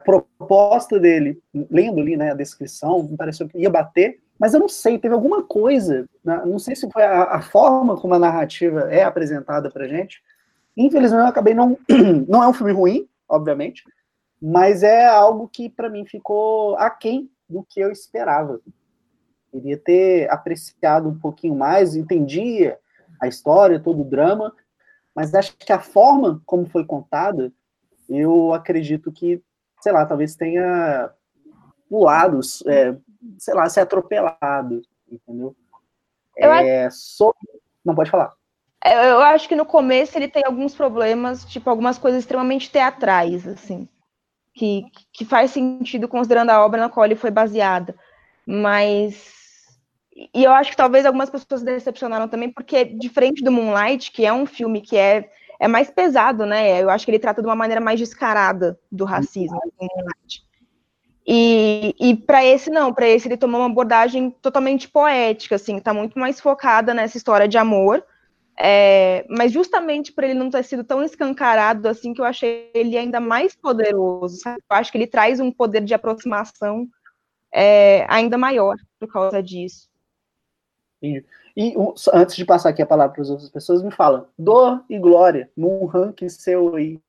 [0.04, 4.70] proposta dele, lendo ali né, a descrição, me pareceu que ia bater, mas eu não
[4.70, 8.82] sei, teve alguma coisa, né, não sei se foi a, a forma como a narrativa
[8.92, 10.22] é apresentada pra gente.
[10.76, 11.78] Infelizmente, eu acabei não.
[12.28, 13.84] Não é um filme ruim, obviamente,
[14.42, 18.60] mas é algo que para mim ficou aquém do que eu esperava.
[19.52, 22.80] Queria ter apreciado um pouquinho mais, entendia
[23.20, 24.54] a história, todo o drama,
[25.16, 27.52] mas acho que a forma como foi contada,
[28.08, 29.42] eu acredito que,
[29.82, 31.12] sei lá, talvez tenha
[31.90, 32.96] pulado, é,
[33.40, 35.56] sei lá, se atropelado, entendeu?
[36.36, 36.98] Eu é, acho...
[36.98, 37.40] sobre...
[37.84, 38.34] Não pode falar.
[38.86, 43.90] Eu acho que no começo ele tem alguns problemas, tipo, algumas coisas extremamente teatrais, assim
[44.58, 47.96] que, que faz sentido considerando a obra na qual ele foi baseada.
[48.46, 49.36] Mas.
[50.34, 54.34] E eu acho que talvez algumas pessoas decepcionaram também, porque, diferente do Moonlight, que é
[54.34, 55.30] um filme que é,
[55.60, 56.82] é mais pesado, né?
[56.82, 60.48] Eu acho que ele trata de uma maneira mais descarada do racismo, Moonlight.
[61.30, 65.94] E, e para esse não, para esse ele tomou uma abordagem totalmente poética, assim, tá
[65.94, 68.04] muito mais focada nessa história de amor,
[68.60, 72.98] é, mas justamente por ele não ter sido tão escancarado assim que eu achei ele
[72.98, 74.38] ainda mais poderoso.
[74.38, 74.58] Sabe?
[74.58, 76.88] Eu acho que ele traz um poder de aproximação
[77.54, 79.88] é, ainda maior por causa disso.
[81.02, 81.24] E,
[82.12, 85.50] antes de passar aqui a palavra para as outras pessoas, me fala, dor e glória
[85.56, 87.00] num ranking seu aí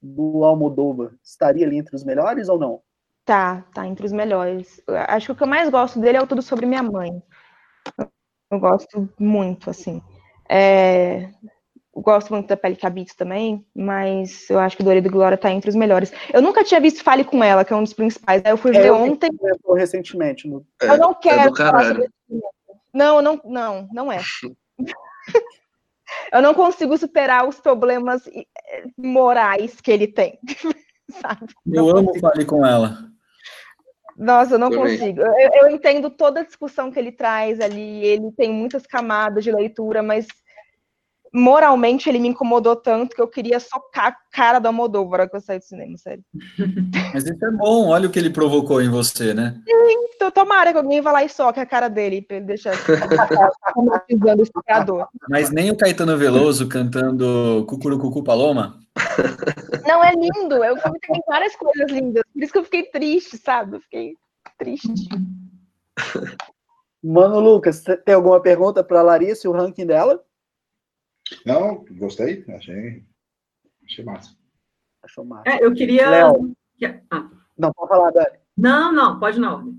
[0.00, 2.80] do Almodóvar, estaria ali entre os melhores ou não?
[3.24, 4.80] Tá, tá entre os melhores.
[5.08, 7.22] Acho que o que eu mais gosto dele é o Tudo Sobre Minha Mãe.
[8.50, 10.00] Eu gosto muito, assim.
[10.48, 11.28] É,
[12.00, 15.76] gosto muito da Pele Cabito também, mas eu acho que Dorido Glória tá entre os
[15.76, 16.12] melhores.
[16.32, 18.42] Eu nunca tinha visto Fale com Ela, que é um dos principais.
[18.44, 19.30] Aí eu fui é, ver eu ontem.
[19.74, 20.48] recentemente.
[20.48, 20.64] No...
[20.80, 21.52] É, eu não quero.
[21.62, 22.08] É
[22.92, 24.20] não, não, não, não é.
[26.32, 28.46] eu não consigo superar os problemas eh,
[28.96, 30.38] morais que ele tem.
[31.10, 31.46] Sabe?
[31.66, 33.08] Eu amo Fale com Ela.
[34.18, 34.98] Nossa, eu não Também.
[34.98, 35.20] consigo.
[35.20, 39.52] Eu, eu, entendo toda a discussão que ele traz ali, ele tem muitas camadas de
[39.52, 40.26] leitura, mas
[41.32, 45.46] moralmente ele me incomodou tanto que eu queria socar a cara do Almodóvar quando eu
[45.46, 46.22] saí do cinema, sério.
[47.14, 49.60] Mas isso é bom, olha o que ele provocou em você, né?
[50.14, 52.72] Então, tomara que alguém vá lá e soque a cara dele, pra ele deixar
[53.72, 55.08] traumatizando esse criador.
[55.28, 58.80] Mas nem o Caetano Veloso cantando Cucurucucu Paloma?
[59.86, 60.56] Não, é lindo.
[60.56, 62.22] O filme tem várias coisas lindas.
[62.32, 63.76] Por isso que eu fiquei triste, sabe?
[63.76, 64.14] Eu fiquei
[64.58, 65.08] triste.
[67.02, 70.20] Mano, Lucas, tem alguma pergunta para Larissa e o ranking dela?
[71.44, 73.04] Não, gostei, achei,
[73.84, 74.36] achei massa.
[75.02, 75.48] Achou massa.
[75.48, 76.10] É, eu queria.
[76.10, 76.56] Léo.
[77.10, 78.38] Ah, Não, pode falar, Dani.
[78.56, 79.74] Não, não, pode não.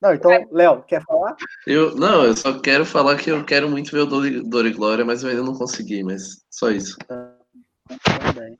[0.00, 1.36] Não, então, Léo, quer falar?
[1.66, 4.72] Eu, não, eu só quero falar que eu quero muito ver o Dor, Dor e
[4.72, 6.96] Glória, mas eu ainda não consegui, mas só isso.
[7.88, 8.58] Também.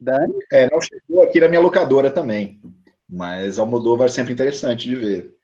[0.00, 0.34] Dani?
[0.52, 2.60] É, não chegou aqui na minha locadora também,
[3.08, 5.34] mas Almodóvar é sempre interessante de ver.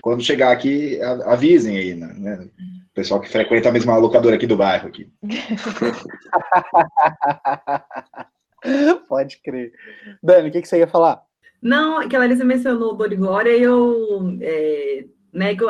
[0.00, 2.48] Quando chegar aqui, avisem aí, né?
[2.98, 5.08] Pessoal que frequenta a mesma locadora aqui do bairro aqui.
[9.08, 9.72] Pode crer.
[10.20, 11.22] Dani, o que, que você ia falar?
[11.62, 15.68] Não, é que a Larissa mencionou Dor e Glória eu, é, né, que eu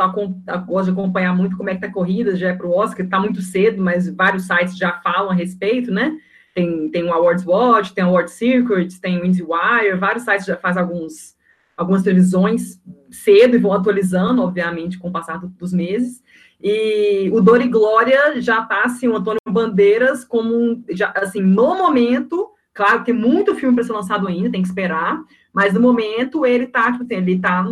[0.67, 3.21] gosto de acompanhar muito como é que tá a corrida, já é pro Oscar, tá
[3.21, 6.17] muito cedo, mas vários sites já falam a respeito, né?
[6.55, 10.57] Tem, tem o Awards Watch, tem o Award Circuit, tem o IndieWire, vários sites já
[10.57, 11.37] fazem alguns,
[11.77, 12.81] algumas previsões
[13.11, 16.23] cedo e vão atualizando, obviamente, com o passar do- dos meses.
[16.61, 21.77] E o Dor e Glória já tá, assim, o Antônio Bandeiras como, já, assim, no
[21.77, 25.23] momento, claro que tem muito filme para ser lançado ainda, tem que esperar,
[25.53, 27.65] mas no momento ele tá, tipo assim, ele tá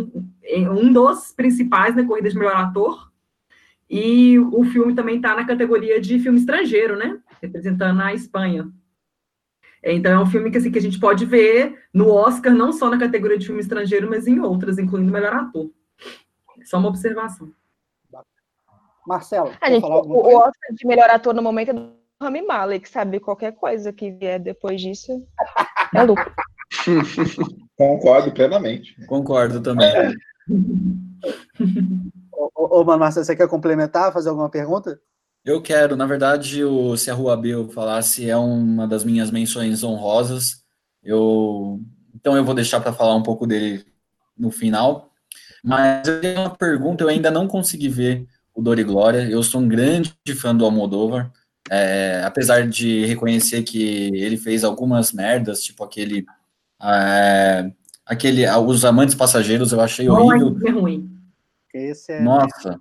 [0.43, 3.11] em um dos principais na corrida de melhor ator.
[3.89, 7.17] E o filme também tá na categoria de filme estrangeiro, né?
[7.41, 8.69] Representando a Espanha.
[9.81, 12.89] Então é um filme que, assim, que a gente pode ver no Oscar, não só
[12.89, 15.69] na categoria de filme estrangeiro, mas em outras, incluindo melhor ator.
[16.65, 17.53] Só uma observação.
[19.07, 20.37] Marcelo, A gente, falar o, alguma o coisa?
[20.37, 23.19] Oscar de melhor ator no momento é do Rami Malek, sabe?
[23.21, 25.25] Qualquer coisa que vier depois disso
[25.95, 26.29] é lucro.
[27.77, 28.93] Concordo plenamente.
[29.05, 29.89] Concordo também.
[32.33, 34.99] Ô, ô, ô, mano, Marcelo, você quer complementar, fazer alguma pergunta?
[35.45, 39.83] Eu quero, na verdade, o, se a Rua Bill falasse, é uma das minhas menções
[39.83, 40.63] honrosas.
[41.01, 41.79] Eu,
[42.13, 43.85] então eu vou deixar para falar um pouco dele
[44.37, 45.13] no final.
[45.63, 48.27] Mas eu tenho uma pergunta, eu ainda não consegui ver
[48.57, 49.29] o Dor e Glória.
[49.29, 51.31] Eu sou um grande fã do Almodóvar.
[51.69, 56.25] É, apesar de reconhecer que ele fez algumas merdas, tipo aquele,
[56.81, 57.71] é,
[58.05, 60.51] aquele, os Amantes Passageiros, eu achei horrível.
[60.51, 61.11] Não é ruim.
[61.71, 62.21] Esse é.
[62.21, 62.79] Nossa,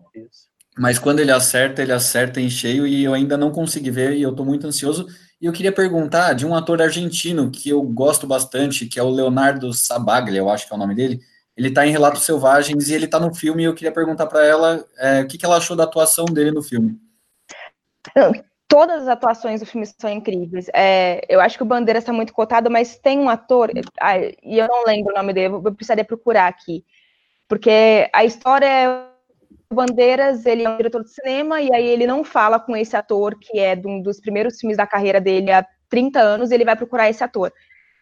[0.78, 4.22] mas quando ele acerta, ele acerta em cheio e eu ainda não consegui ver e
[4.22, 5.06] eu tô muito ansioso.
[5.38, 9.10] E eu queria perguntar de um ator argentino que eu gosto bastante, que é o
[9.10, 11.20] Leonardo Sabaglia, eu acho que é o nome dele.
[11.56, 14.44] Ele tá em Relatos Selvagens e ele tá no filme e eu queria perguntar para
[14.44, 16.98] ela é, o que, que ela achou da atuação dele no filme.
[18.68, 20.68] Todas as atuações do filme são incríveis.
[20.74, 23.70] É, eu acho que o Bandeiras está muito cotado, mas tem um ator,
[24.00, 26.84] ah, e eu não lembro o nome dele, eu precisaria procurar aqui.
[27.48, 29.06] Porque a história é
[29.72, 33.38] Bandeiras, ele é um diretor de cinema, e aí ele não fala com esse ator,
[33.38, 36.76] que é de um dos primeiros filmes da carreira dele há 30 anos, ele vai
[36.76, 37.52] procurar esse ator.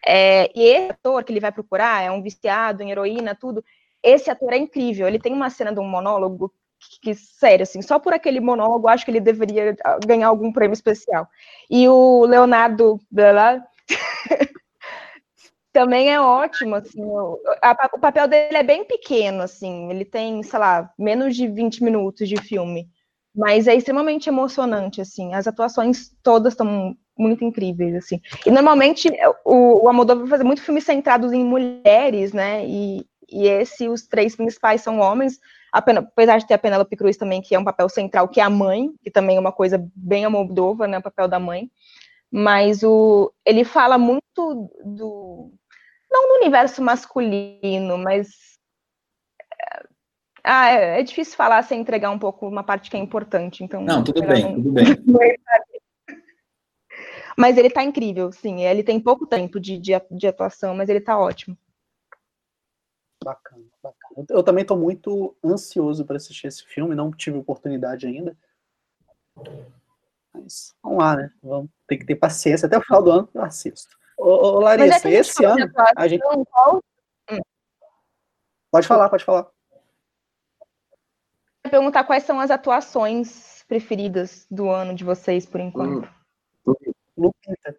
[0.05, 3.63] É, e esse ator que ele vai procurar é um viciado em heroína, tudo.
[4.03, 5.07] Esse ator é incrível.
[5.07, 8.87] Ele tem uma cena de um monólogo que, que, sério, assim, só por aquele monólogo,
[8.87, 9.75] acho que ele deveria
[10.05, 11.27] ganhar algum prêmio especial.
[11.69, 13.63] E o Leonardo blá,
[15.73, 20.41] também é ótimo, assim, o, a, o, papel dele é bem pequeno, assim, ele tem,
[20.43, 22.89] sei lá, menos de 20 minutos de filme,
[23.35, 29.09] mas é extremamente emocionante, assim, as atuações todas estão muito incríveis, assim, e normalmente
[29.43, 34.07] o, o Almodóvar vai fazer muito filmes centrados em mulheres, né, e, e esse, os
[34.07, 35.39] três principais são homens,
[35.71, 38.49] apesar de ter a Penélope Cruz também, que é um papel central, que é a
[38.49, 41.69] mãe, que também é uma coisa bem Almodóvar, né, o papel da mãe,
[42.31, 44.21] mas o, ele fala muito
[44.83, 45.51] do,
[46.11, 48.55] não no universo masculino, mas
[50.47, 53.81] ah, é, é, difícil falar sem entregar um pouco uma parte que é importante, então.
[53.81, 54.53] Não, tudo bem, não...
[54.53, 54.85] tudo bem.
[57.37, 58.63] mas ele tá incrível, sim.
[58.63, 61.57] Ele tem pouco tempo de, de, de atuação, mas ele tá ótimo.
[63.23, 64.25] Bacana, bacana.
[64.29, 68.37] Eu também tô muito ansioso para assistir esse filme, não tive oportunidade ainda.
[70.33, 71.31] Mas vamos lá, né?
[71.41, 72.67] Vamos ter que ter paciência.
[72.67, 73.97] Até o final do ano eu assisto.
[74.17, 76.21] Ô, ô Larissa, esse ano a gente.
[76.21, 76.81] Qual...
[77.31, 77.39] Hum.
[78.71, 79.49] Pode falar, pode falar.
[81.69, 86.07] Perguntar quais são as atuações preferidas do ano de vocês, por enquanto.
[86.67, 86.75] Hum.
[87.17, 87.77] Lupita.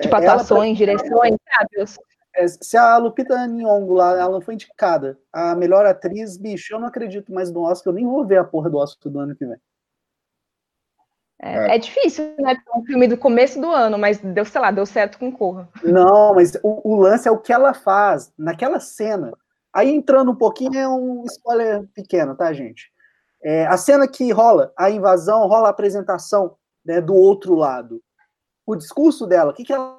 [0.00, 0.86] Tipo, atuações, pra...
[0.86, 2.08] direções, sabe?
[2.36, 6.78] É, se a Lupita Nyong'o lá, ela não foi indicada a melhor atriz, bicho, eu
[6.78, 9.34] não acredito mais no Oscar, eu nem vou ver a porra do Oscar do ano
[9.34, 9.58] que vem.
[11.40, 12.56] É, é difícil, né?
[12.74, 15.68] Um filme do começo do ano, mas deu, sei lá, deu certo com Corra.
[15.84, 19.32] Não, mas o, o lance é o que ela faz naquela cena.
[19.72, 22.92] Aí entrando um pouquinho é um spoiler pequeno, tá, gente?
[23.42, 28.02] É, a cena que rola a invasão, rola a apresentação né, do outro lado.
[28.66, 29.98] O discurso dela, o que, que ela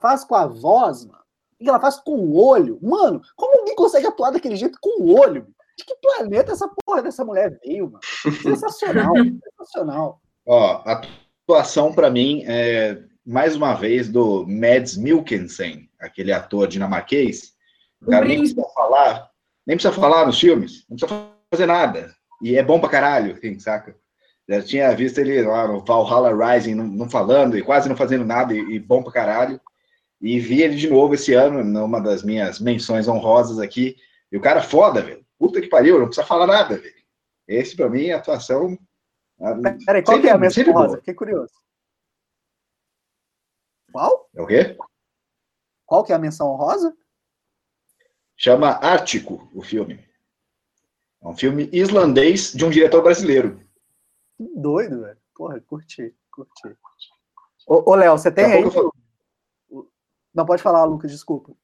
[0.00, 1.22] faz com a voz, mano?
[1.60, 2.78] O que ela faz com o olho?
[2.82, 5.46] Mano, como alguém consegue atuar daquele jeito com o olho?
[5.78, 8.00] De que planeta essa porra dessa mulher veio, mano?
[8.42, 9.14] Sensacional,
[9.58, 10.20] sensacional.
[10.46, 11.02] Ó, a
[11.44, 17.54] atuação para mim é mais uma vez do Mads Mikkelsen, aquele ator dinamarquês.
[18.02, 19.30] O cara nem precisa falar,
[19.66, 22.14] nem precisa falar nos filmes, não precisa fazer nada.
[22.44, 23.96] E é bom pra caralho, assim, saca?
[24.46, 28.22] Já tinha visto ele lá no Valhalla Rising não, não falando e quase não fazendo
[28.22, 29.58] nada e, e, bom pra caralho.
[30.20, 33.96] E vi ele de novo esse ano, numa das minhas menções honrosas aqui.
[34.30, 35.24] E o cara foda, velho.
[35.38, 36.94] Puta que pariu, não precisa falar nada, velho.
[37.48, 38.78] Esse, pra mim, é atuação
[39.86, 40.98] Peraí, qual que é a menção rosa?
[40.98, 41.54] Fiquei curioso.
[43.90, 44.28] Qual?
[44.34, 44.76] É o quê?
[45.86, 46.94] Qual que é a menção rosa?
[48.36, 49.98] Chama Ártico, o filme.
[51.24, 53.60] É um filme islandês de um diretor brasileiro.
[54.36, 55.18] Que doido, velho.
[55.34, 56.76] Porra, curti, curti.
[57.66, 58.64] Ô, ô Léo, você tem aí?
[60.34, 61.56] Não, pode falar, Lucas, desculpa.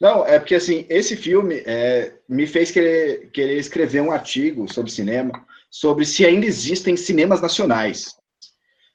[0.00, 4.90] Não, é porque assim, esse filme é, me fez querer, querer escrever um artigo sobre
[4.90, 8.14] cinema sobre se ainda existem cinemas nacionais.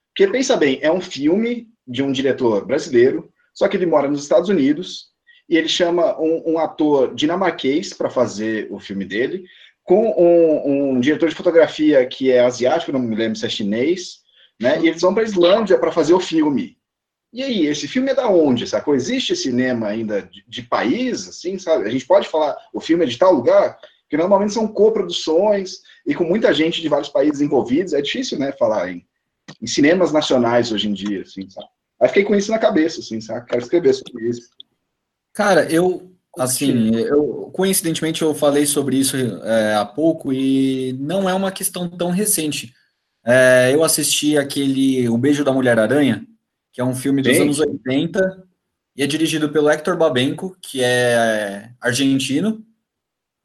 [0.10, 4.22] Porque pensa bem, é um filme de um diretor brasileiro, só que ele mora nos
[4.22, 5.07] Estados Unidos
[5.49, 9.45] e ele chama um, um ator dinamarquês para fazer o filme dele,
[9.84, 14.19] com um, um, diretor de fotografia que é asiático, não me lembro se é chinês,
[14.60, 14.82] né?
[14.82, 16.78] E eles vão para a Islândia para fazer o filme.
[17.32, 18.95] E aí, esse filme é da onde, sacou?
[18.95, 21.86] Existe cinema ainda de, de país, assim, sabe?
[21.86, 23.78] A gente pode falar, o filme é de tal lugar?
[24.10, 27.94] que normalmente são coproduções e com muita gente de vários países envolvidos.
[27.94, 29.06] É difícil, né, falar em,
[29.61, 31.68] em cinemas nacionais hoje em dia, assim, sabe?
[31.99, 33.48] Aí fiquei com isso na cabeça, assim, sabe?
[33.48, 34.49] Quero escrever sobre isso.
[35.38, 41.34] Cara, eu, assim, eu, coincidentemente eu falei sobre isso é, há pouco e não é
[41.35, 42.73] uma questão tão recente.
[43.23, 46.26] É, eu assisti aquele O Beijo da Mulher-Aranha,
[46.73, 47.43] que é um filme dos Sim.
[47.43, 48.47] anos 80
[48.95, 52.65] e é dirigido pelo Hector Babenco, que é argentino,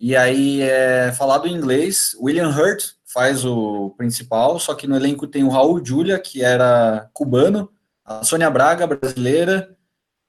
[0.00, 2.16] e aí é falado em inglês.
[2.18, 7.10] William Hurt faz o principal, só que no elenco tem o Raul Julia, que era
[7.12, 7.70] cubano,
[8.02, 9.76] a Sônia Braga, brasileira,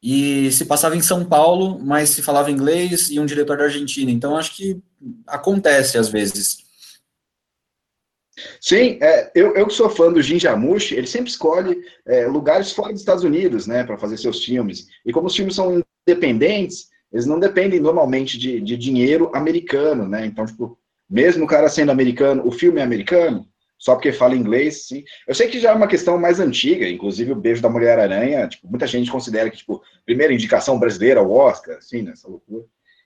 [0.04, 4.12] e se passava em São Paulo, mas se falava inglês e um diretor da Argentina.
[4.12, 4.78] Então acho que
[5.26, 6.58] acontece às vezes.
[8.60, 12.74] Sim, é, eu, eu que sou fã do Jim Jarmusch, ele sempre escolhe é, lugares
[12.74, 14.88] fora dos Estados Unidos, né, para fazer seus filmes.
[15.06, 20.26] E como os filmes são independentes, eles não dependem normalmente de, de dinheiro americano, né?
[20.26, 20.78] Então, tipo,
[21.10, 23.48] mesmo o cara sendo americano, o filme é americano,
[23.84, 25.04] só porque fala inglês, sim.
[25.28, 28.66] Eu sei que já é uma questão mais antiga, inclusive o Beijo da Mulher-Aranha, tipo,
[28.66, 32.64] muita gente considera que, tipo, primeira indicação brasileira ao Oscar, assim, nessa né, loucura.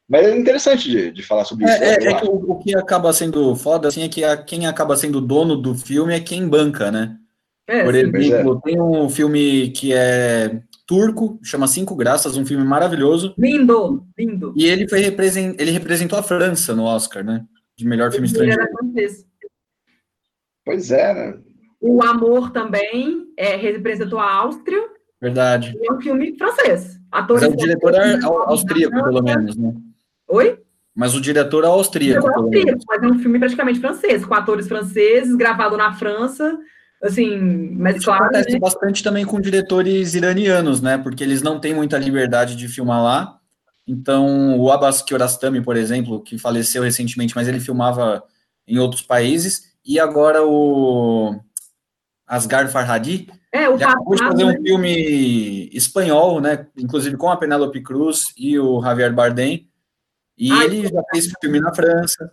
[0.07, 1.83] Mas é interessante de, de falar sobre é, isso.
[1.83, 4.95] É, é que o, o, que acaba sendo foda, assim, é que a, quem acaba
[4.95, 7.17] sendo dono do filme é quem banca, né?
[7.65, 13.33] É, Por exemplo, tem um filme que é turco, chama Cinco Graças, um filme maravilhoso.
[13.35, 14.53] Lindo, lindo.
[14.55, 15.55] E ele foi represent...
[15.59, 17.43] ele representou a França no Oscar, né?
[17.75, 18.63] De melhor filme estrangeiro.
[20.67, 21.37] Pois é, né?
[21.79, 24.83] O Amor também é, representou a Áustria.
[25.19, 25.75] Verdade.
[25.81, 26.99] é um filme francês.
[27.11, 29.73] Atores Mas é o diretor é austríaco, pelo menos, né?
[30.27, 30.59] Oi?
[30.95, 32.27] Mas o diretor é austríaco.
[32.27, 36.57] É austríaco, mas é um filme praticamente francês, com atores franceses, gravado na França
[37.01, 37.37] Assim,
[37.73, 38.25] mas Isso claro.
[38.25, 38.59] Acontece né?
[38.59, 40.97] bastante também com diretores iranianos, né?
[40.97, 43.39] Porque eles não têm muita liberdade de filmar lá.
[43.87, 48.23] Então, o Abbas Kiarostami, por exemplo, que faleceu recentemente, mas ele filmava
[48.67, 49.66] em outros países.
[49.87, 51.39] E agora o
[52.27, 54.59] Asghar Farhadi, é, o ele acabou de fazer um né?
[54.61, 56.67] filme espanhol, né?
[56.77, 59.69] Inclusive com a Penélope Cruz e o Javier Bardem.
[60.37, 62.31] E Ai, ele já fez filme na França.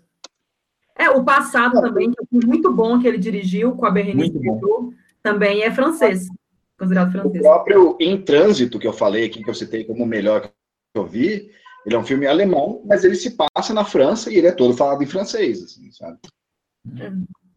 [0.97, 4.39] É, o passado também, que é muito bom que ele dirigiu com a Berenice
[5.23, 6.29] também é francês,
[6.79, 7.41] considerado francês.
[7.41, 10.51] O próprio Em Trânsito, que eu falei aqui, que eu citei como o melhor que
[10.95, 11.51] eu vi,
[11.87, 14.77] ele é um filme alemão, mas ele se passa na França e ele é todo
[14.77, 16.19] falado em francês, assim, sabe?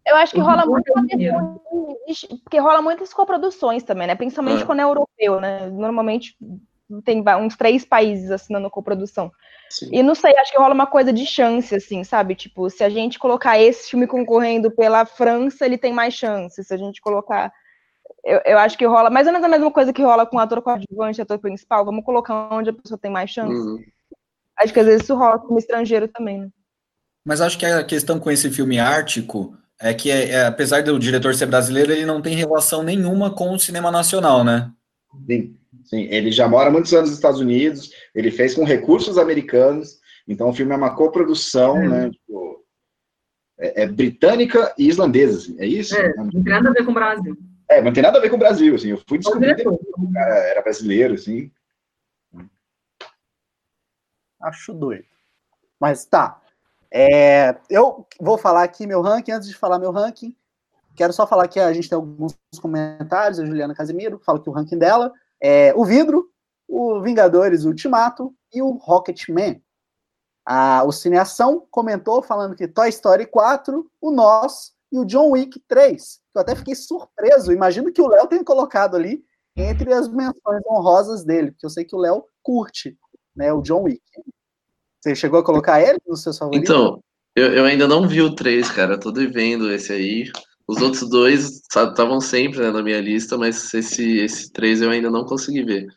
[0.08, 0.92] Eu acho que rola muito
[2.44, 4.16] porque rola muitas coproduções também, né?
[4.16, 4.66] Principalmente ah.
[4.66, 5.68] quando é europeu, né?
[5.68, 6.36] Normalmente
[7.04, 9.30] tem uns três países assinando coprodução.
[9.70, 9.90] Sim.
[9.92, 12.36] E não sei, acho que rola uma coisa de chance, assim, sabe?
[12.36, 16.64] Tipo, se a gente colocar esse filme concorrendo pela França, ele tem mais chance.
[16.64, 17.52] Se a gente colocar
[18.24, 20.62] Eu, eu acho que rola mais ou menos a mesma coisa que rola com ator
[20.62, 21.84] coadjuvante ator principal.
[21.84, 23.54] Vamos colocar onde a pessoa tem mais chance.
[23.54, 23.84] Uhum.
[24.58, 26.50] Acho que às vezes isso rola como estrangeiro também, né?
[27.26, 30.98] Mas acho que a questão com esse filme Ártico é que, é, é, apesar do
[30.98, 34.72] diretor ser brasileiro, ele não tem relação nenhuma com o cinema nacional, né?
[35.26, 35.56] Sim,
[35.86, 36.02] sim.
[36.10, 40.54] Ele já mora muitos anos nos Estados Unidos, ele fez com recursos americanos, então o
[40.54, 41.88] filme é uma coprodução, É.
[41.88, 42.10] né?
[42.10, 42.66] tipo,
[43.60, 45.96] é, é britânica e islandesa, assim, é isso?
[45.96, 47.38] É, não tem nada a ver com o Brasil.
[47.70, 48.90] É, não tem nada a ver com o Brasil, assim.
[48.90, 49.78] Eu fui o descobrir que o
[50.14, 51.52] cara era brasileiro, assim.
[54.42, 55.06] Acho doido.
[55.80, 56.42] Mas tá.
[57.00, 59.32] É, eu vou falar aqui meu ranking.
[59.32, 60.36] Antes de falar meu ranking,
[60.96, 63.40] quero só falar que a gente tem alguns comentários.
[63.40, 66.28] A Juliana Casimiro fala que o ranking dela é o Vidro,
[66.68, 69.62] o Vingadores Ultimato e o Rocketman.
[70.44, 75.60] A, o Cineação comentou falando que Toy Story 4, o Nós e o John Wick
[75.68, 76.20] 3.
[76.34, 77.52] Eu até fiquei surpreso.
[77.52, 79.24] Imagino que o Léo tenha colocado ali
[79.56, 82.98] entre as menções honrosas dele, porque eu sei que o Léo curte
[83.36, 84.02] né, o John Wick.
[85.02, 86.70] Você chegou a colocar ele nos seus favoritos?
[86.70, 87.02] Então,
[87.36, 89.00] eu, eu ainda não vi o 3, cara.
[89.00, 90.32] Tô devendo esse aí.
[90.68, 95.10] Os outros dois estavam sempre né, na minha lista, mas esse, esse 3 eu ainda
[95.10, 95.88] não consegui ver.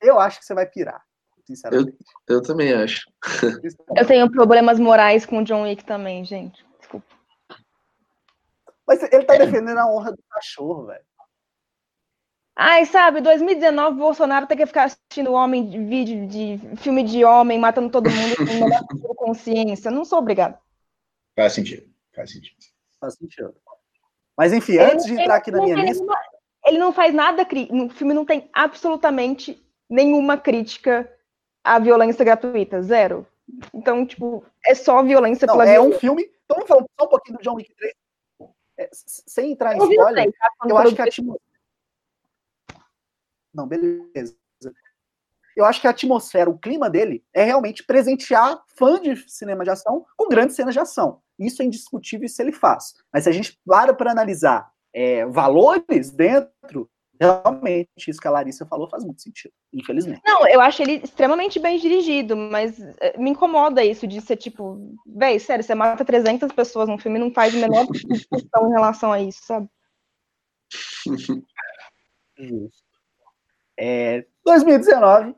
[0.00, 1.02] Eu acho que você vai pirar,
[1.44, 1.96] sinceramente.
[2.28, 3.10] Eu também acho.
[3.96, 6.64] Eu tenho problemas morais com o John Wick também, gente.
[6.78, 7.06] Desculpa.
[8.86, 11.04] Mas ele tá defendendo a honra do cachorro, velho.
[12.56, 17.58] Ai, sabe, 2019, Bolsonaro tem que ficar assistindo homem de vídeo de filme de homem,
[17.58, 18.86] matando todo mundo com uma
[19.16, 19.90] consciência.
[19.90, 20.58] Não sou obrigada.
[21.36, 22.56] Faz sentido, faz sentido.
[23.00, 23.54] Faz sentido.
[24.36, 26.20] Mas enfim, Ele antes de não entrar aqui na não minha tem lista, nenhuma-
[26.66, 29.60] ele não faz nada, no filme não tem absolutamente
[29.90, 31.10] nenhuma crítica
[31.62, 33.26] à violência gratuita, zero.
[33.74, 36.00] Então, tipo, é só violência não, pela é um violência.
[36.00, 36.30] filme.
[36.44, 37.92] Então vamos falar só um pouquinho do John Wick 3.
[38.78, 40.50] É, sem entrar em Eu o spoiler, três, tá?
[40.68, 41.53] Eu acho que a atmosfera.
[43.54, 44.36] Não, beleza.
[45.56, 49.70] Eu acho que a atmosfera, o clima dele é realmente presentear fã de cinema de
[49.70, 51.20] ação com grandes cenas de ação.
[51.38, 52.94] Isso é indiscutível, isso ele faz.
[53.12, 56.90] Mas se a gente para para analisar é, valores dentro,
[57.20, 60.20] realmente isso que a Larissa falou faz muito sentido, infelizmente.
[60.26, 64.96] Não, eu acho ele extremamente bem dirigido, mas eh, me incomoda isso de ser tipo,
[65.06, 68.72] véi, sério, você mata 300 pessoas num filme e não faz a menor discussão em
[68.72, 69.68] relação a isso, sabe?
[72.36, 72.83] Justo.
[73.78, 75.34] É, 2019,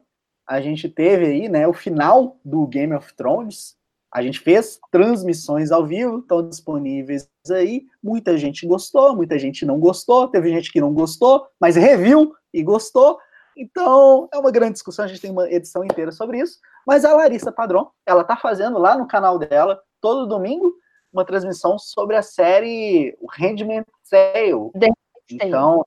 [0.47, 3.77] a gente teve aí, né, o final do Game of Thrones.
[4.13, 7.85] A gente fez transmissões ao vivo, estão disponíveis aí.
[8.03, 10.29] Muita gente gostou, muita gente não gostou.
[10.29, 13.19] Teve gente que não gostou, mas reviu e gostou.
[13.57, 15.05] Então, é uma grande discussão.
[15.05, 16.59] A gente tem uma edição inteira sobre isso.
[16.87, 20.73] Mas a Larissa Padrão, ela tá fazendo lá no canal dela, todo domingo,
[21.13, 24.71] uma transmissão sobre a série O Handmaid's Tale.
[25.31, 25.85] Então,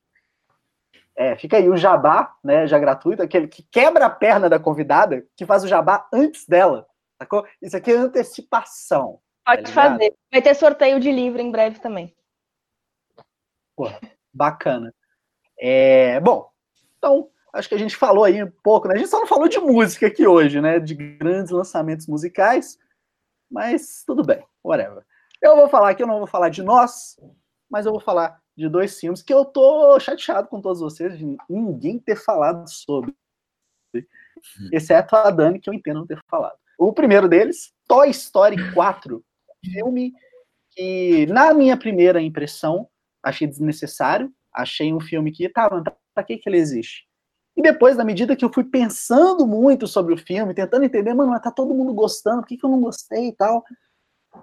[1.20, 5.28] é, fica aí o jabá, né, já gratuito, aquele que quebra a perna da convidada,
[5.36, 6.88] que faz o jabá antes dela,
[7.22, 7.46] sacou?
[7.62, 9.20] Isso aqui é antecipação.
[9.46, 10.16] Pode Tá fazer.
[10.32, 12.16] Vai ter sorteio de livro em breve também.
[14.34, 14.96] Bacana.
[15.60, 16.50] É, bom,
[16.98, 18.94] então, acho que a gente falou aí um pouco, né?
[18.94, 20.80] A gente só não falou de música aqui hoje, né?
[20.80, 22.80] De grandes lançamentos musicais,
[23.52, 25.04] mas tudo bem, whatever.
[25.42, 27.20] Eu vou falar aqui, eu não vou falar de nós,
[27.70, 31.38] mas eu vou falar de dois filmes que eu tô chateado com todos vocês de
[31.50, 33.16] ninguém ter falado sobre.
[34.72, 36.58] Exceto a Dani, que eu entendo não ter falado.
[36.78, 39.24] O primeiro deles, Toy Story 4,
[39.64, 40.14] filme
[40.72, 42.88] que, na minha primeira impressão,
[43.24, 44.32] achei desnecessário.
[44.54, 45.84] Achei um filme que, tá, mas
[46.14, 47.08] pra que, que ele existe?
[47.56, 51.32] E depois, na medida que eu fui pensando muito sobre o filme, tentando entender, mano,
[51.32, 53.64] mas tá todo mundo gostando, por que, que eu não gostei e tal?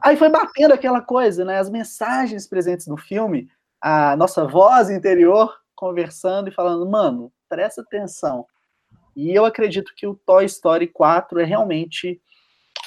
[0.02, 1.58] Aí foi batendo aquela coisa, né?
[1.58, 3.48] As mensagens presentes no filme,
[3.88, 8.44] a nossa voz interior conversando e falando, mano, presta atenção.
[9.14, 12.20] E eu acredito que o Toy Story 4 é realmente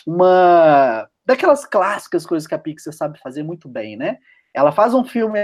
[0.06, 4.18] uma daquelas clássicas coisas que a Pixar sabe fazer muito bem, né?
[4.54, 5.40] Ela faz um filme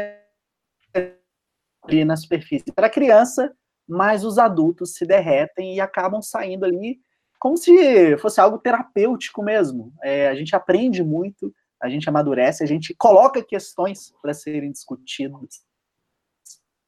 [1.86, 3.56] ali na superfície para criança,
[3.88, 7.00] mas os adultos se derretem e acabam saindo ali
[7.40, 9.94] como se fosse algo terapêutico mesmo.
[10.04, 11.54] É, a gente aprende muito,
[11.86, 15.64] a gente amadurece, a gente coloca questões para serem discutidas.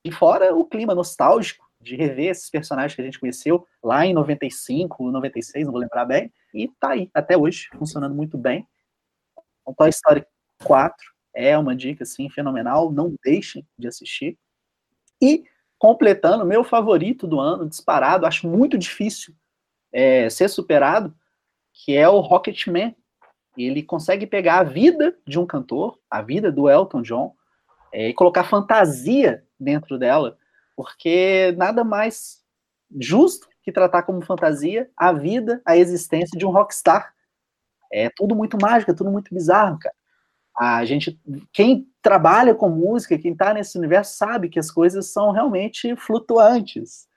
[0.04, 4.14] E fora o clima nostálgico de rever esses personagens que a gente conheceu lá em
[4.14, 8.68] 95, 96, não vou lembrar bem, e tá aí, até hoje, funcionando muito bem.
[9.64, 10.26] O Toy Story
[10.64, 10.96] 4
[11.36, 14.38] é uma dica, assim, fenomenal, não deixem de assistir.
[15.22, 15.44] E,
[15.78, 19.36] completando, meu favorito do ano, disparado, acho muito difícil
[19.92, 21.16] é, ser superado,
[21.74, 22.96] que é o Rocketman.
[23.66, 27.34] Ele consegue pegar a vida de um cantor, a vida do Elton John,
[27.92, 30.38] é, e colocar fantasia dentro dela,
[30.76, 32.44] porque nada mais
[33.00, 37.14] justo que tratar como fantasia a vida, a existência de um rockstar.
[37.92, 39.96] É tudo muito mágico, é tudo muito bizarro, cara.
[40.56, 41.20] A gente,
[41.54, 47.08] quem trabalha com música, quem está nesse universo, sabe que as coisas são realmente flutuantes.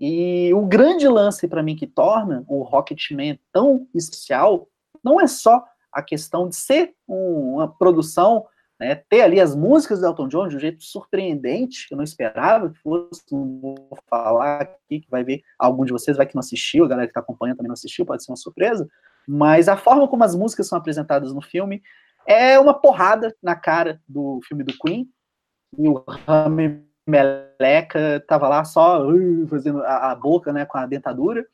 [0.00, 4.68] E o grande lance para mim que torna o Rocketman tão especial
[5.04, 8.46] não é só a questão de ser uma produção,
[8.80, 12.70] né, ter ali as músicas do Elton John de um jeito surpreendente, eu não esperava
[12.70, 16.40] que fosse, não vou falar aqui, que vai ver, algum de vocês vai que não
[16.40, 18.88] assistiu, a galera que está acompanhando também não assistiu, pode ser uma surpresa,
[19.26, 21.82] mas a forma como as músicas são apresentadas no filme
[22.26, 25.08] é uma porrada na cara do filme do Queen,
[25.78, 30.86] e o Rami Meleca tava lá só uh, fazendo a, a boca, né, com a
[30.86, 31.44] dentadura,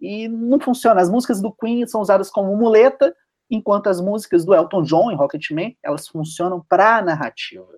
[0.00, 1.00] e não funciona.
[1.00, 3.14] As músicas do Queen são usadas como muleta,
[3.50, 7.68] enquanto as músicas do Elton John em Rocketman, elas funcionam para a narrativa.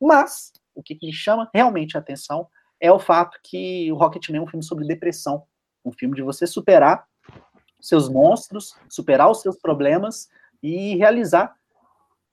[0.00, 2.46] Mas, o que, que me chama realmente a atenção
[2.80, 5.44] é o fato que o Rocketman é um filme sobre depressão,
[5.84, 7.06] um filme de você superar
[7.80, 10.28] seus monstros, superar os seus problemas
[10.62, 11.54] e realizar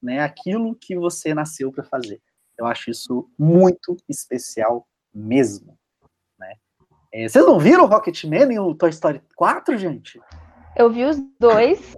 [0.02, 2.22] né, aquilo que você nasceu para fazer.
[2.58, 5.78] Eu acho isso muito especial mesmo.
[6.40, 6.56] Né?
[7.14, 10.20] É, vocês não viram o Rocketman e o Toy Story 4, gente?
[10.76, 11.96] Eu vi os dois.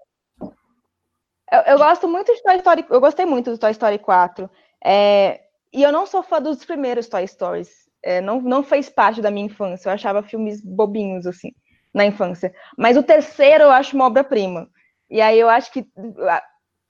[1.51, 2.85] Eu, eu, gosto muito de Toy Story.
[2.89, 4.49] Eu gostei muito do Toy Story 4.
[4.83, 5.41] É,
[5.73, 7.69] e eu não sou fã dos primeiros Toy Stories.
[8.03, 9.89] É, não, não fez parte da minha infância.
[9.89, 11.51] Eu achava filmes bobinhos, assim,
[11.93, 12.53] na infância.
[12.77, 14.69] Mas o terceiro eu acho uma obra-prima.
[15.09, 15.85] E aí eu acho que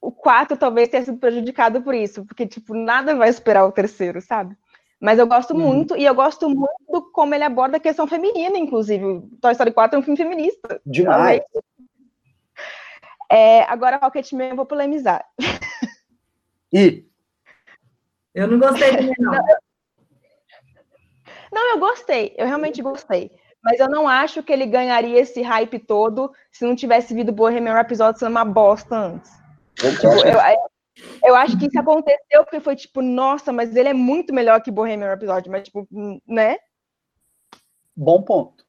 [0.02, 4.22] o 4 talvez tenha sido prejudicado por isso, porque, tipo, nada vai esperar o terceiro,
[4.22, 4.56] sabe?
[5.00, 5.60] Mas eu gosto uhum.
[5.60, 9.22] muito, e eu gosto muito do como ele aborda a questão feminina, inclusive.
[9.42, 10.82] Toy Story 4 é um filme feminista.
[10.86, 11.42] Demais.
[13.32, 15.26] É, agora, Rocketman, eu vou polemizar.
[16.74, 17.06] E?
[18.34, 19.32] Eu não gostei também, não.
[21.52, 22.36] Não, eu gostei.
[22.38, 23.32] Eu realmente gostei.
[23.64, 27.74] Mas eu não acho que ele ganharia esse hype todo se não tivesse vindo Bohemian
[27.74, 29.32] Rhapsody sendo uma bosta antes.
[29.76, 30.60] Tipo, eu,
[31.26, 34.72] eu, acho que isso aconteceu porque foi tipo, nossa, mas ele é muito melhor que
[34.72, 35.88] Bohemian Rhapsody, mas tipo,
[36.26, 36.58] né?
[37.96, 38.64] Bom ponto.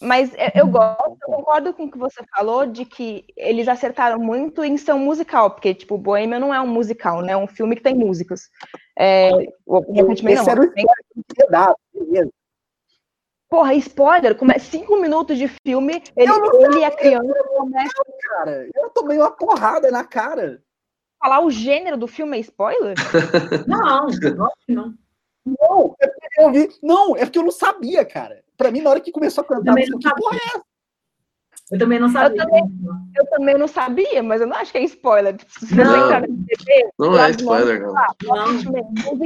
[0.00, 4.62] Mas eu gosto, eu concordo com o que você falou de que eles acertaram muito
[4.62, 7.32] em ser um musical, porque, tipo, Bohemian não é um musical, né?
[7.32, 8.48] É um filme que tem músicas.
[8.96, 10.86] É, Esse não, era o tem...
[11.92, 12.30] beleza.
[13.48, 18.04] Porra, spoiler, como é cinco minutos de filme, ele, ele e a criança começam.
[18.20, 20.62] Cara, eu tomei uma porrada na cara.
[21.18, 22.94] Falar o gênero do filme é spoiler?
[23.66, 24.06] não,
[24.36, 24.52] não.
[24.68, 24.94] Não,
[26.00, 26.68] é porque eu vi.
[26.82, 28.42] Não, é porque eu não sabia, cara.
[28.56, 30.68] Pra mim, na hora que começou a cantar, eu que porra é essa?
[31.70, 32.42] Eu também não sabia.
[32.42, 32.62] Eu também,
[33.14, 35.36] eu também, não sabia, mas eu não acho que é spoiler.
[35.48, 36.10] Se não,
[36.98, 37.92] não, não é spoiler, não.
[37.92, 38.04] não.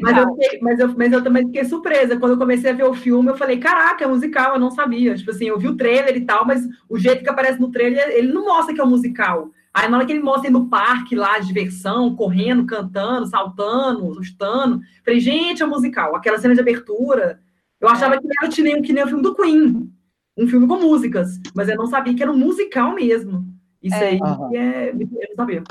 [0.03, 2.19] Mas, eu fiquei, mas, eu, mas eu também fiquei surpresa.
[2.19, 5.15] Quando eu comecei a ver o filme, eu falei, caraca, é musical, eu não sabia.
[5.15, 8.09] Tipo assim, eu vi o trailer e tal, mas o jeito que aparece no trailer,
[8.11, 9.51] ele não mostra que é um musical.
[9.75, 15.21] Aí na hora que ele mostra no parque lá, diversão, correndo, cantando, saltando, assustando, falei,
[15.21, 16.15] gente, é musical.
[16.15, 17.41] Aquela cena de abertura,
[17.81, 19.91] eu achava que era que nem, que nem o filme do Queen
[20.37, 23.45] um filme com músicas, mas eu não sabia que era um musical mesmo.
[23.83, 24.57] Isso é, aí uhum.
[24.57, 25.63] é, eu não sabia.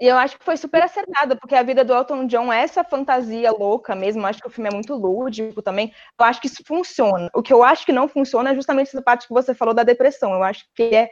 [0.00, 2.84] E eu acho que foi super acertado, porque a vida do Elton John é essa
[2.84, 4.22] fantasia louca mesmo.
[4.22, 5.92] Eu acho que o filme é muito lúdico também.
[6.18, 7.28] Eu acho que isso funciona.
[7.34, 9.82] O que eu acho que não funciona é justamente essa parte que você falou da
[9.82, 10.32] depressão.
[10.32, 11.10] Eu acho que é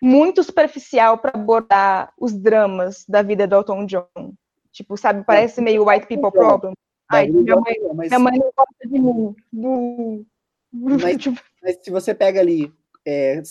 [0.00, 4.34] muito superficial para abordar os dramas da vida do Elton John.
[4.72, 6.72] Tipo, sabe, parece meio white people problem.
[7.10, 10.26] Ai, minha mãe, minha mãe não gosta de mim.
[10.72, 12.72] Mas, tipo, mas se você pega ali,
[13.06, 13.42] é,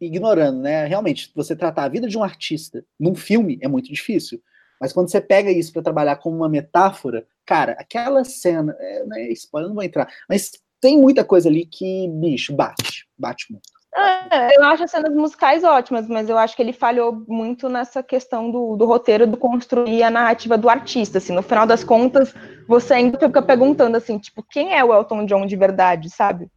[0.00, 0.84] ignorando, né?
[0.86, 4.42] Realmente, você tratar a vida de um artista num filme é muito difícil.
[4.80, 9.28] Mas quando você pega isso para trabalhar como uma metáfora, cara, aquela cena, é, né,
[9.30, 10.50] spoiler, não vou entrar, mas
[10.80, 13.75] tem muita coisa ali que, bicho, bate, bate muito.
[13.96, 18.02] É, eu acho as cenas musicais ótimas, mas eu acho que ele falhou muito nessa
[18.02, 21.16] questão do, do roteiro, do construir a narrativa do artista.
[21.16, 22.34] Assim, no final das contas,
[22.68, 26.50] você ainda fica perguntando assim, tipo, quem é o Elton John de verdade, sabe?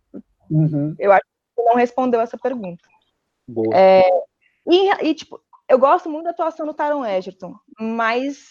[0.52, 0.94] Uhum.
[1.00, 1.24] Eu acho
[1.56, 2.84] que não respondeu essa pergunta.
[3.48, 3.74] Boa.
[3.74, 4.04] É,
[4.68, 8.50] e, e, tipo, eu gosto muito da atuação do Taron Egerton, mas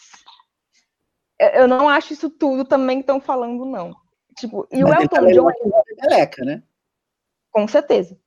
[1.38, 3.94] eu não acho isso tudo também que estão falando, não.
[4.38, 5.50] Tipo, e mas o Elton tá John.
[5.50, 6.62] É meleca, né?
[7.50, 8.18] Com certeza.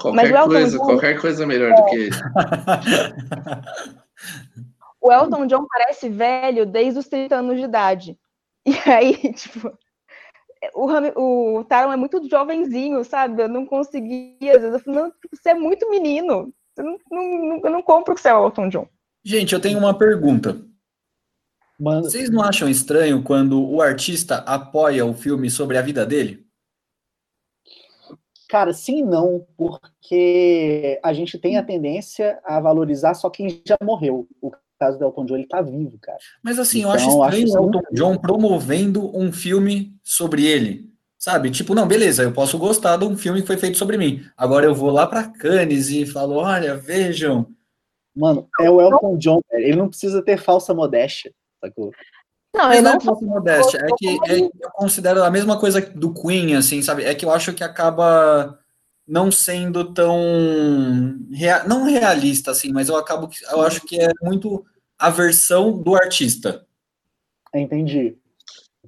[0.00, 0.84] Qualquer coisa, John...
[0.84, 1.74] qualquer coisa melhor é.
[1.74, 2.10] do que ele.
[5.00, 8.18] o Elton John parece velho desde os 30 anos de idade.
[8.66, 9.72] E aí, tipo,
[10.74, 13.42] o, o Taron é muito jovenzinho, sabe?
[13.42, 16.52] Eu não conseguia, às vezes eu falei, não, você é muito menino.
[16.76, 18.88] Eu não, não, eu não compro que você é o Elton John.
[19.24, 20.60] Gente, eu tenho uma pergunta.
[21.78, 22.04] Mano.
[22.04, 26.45] Vocês não acham estranho quando o artista apoia o filme sobre a vida dele?
[28.48, 33.76] Cara, sim e não, porque a gente tem a tendência a valorizar só quem já
[33.82, 34.28] morreu.
[34.40, 36.18] O caso do Elton John, ele tá vivo, cara.
[36.42, 40.88] Mas assim, eu Então, acho acho estranho o Elton John promovendo um filme sobre ele.
[41.18, 41.50] Sabe?
[41.50, 44.24] Tipo, não, beleza, eu posso gostar de um filme que foi feito sobre mim.
[44.36, 47.48] Agora eu vou lá pra Cannes e falo, olha, vejam.
[48.14, 49.40] Mano, é o Elton John.
[49.50, 51.32] Ele não precisa ter falsa modéstia.
[51.60, 51.90] Sacou?
[52.56, 55.58] Não, Mas eu não não é falsa modéstia, é que é- eu considero a mesma
[55.60, 57.04] coisa do Queen, assim, sabe?
[57.04, 58.58] É que eu acho que acaba
[59.06, 60.16] não sendo tão
[61.32, 64.64] rea- não realista assim, mas eu acabo que- eu acho que é muito
[64.98, 66.64] a versão do artista.
[67.54, 68.16] Entendi.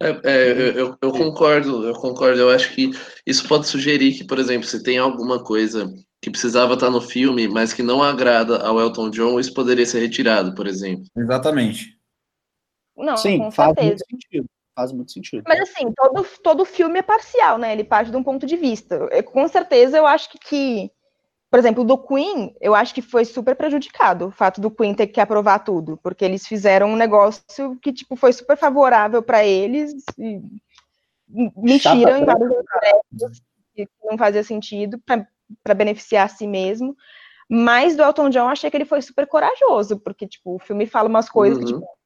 [0.00, 2.40] É, é, eu, eu- eu concordo, eu concordo.
[2.40, 2.90] Eu acho que
[3.26, 5.92] isso pode sugerir que, por exemplo, se tem alguma coisa
[6.22, 10.00] que precisava estar no filme, mas que não agrada ao Elton John, isso poderia ser
[10.00, 11.04] retirado, por exemplo.
[11.16, 11.97] Exatamente.
[12.98, 14.04] Não, Sim, com faz certeza.
[14.10, 14.48] muito sentido.
[14.74, 15.44] Faz muito sentido.
[15.46, 17.72] Mas assim, todo, todo filme é parcial, né?
[17.72, 18.94] Ele parte de um ponto de vista.
[19.10, 20.90] Eu, com certeza, eu acho que, que,
[21.50, 25.08] por exemplo, do Queen, eu acho que foi super prejudicado o fato do Queen ter
[25.08, 29.94] que aprovar tudo, porque eles fizeram um negócio que tipo foi super favorável para eles
[30.16, 30.40] e
[31.56, 33.42] mentiram em vários aspectos
[33.74, 36.96] que não fazia sentido para beneficiar a si mesmo.
[37.50, 40.86] Mas do Elton John, eu achei que ele foi super corajoso, porque tipo o filme
[40.86, 41.80] fala umas coisas que Uhum.
[41.80, 41.97] tipo,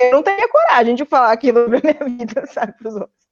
[0.00, 3.22] eu não teria coragem de falar aquilo na minha vida, sabe, pros outros.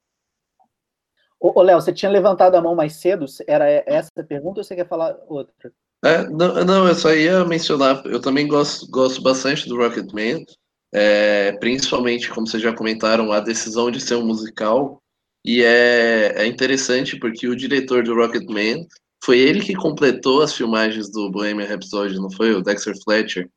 [1.39, 3.25] Ô, ô, Léo, você tinha levantado a mão mais cedo?
[3.47, 5.73] Era essa a pergunta ou você quer falar outra?
[6.03, 10.43] É, não, não, eu só ia mencionar, eu também gosto, gosto bastante do Rocketman,
[10.91, 15.01] é, principalmente, como vocês já comentaram, a decisão de ser um musical,
[15.45, 18.87] e é, é interessante porque o diretor do Rocketman
[19.23, 22.53] foi ele que completou as filmagens do Bohemian Rhapsody, não foi?
[22.53, 23.49] O Dexter Fletcher.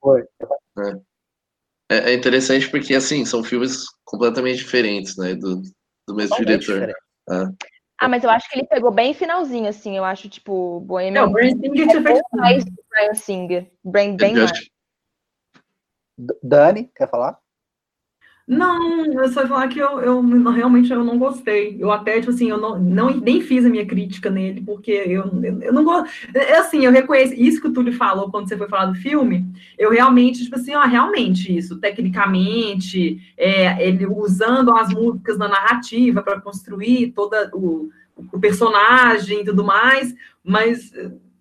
[0.00, 0.22] Foi.
[0.78, 1.00] É,
[1.90, 5.62] é interessante porque, assim, são filmes completamente diferentes, né, do,
[6.06, 6.94] do mesmo Totalmente diretor.
[7.28, 7.56] diferente.
[7.98, 9.96] Ah, mas eu acho que ele pegou bem finalzinho, assim.
[9.96, 13.70] Eu acho, tipo, Bohemian Não, o Brian Singer ou mais do Brian Singer.
[13.84, 14.70] Bem, bem mais.
[16.42, 17.38] Dani, quer falar?
[18.50, 20.20] Não, eu só ia falar que eu, eu
[20.50, 21.76] realmente eu não gostei.
[21.78, 25.22] Eu até, tipo assim, eu não, não nem fiz a minha crítica nele, porque eu,
[25.40, 26.10] eu, eu não gosto.
[26.34, 29.46] É assim, eu reconheço isso que o Túlio falou quando você foi falar do filme.
[29.78, 36.20] Eu realmente, tipo assim, ó, realmente isso, tecnicamente, é, ele usando as músicas na narrativa
[36.20, 37.88] para construir toda o,
[38.32, 40.12] o personagem e tudo mais,
[40.42, 40.92] mas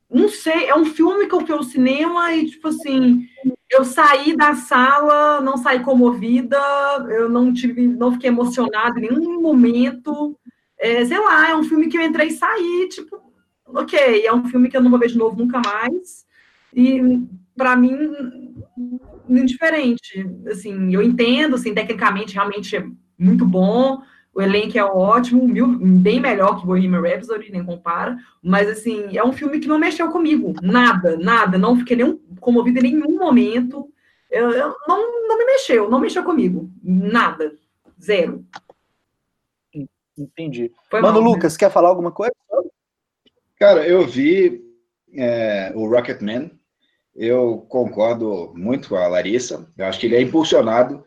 [0.10, 3.28] não sei, é um filme que eu fui ao cinema e, tipo assim,
[3.70, 6.58] eu saí da sala, não saí comovida,
[7.10, 10.36] eu não tive, não fiquei emocionada em nenhum momento.
[10.80, 13.22] É, sei lá, é um filme que eu entrei e saí, tipo,
[13.68, 16.26] ok, é um filme que eu não vou ver de novo nunca mais.
[16.74, 17.22] E
[17.56, 17.98] para mim,
[19.28, 20.26] indiferente.
[20.48, 22.86] Assim, eu entendo, assim, tecnicamente realmente é
[23.18, 24.02] muito bom.
[24.34, 28.18] O elenco é ótimo, mil, bem melhor que Bohemian Rhapsody, nem compara.
[28.42, 30.54] Mas, assim, é um filme que não mexeu comigo.
[30.62, 31.58] Nada, nada.
[31.58, 33.92] Não fiquei nem comovida em nenhum momento.
[34.30, 36.70] Eu, eu não, não me mexeu, não mexeu comigo.
[36.84, 37.54] Nada.
[38.02, 38.46] Zero.
[40.18, 40.72] Entendi.
[40.90, 41.30] Foi Mano, mal, né?
[41.30, 42.34] Lucas, quer falar alguma coisa?
[43.58, 44.62] Cara, eu vi
[45.14, 46.52] é, o Rocketman,
[47.16, 51.04] eu concordo muito com a Larissa, eu acho que ele é impulsionado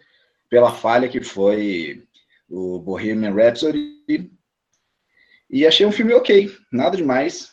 [0.50, 2.02] pela falha que foi
[2.52, 4.30] o Bohemian Rhapsody,
[5.48, 7.50] e achei um filme ok, nada demais,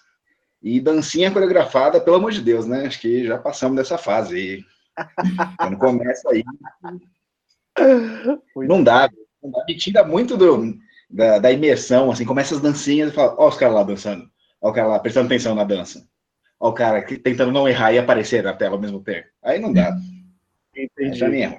[0.61, 2.85] e dancinha coreografada, pelo amor de Deus, né?
[2.85, 4.63] Acho que já passamos dessa fase aí.
[5.57, 6.43] Quando começa aí,
[8.67, 9.09] não dá,
[9.41, 10.75] não dá, me tira muito do,
[11.09, 14.29] da, da imersão, assim, começa as dancinhas e fala, ó os caras lá dançando.
[14.61, 16.05] Olha o cara lá prestando atenção na dança.
[16.59, 19.29] Olha o cara que- tentando não errar e aparecer na tela ao mesmo tempo.
[19.41, 19.95] Aí não dá.
[20.75, 21.57] Aí já é ruim.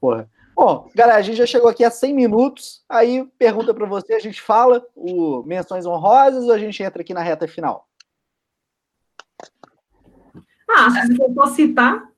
[0.00, 0.28] Porra.
[0.56, 2.82] Bom, galera, a gente já chegou aqui a 100 minutos.
[2.88, 7.12] Aí, pergunta para você, a gente fala o menções honrosas ou a gente entra aqui
[7.12, 7.86] na reta final?
[10.66, 12.10] Ah, se for só citar,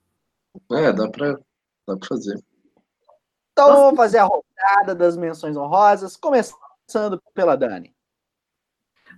[0.70, 1.32] É, dá pra,
[1.84, 2.40] dá pra fazer.
[3.50, 7.92] Então, vamos fazer a rodada das menções honrosas, começando pela Dani.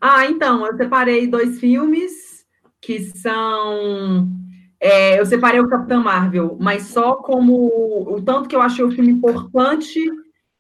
[0.00, 2.46] Ah, então, eu separei dois filmes
[2.80, 4.26] que são.
[4.80, 7.66] É, eu separei o Capitão Marvel, mas só como
[8.08, 10.00] o tanto que eu achei o filme importante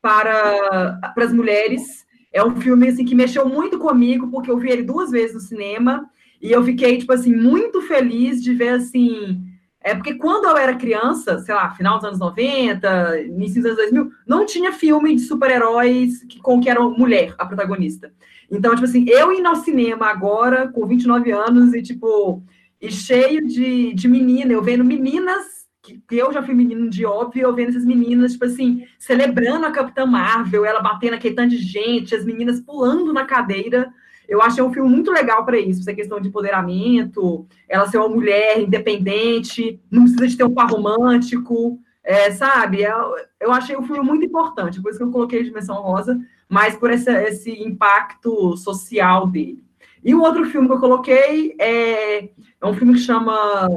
[0.02, 2.04] para, para as mulheres.
[2.32, 5.40] É um filme assim, que mexeu muito comigo, porque eu vi ele duas vezes no
[5.40, 6.08] cinema,
[6.40, 9.42] e eu fiquei, tipo assim, muito feliz de ver assim.
[9.82, 13.90] É porque quando eu era criança, sei lá, final dos anos 90, início dos anos
[13.90, 18.12] 2000, não tinha filme de super-heróis com que era mulher a protagonista.
[18.50, 22.42] Então, tipo assim, eu indo ao cinema agora, com 29 anos, e tipo,
[22.80, 27.42] e cheio de, de menina, eu vendo meninas, que, eu já fui menino de óbvio,
[27.42, 31.58] eu vendo essas meninas, tipo assim, celebrando a Capitã Marvel, ela batendo aquele tanto de
[31.58, 33.92] gente, as meninas pulando na cadeira.
[34.28, 38.08] Eu achei um filme muito legal para isso, essa questão de empoderamento, ela ser uma
[38.08, 42.82] mulher independente, não precisa de ter um par romântico, é, sabe?
[42.82, 46.76] Eu, eu achei o filme muito importante, por isso que eu coloquei Dimensão Rosa, mas
[46.76, 49.64] por esse, esse impacto social dele.
[50.04, 53.68] E o outro filme que eu coloquei é, é um filme que chama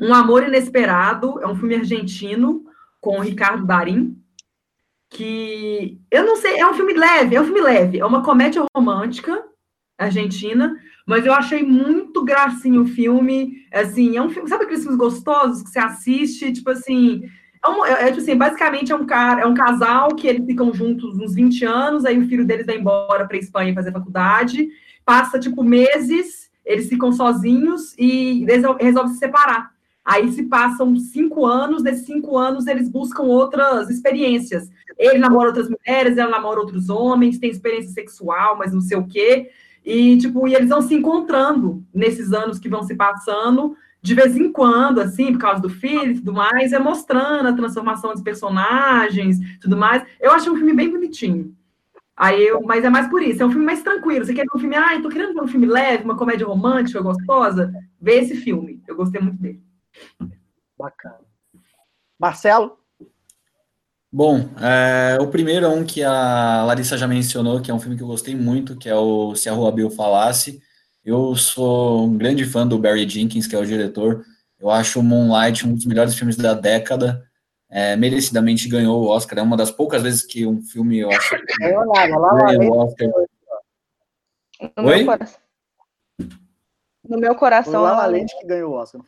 [0.00, 2.64] Um Amor Inesperado, é um filme argentino
[3.00, 4.16] com o Ricardo Darim,
[5.10, 8.64] que eu não sei, é um filme leve, é um filme leve, é uma comédia
[8.74, 9.44] romântica
[9.98, 14.98] argentina, mas eu achei muito gracinho o filme, assim, é um filme, sabe aqueles filmes
[14.98, 17.22] gostosos que você assiste, tipo assim,
[17.64, 20.44] é, um, é, é tipo assim, basicamente é um cara, é um casal que eles
[20.44, 24.68] ficam juntos uns 20 anos, aí o filho deles vai embora para Espanha fazer faculdade,
[25.04, 29.72] passa tipo meses, eles ficam sozinhos e resolvem se separar.
[30.04, 34.70] Aí se passam cinco anos, nesses cinco anos eles buscam outras experiências.
[34.98, 39.06] Ele namora outras mulheres, ela namora outros homens, tem experiência sexual, mas não sei o
[39.06, 39.50] quê.
[39.84, 44.36] E, tipo, e eles vão se encontrando nesses anos que vão se passando, de vez
[44.36, 48.22] em quando, assim, por causa do filho e tudo mais, é mostrando a transformação dos
[48.22, 50.02] personagens, tudo mais.
[50.20, 51.54] Eu achei um filme bem bonitinho.
[52.16, 54.24] Aí eu, mas é mais por isso, é um filme mais tranquilo.
[54.24, 57.00] Você quer ver um filme, ah, tô querendo ver um filme leve, uma comédia romântica,
[57.00, 57.72] gostosa?
[58.00, 58.82] Vê esse filme.
[58.86, 59.62] Eu gostei muito dele.
[60.78, 61.20] Bacana.
[62.18, 62.78] Marcelo?
[64.12, 67.96] Bom, é, o primeiro é um que a Larissa já mencionou, que é um filme
[67.96, 70.62] que eu gostei muito, que é o Se a Rua Bill Falasse.
[71.04, 74.24] Eu sou um grande fã do Barry Jenkins, que é o diretor.
[74.60, 77.28] Eu acho o Moonlight um dos melhores filmes da década.
[77.76, 79.40] É, merecidamente ganhou o Oscar.
[79.40, 83.10] É uma das poucas vezes que um filme eu acho que ganhou o Oscar.
[84.76, 84.98] No Oi?
[84.98, 85.40] Meu coração.
[87.08, 87.82] No meu coração.
[87.82, 89.00] La La que ganhou o Oscar.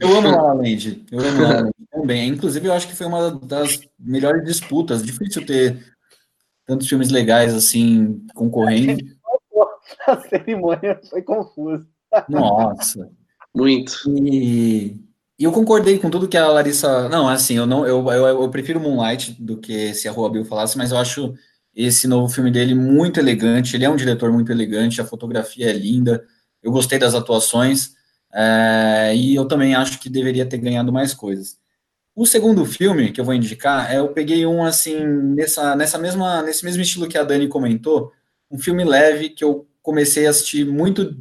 [0.00, 1.04] Eu amo La La Land.
[1.12, 2.28] Eu amo La La Land também.
[2.30, 5.02] Inclusive, eu acho que foi uma das melhores disputas.
[5.02, 5.94] Difícil ter
[6.64, 9.04] tantos filmes legais assim concorrendo.
[10.06, 11.86] A cerimônia foi confusa.
[12.26, 13.10] Nossa.
[13.54, 13.92] Muito.
[14.08, 14.96] E,
[15.40, 17.08] e, eu concordei com tudo que a Larissa.
[17.08, 20.44] Não, assim, eu não, eu, eu, eu prefiro Moonlight do que se a Rua Bill
[20.44, 21.34] falasse, mas eu acho
[21.74, 23.76] esse novo filme dele muito elegante.
[23.76, 26.24] Ele é um diretor muito elegante, a fotografia é linda.
[26.62, 27.94] Eu gostei das atuações.
[28.32, 31.58] É, e eu também acho que deveria ter ganhado mais coisas.
[32.14, 36.42] O segundo filme que eu vou indicar, é, eu peguei um assim, nessa, nessa mesma,
[36.42, 38.12] nesse mesmo estilo que a Dani comentou,
[38.50, 41.16] um filme leve que eu comecei a assistir muito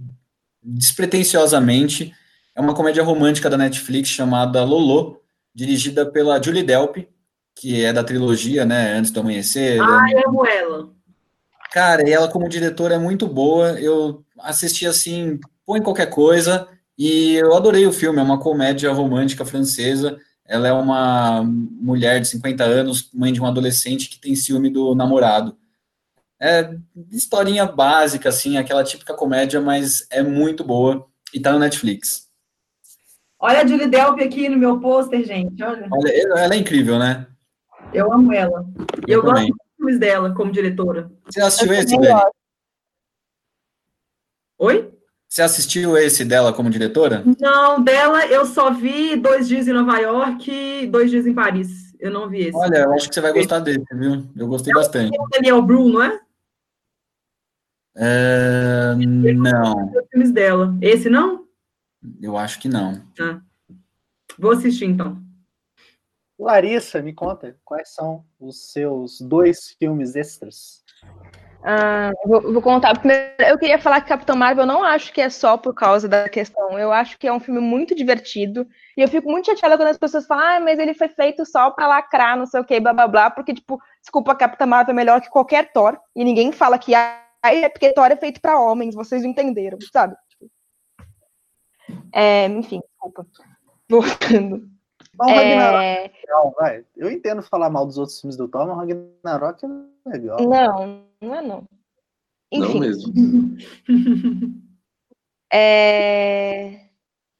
[0.63, 2.13] despretensiosamente.
[2.59, 5.21] É uma comédia romântica da Netflix chamada Lolo,
[5.55, 7.07] dirigida pela Julie Delpy,
[7.55, 9.81] que é da trilogia, né, Antes do Amanhecer.
[9.81, 10.89] Ah, eu amo ela.
[11.71, 13.79] Cara, e ela como diretora é muito boa.
[13.79, 16.67] Eu assisti assim, põe qualquer coisa
[16.97, 20.19] e eu adorei o filme, é uma comédia romântica francesa.
[20.45, 24.93] Ela é uma mulher de 50 anos, mãe de um adolescente que tem ciúme do
[24.93, 25.57] namorado.
[26.37, 26.75] É
[27.09, 32.27] historinha básica, assim, aquela típica comédia, mas é muito boa e tá no Netflix.
[33.39, 35.63] Olha a Julie Delpy aqui no meu pôster, gente.
[35.63, 35.87] Olha.
[35.89, 37.25] Olha, ela é incrível, né?
[37.93, 38.65] Eu amo ela.
[39.07, 41.09] E eu, eu gosto dos filmes dela como diretora.
[41.25, 42.21] Você assistiu esse, Dani?
[44.57, 44.93] Oi?
[45.27, 47.23] Você assistiu esse dela como diretora?
[47.39, 51.93] Não, dela eu só vi Dois Dias em Nova York e Dois Dias em Paris.
[51.99, 52.57] Eu não vi esse.
[52.57, 54.27] Olha, eu acho que você vai gostar desse, viu?
[54.35, 55.17] Eu gostei é bastante.
[55.17, 56.19] O Daniel Bru, não é?
[57.95, 59.85] é não.
[59.85, 60.75] Os filmes dela.
[60.81, 61.48] Esse não?
[62.21, 63.03] Eu acho que não.
[63.19, 63.41] Ah.
[64.37, 65.21] Vou assistir então.
[66.39, 70.83] Larissa, me conta, quais são os seus dois filmes extras?
[71.61, 72.97] Ah, vou, vou, contar.
[72.97, 76.07] Primeiro, eu queria falar que Capitão Marvel eu não acho que é só por causa
[76.07, 76.79] da questão.
[76.79, 78.65] Eu acho que é um filme muito divertido.
[78.95, 81.69] E eu fico muito chateada quando as pessoas falam, ah, mas ele foi feito só
[81.71, 83.29] pra lacrar, não sei o que, blá blá blá.
[83.29, 85.99] Porque, tipo, desculpa, Capitão Marvel é melhor que qualquer Thor.
[86.15, 90.15] E ninguém fala que ah, é porque Thor é feito pra homens, vocês entenderam, sabe?
[92.13, 93.25] É, enfim, desculpa.
[93.89, 94.69] Voltando.
[95.13, 96.11] Bom, é...
[96.27, 96.85] Não, vai.
[96.95, 100.37] Eu entendo falar mal dos outros filmes do Thor, mas Ragnarok é legal.
[100.39, 101.63] Não, não é não.
[102.51, 102.73] Enfim.
[102.73, 103.57] Não mesmo.
[105.51, 106.85] é...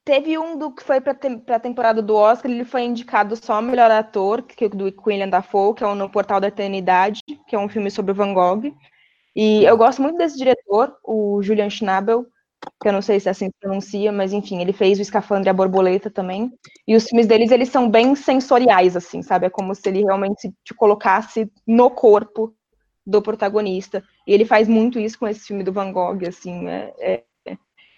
[0.04, 1.12] Teve um do que foi para
[1.56, 5.76] a temporada do Oscar, ele foi indicado só melhor ator, que é do William Dafoe,
[5.76, 8.76] que é o No Portal da Eternidade, que é um filme sobre o Van Gogh.
[9.36, 12.26] E eu gosto muito desse diretor, o Julian Schnabel,
[12.82, 15.50] que eu não sei se é assim se pronuncia, mas enfim, ele fez o Escafandre
[15.50, 16.52] e a Borboleta também.
[16.88, 19.46] E os filmes deles, eles são bem sensoriais, assim, sabe?
[19.46, 22.54] É como se ele realmente te colocasse no corpo
[23.06, 24.04] do protagonista.
[24.28, 27.24] E ele faz muito isso com esse filme do Van Gogh, assim, é, é,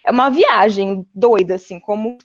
[0.04, 2.18] é uma viagem doida, assim, como,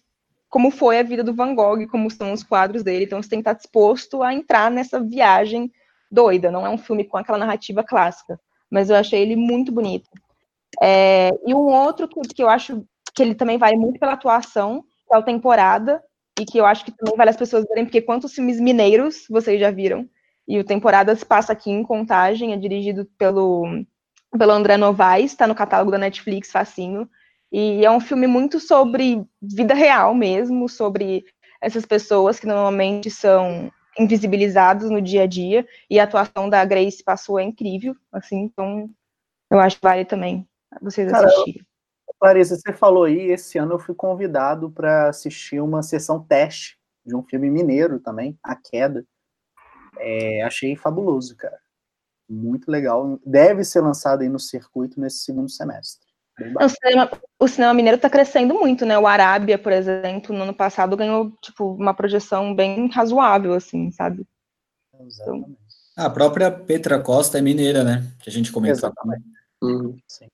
[0.50, 3.06] como foi a vida do Van Gogh, como são os quadros dele.
[3.06, 5.72] Então você tem que estar disposto a entrar nessa viagem
[6.12, 6.52] doida.
[6.52, 8.40] Não é um filme com aquela narrativa clássica.
[8.70, 10.10] mas eu achei ele muito bonito.
[10.82, 12.84] É, e um outro que, que eu acho
[13.14, 16.04] que ele também vale muito pela atuação, que é o Temporada,
[16.40, 19.60] e que eu acho que também vale as pessoas verem, porque quantos filmes mineiros vocês
[19.60, 20.08] já viram?
[20.48, 23.66] E o Temporada se passa aqui em Contagem, é dirigido pelo,
[24.38, 27.10] pelo André Novaes, está no catálogo da Netflix, facinho.
[27.52, 31.26] E é um filme muito sobre vida real mesmo, sobre
[31.60, 37.04] essas pessoas que normalmente são invisibilizadas no dia a dia, e a atuação da Grace
[37.04, 38.88] passou é incrível, assim, então
[39.50, 40.48] eu acho que vale também
[40.82, 41.66] vocês assistirem.
[42.20, 47.16] Clarissa, você falou aí, esse ano eu fui convidado para assistir uma sessão teste de
[47.16, 49.06] um filme mineiro também, A Queda.
[50.00, 51.60] É, achei fabuloso, cara.
[52.30, 53.20] Muito legal.
[53.26, 56.06] Deve ser lançado aí no circuito nesse segundo semestre.
[56.62, 58.98] O cinema, o cinema, mineiro está crescendo muito, né?
[58.98, 64.28] O Arábia, por exemplo, no ano passado ganhou tipo uma projeção bem razoável, assim, sabe?
[65.00, 65.58] Exatamente.
[65.96, 68.04] A própria Petra Costa é mineira, né?
[68.20, 68.78] Que a gente comentou.
[68.78, 69.24] Exatamente.
[69.64, 69.98] Uhum.
[70.08, 70.28] Sim.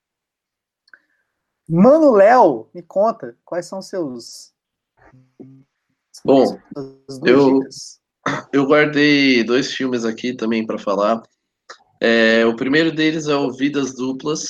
[1.67, 4.51] Mano Léo, me conta, quais são seus.
[6.25, 6.59] Bom,
[7.25, 7.61] eu,
[8.51, 11.21] eu guardei dois filmes aqui também para falar.
[12.01, 14.45] É, o primeiro deles é o Vidas Duplas,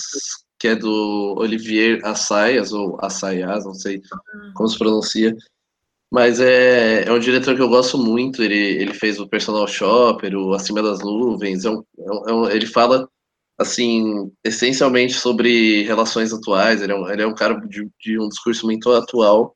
[0.57, 4.01] que é do Olivier Assayas, ou Assayas, não sei
[4.55, 5.35] como se pronuncia.
[6.11, 8.43] Mas é, é um diretor que eu gosto muito.
[8.43, 11.65] Ele, ele fez o Personal Shopper, o Acima das Nuvens.
[11.65, 11.83] É um,
[12.27, 13.09] é um, ele fala
[13.57, 16.81] assim, essencialmente sobre relações atuais.
[16.81, 19.55] Ele é um, ele é um cara de, de, um discurso muito atual.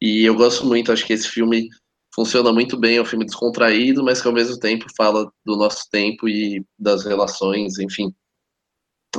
[0.00, 1.68] E eu gosto muito, acho que esse filme
[2.14, 5.88] funciona muito bem, é um filme descontraído, mas que ao mesmo tempo fala do nosso
[5.90, 8.12] tempo e das relações, enfim.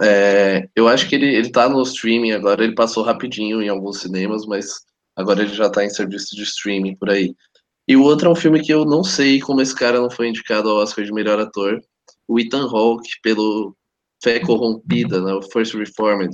[0.01, 3.99] É, eu acho que ele, ele tá no streaming agora, ele passou rapidinho em alguns
[3.99, 4.81] cinemas, mas
[5.15, 7.34] agora ele já tá em serviço de streaming por aí.
[7.88, 10.30] E o outro é um filme que eu não sei como esse cara não foi
[10.30, 11.81] indicado ao Oscar de melhor ator,
[12.27, 13.75] o Ethan Hawke, pelo
[14.24, 16.34] Fé Corrompida, né, o First Reformed,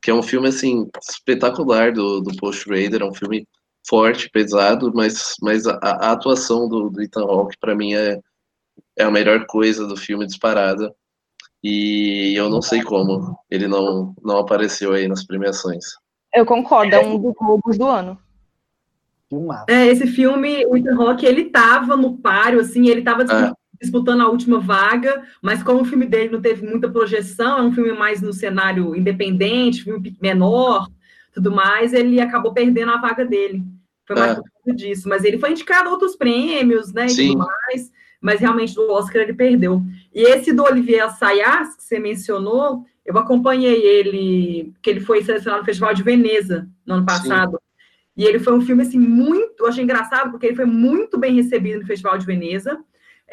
[0.00, 3.46] que é um filme, assim, espetacular do, do Post Raider, é um filme
[3.86, 8.20] forte, pesado, mas, mas a, a atuação do, do Ethan Hawke, para mim, é,
[8.96, 10.94] é a melhor coisa do filme disparada.
[11.62, 15.84] E eu não sei como ele não, não apareceu aí nas premiações.
[16.32, 18.18] Eu concordo, é um dos roubos do ano.
[19.68, 24.20] É, esse filme, o Ethan Hawke, ele tava no páreo, assim, ele tava é disputando
[24.20, 27.92] a última vaga, mas como o filme dele não teve muita projeção, é um filme
[27.92, 30.88] mais no cenário independente, filme menor,
[31.32, 33.62] tudo mais, ele acabou perdendo a vaga dele.
[34.06, 34.72] Foi mais é.
[34.72, 37.22] disso, mas ele foi indicado a outros prêmios, né, Sim.
[37.22, 37.90] e tudo mais,
[38.20, 39.82] mas realmente do Oscar ele perdeu.
[40.14, 45.60] E esse do Olivier Assayas, que você mencionou, eu acompanhei ele, que ele foi selecionado
[45.60, 47.52] no Festival de Veneza no ano passado.
[47.52, 47.58] Sim.
[48.16, 51.34] E ele foi um filme assim muito, eu achei engraçado porque ele foi muito bem
[51.34, 52.78] recebido no Festival de Veneza.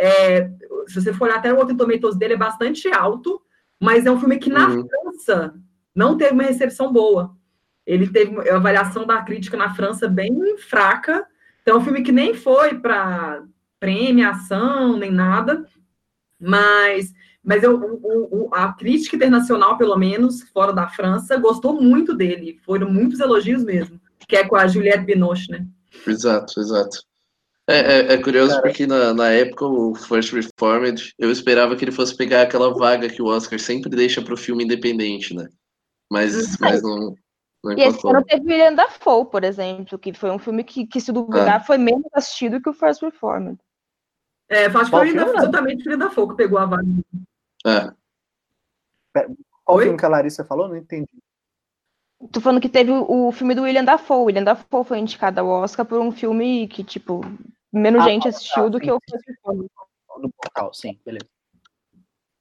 [0.04, 0.50] É,
[0.88, 3.40] se você for olhar até o Rotten Tomatoes dele é bastante alto,
[3.80, 4.88] mas é um filme que na uhum.
[4.88, 5.54] França
[5.96, 7.36] não teve uma recepção boa.
[7.86, 11.24] Ele teve a avaliação da crítica na França bem fraca.
[11.62, 13.44] Então, é um filme que nem foi para
[13.80, 15.66] premiação, nem nada.
[16.40, 17.14] Mas,
[17.44, 22.60] mas eu, o, o, a crítica internacional, pelo menos, fora da França, gostou muito dele.
[22.66, 24.02] Foram muitos elogios mesmo.
[24.28, 25.68] Que é com a Juliette Binoche, né?
[26.08, 27.11] Exato, exato.
[27.72, 28.62] É, é, é curioso Cara.
[28.62, 33.10] porque na, na época o First Reformed, eu esperava que ele fosse pegar aquela vaga
[33.10, 35.48] que o Oscar sempre deixa para o filme independente, né?
[36.12, 36.58] Mas, uhum.
[36.60, 37.16] mas não,
[37.64, 41.00] não E esse ano teve William Dafoe, por exemplo, que foi um filme que, que
[41.00, 41.64] se duvidar, ah.
[41.64, 43.58] foi menos assistido que o First Reformed.
[44.50, 46.84] É, acho que foi exatamente o William Dafoe que pegou a vaga.
[47.66, 47.94] É.
[49.64, 49.84] Qual Oi?
[49.86, 50.68] filme que a Larissa falou?
[50.68, 51.10] Não entendi.
[52.32, 54.18] Tô falando que teve o, o filme do William Dafoe.
[54.18, 57.22] O William Dafoe foi indicado ao Oscar por um filme que, tipo,
[57.72, 59.00] menos ah, gente assistiu do sim, que o
[59.46, 59.68] filme.
[60.18, 61.28] No portal, sim, beleza.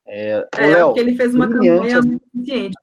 [0.06, 2.76] É, é Léo, porque ele fez uma campanha muito eficiente.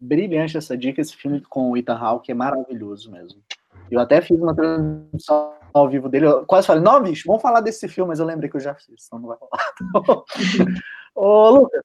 [0.00, 3.42] Brilhante essa dica, esse filme com o Ethan Hawke é maravilhoso mesmo.
[3.90, 7.60] Eu até fiz uma transmissão ao vivo dele, eu quase falei, não, bicho, vamos falar
[7.60, 9.72] desse filme, mas eu lembrei que eu já fiz, então não vai falar.
[11.14, 11.82] Ô, Lucas,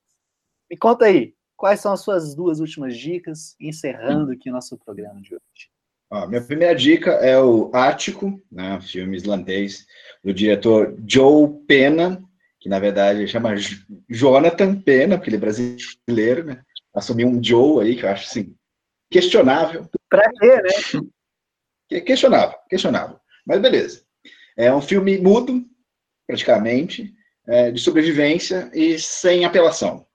[0.69, 5.21] me conta aí, quais são as suas duas últimas dicas, encerrando aqui o nosso programa
[5.21, 5.70] de hoje?
[6.11, 9.85] Ó, minha primeira dica é o Ático, né, filme islandês,
[10.23, 12.21] do diretor Joe Pena,
[12.59, 13.55] que na verdade chama
[14.09, 16.61] Jonathan Pena, porque ele é brasileiro, né?
[16.93, 18.53] Assumiu um Joe aí, que eu acho assim,
[19.09, 19.89] questionável.
[20.09, 22.01] Pra quê, né?
[22.01, 23.17] Questionável, questionável.
[23.45, 24.03] Mas beleza.
[24.57, 25.65] É um filme mudo,
[26.27, 27.13] praticamente,
[27.47, 30.05] é, de sobrevivência e sem apelação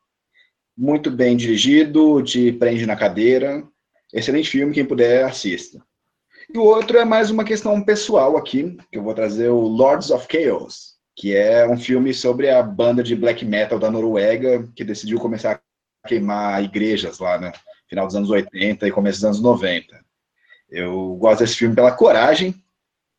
[0.77, 3.67] muito bem dirigido, te prende na cadeira.
[4.13, 5.83] Excelente filme, quem puder, assista.
[6.57, 10.11] E o outro é mais uma questão pessoal aqui, que eu vou trazer o Lords
[10.11, 14.83] of Chaos, que é um filme sobre a banda de black metal da Noruega que
[14.83, 15.61] decidiu começar
[16.03, 17.53] a queimar igrejas lá no
[17.87, 20.03] final dos anos 80 e começo dos anos 90.
[20.71, 22.55] Eu gosto desse filme pela coragem,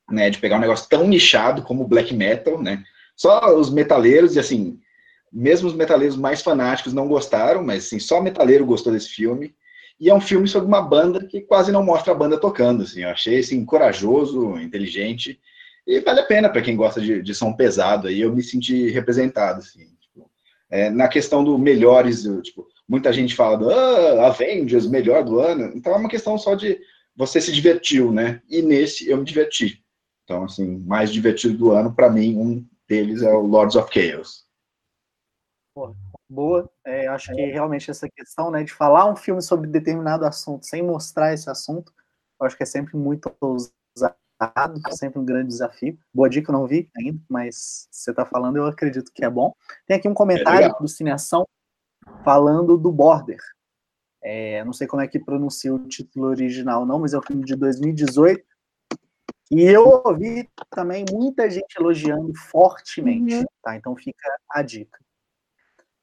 [0.09, 2.83] né, de pegar um negócio tão nichado como black metal, né?
[3.15, 4.79] Só os metaleiros e assim,
[5.31, 9.53] mesmo os metaleiros mais fanáticos não gostaram, mas assim, só metaleiro gostou desse filme.
[9.99, 13.01] E é um filme sobre uma banda que quase não mostra a banda tocando, assim.
[13.01, 15.39] Eu achei assim corajoso, inteligente
[15.85, 18.07] e vale a pena para quem gosta de, de som pesado.
[18.07, 19.87] Aí eu me senti representado, assim.
[19.99, 20.29] Tipo,
[20.69, 25.71] é, na questão do melhores, tipo, muita gente fala do ah, Avengers, melhor do ano.
[25.75, 26.79] Então é uma questão só de
[27.15, 28.41] você se divertiu, né?
[28.47, 29.83] E nesse eu me diverti.
[30.23, 34.45] Então, assim, mais divertido do ano, para mim, um deles é o Lords of Chaos.
[36.29, 36.69] Boa.
[36.85, 40.83] É, acho que realmente essa questão né, de falar um filme sobre determinado assunto sem
[40.83, 41.93] mostrar esse assunto,
[42.39, 44.15] eu acho que é sempre muito usado,
[44.91, 45.97] sempre um grande desafio.
[46.13, 49.53] Boa dica, eu não vi ainda, mas você está falando, eu acredito que é bom.
[49.85, 51.47] Tem aqui um comentário é do Cineação
[52.23, 53.39] falando do Border.
[54.21, 57.43] É, não sei como é que pronuncia o título original, não, mas é um filme
[57.43, 58.43] de 2018.
[59.49, 63.45] E eu ouvi também muita gente elogiando fortemente, uhum.
[63.63, 63.75] tá?
[63.75, 64.99] Então fica a dica.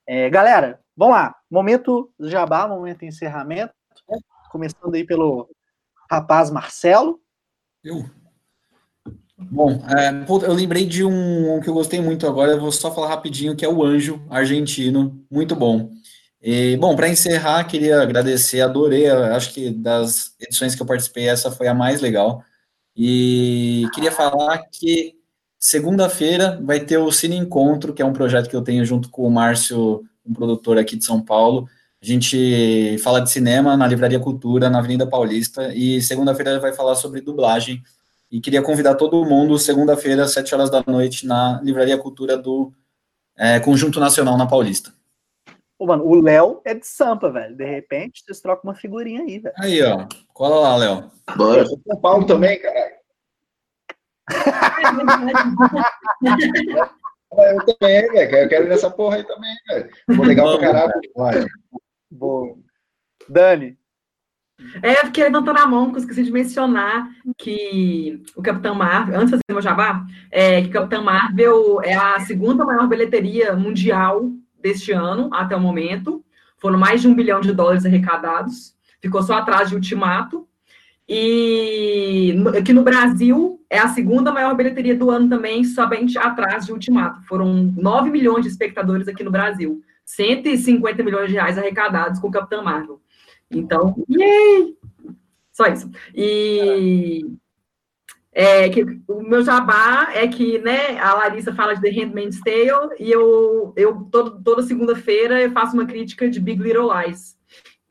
[0.06, 1.34] É, galera, vamos lá.
[1.50, 3.72] Momento jabá, momento encerramento.
[4.50, 5.48] Começando aí pelo
[6.10, 7.20] rapaz Marcelo.
[7.82, 8.04] Eu.
[9.36, 10.10] Bom, é,
[10.46, 13.56] eu lembrei de um, um, que eu gostei muito agora, eu vou só falar rapidinho,
[13.56, 15.90] que é o Anjo Argentino, muito bom.
[16.40, 21.50] E, bom, para encerrar, queria agradecer, adorei, acho que das edições que eu participei, essa
[21.50, 22.44] foi a mais legal.
[22.96, 25.16] E queria falar que
[25.64, 29.22] segunda-feira vai ter o Cine Encontro, que é um projeto que eu tenho junto com
[29.22, 31.66] o Márcio, um produtor aqui de São Paulo.
[32.02, 36.96] A gente fala de cinema na Livraria Cultura, na Avenida Paulista, e segunda-feira vai falar
[36.96, 37.82] sobre dublagem.
[38.30, 42.70] E queria convidar todo mundo, segunda-feira, às sete horas da noite, na Livraria Cultura do
[43.34, 44.92] é, Conjunto Nacional na Paulista.
[45.78, 47.56] Pô, mano, o Léo é de Sampa, velho.
[47.56, 49.54] De repente, vocês trocam uma figurinha aí, velho.
[49.58, 50.06] Aí, ó.
[50.34, 51.10] Cola lá, Léo.
[51.34, 51.64] Bora.
[51.64, 53.03] São Paulo também, caralho.
[57.32, 58.36] Eu também, velho.
[58.36, 59.90] Eu quero ir nessa porra aí também, velho.
[60.08, 60.92] Vou legal pra caralho.
[61.14, 61.46] Vai.
[62.10, 62.56] Boa.
[63.28, 63.78] Dani.
[64.82, 69.26] É, porque levantando a mão, que eu esqueci de mencionar que o Capitão Marvel, antes
[69.26, 74.30] de fazer meu jabá, é, que o Capitão Marvel é a segunda maior bilheteria mundial
[74.60, 76.24] deste ano até o momento.
[76.58, 78.74] Foram mais de um bilhão de dólares arrecadados.
[79.00, 80.48] Ficou só atrás de Ultimato.
[81.08, 86.72] E aqui no Brasil é a segunda maior bilheteria do ano também, somente atrás de
[86.72, 87.22] Ultimato.
[87.26, 89.82] Foram 9 milhões de espectadores aqui no Brasil.
[90.04, 93.00] 150 milhões de reais arrecadados com o Capitão Marvel.
[93.50, 94.76] Então, yay!
[95.52, 95.90] Só isso.
[96.14, 97.24] E
[98.32, 102.94] é, que o meu jabá é que, né, a Larissa fala de The Handmaid's Tale
[102.98, 107.36] e eu, eu todo, toda segunda-feira eu faço uma crítica de Big Little Lies,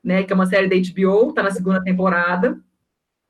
[0.02, 2.60] né, que é uma série da HBO, tá na segunda temporada,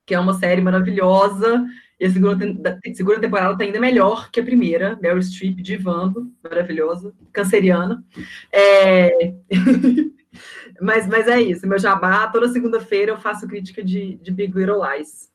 [0.06, 1.64] que é uma série maravilhosa,
[1.98, 6.32] e a segunda, a segunda temporada tá ainda melhor que a primeira, Meryl Streep divando,
[6.42, 8.04] maravilhosa, canceriana.
[8.52, 9.32] É...
[10.80, 14.82] mas, mas é isso, meu jabá, toda segunda-feira eu faço crítica de, de Big Little
[14.82, 15.30] Lies.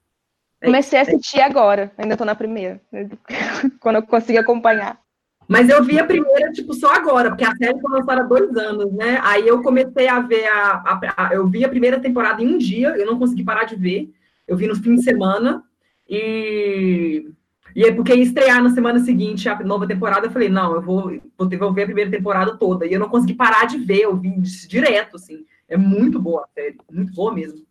[0.61, 2.81] É Comecei a assistir agora, ainda tô na primeira,
[3.79, 4.99] quando eu consigo acompanhar.
[5.47, 8.55] Mas eu vi a primeira, tipo, só agora, porque a série foi lançada há dois
[8.55, 9.19] anos, né?
[9.23, 12.57] Aí eu comecei a ver a, a, a, Eu vi a primeira temporada em um
[12.59, 14.13] dia, eu não consegui parar de ver.
[14.49, 15.63] Eu vi no fim de semana.
[16.07, 17.31] E.
[17.75, 20.81] E é porque ia estrear na semana seguinte a nova temporada, eu falei, não, eu
[20.81, 22.85] vou, vou ver a primeira temporada toda.
[22.85, 24.31] E eu não consegui parar de ver, eu vi
[24.67, 25.45] direto, assim.
[25.67, 27.63] É muito boa a série, muito boa mesmo.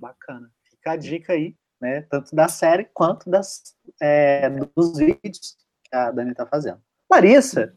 [0.00, 0.50] Bacana.
[0.68, 2.02] Fica a dica aí né?
[2.02, 6.82] Tanto da série quanto das, é, dos vídeos que a Dani está fazendo.
[7.10, 7.74] Larissa.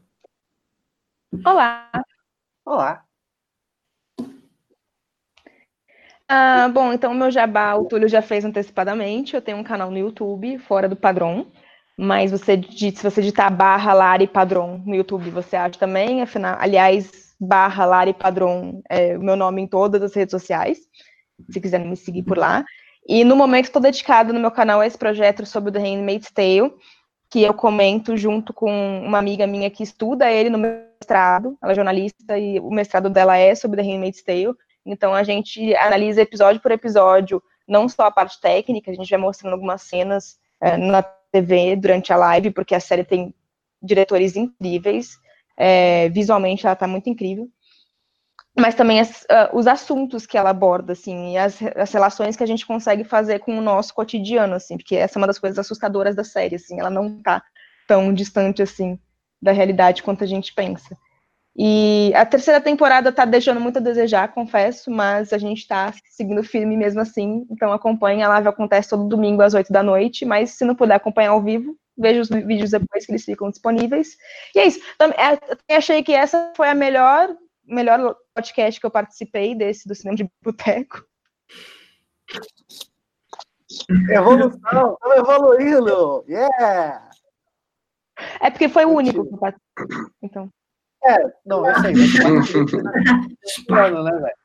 [1.46, 1.90] Olá.
[2.66, 3.06] Olá.
[6.34, 9.36] Ah, bom, então o meu jabá o Túlio já fez antecipadamente.
[9.36, 11.48] Eu tenho um canal no YouTube, fora do padrão.
[11.98, 16.22] Mas você, se você digitar barra Lari Padrão no YouTube, você acha também.
[16.22, 20.80] Afinal, aliás, barra Lari Padrão é o meu nome em todas as redes sociais.
[21.50, 22.64] Se quiser me seguir por lá.
[23.06, 26.32] E no momento estou dedicada no meu canal a esse projeto sobre o The Handmaid's
[26.32, 26.74] Tale,
[27.30, 31.76] que eu comento junto com uma amiga minha que estuda ele no mestrado, ela é
[31.76, 34.56] jornalista e o mestrado dela é sobre The Handmaid's Tale.
[34.86, 39.20] Então a gente analisa episódio por episódio, não só a parte técnica, a gente vai
[39.20, 43.34] mostrando algumas cenas é, na TV durante a live, porque a série tem
[43.82, 45.18] diretores incríveis,
[45.58, 47.50] é, visualmente ela está muito incrível
[48.58, 52.44] mas também as, uh, os assuntos que ela aborda, assim, e as, as, relações que
[52.44, 55.58] a gente consegue fazer com o nosso cotidiano, assim, porque essa é uma das coisas
[55.58, 57.42] assustadoras da série, assim, ela não tá
[57.88, 59.00] tão distante assim
[59.42, 60.98] da realidade quanto a gente pensa.
[61.56, 66.44] E a terceira temporada tá deixando muito a desejar, confesso, mas a gente tá seguindo
[66.44, 67.46] firme mesmo assim.
[67.52, 70.96] Então acompanha, a live acontece todo domingo às 8 da noite, mas se não puder
[70.96, 74.16] acompanhar ao vivo, veja os vídeos depois que eles ficam disponíveis.
[74.56, 74.80] E é isso.
[75.18, 79.94] É, eu achei que essa foi a melhor, melhor podcast que eu participei desse do
[79.94, 81.04] cinema de boteco.
[84.10, 86.26] Evolução, estamos evoluindo!
[86.28, 87.10] Yeah!
[88.40, 89.98] É porque foi o único que eu participei.
[90.22, 90.50] Então.
[91.04, 91.94] É, não, eu sei.
[93.68, 94.42] plano, né, velho?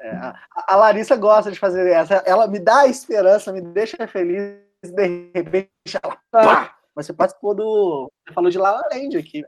[0.00, 0.34] É, a,
[0.68, 2.14] a, Larissa gosta de fazer essa.
[2.26, 5.70] Ela me dá esperança, me deixa feliz, de repente
[6.02, 6.18] ela.
[6.30, 6.76] Pá!
[6.94, 8.10] Mas você participou do.
[8.26, 9.44] Você falou de La La Land aqui.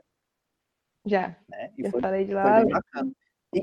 [1.05, 1.35] Já.
[1.49, 1.71] Né?
[1.77, 3.13] E eu foi, falei de La La Land.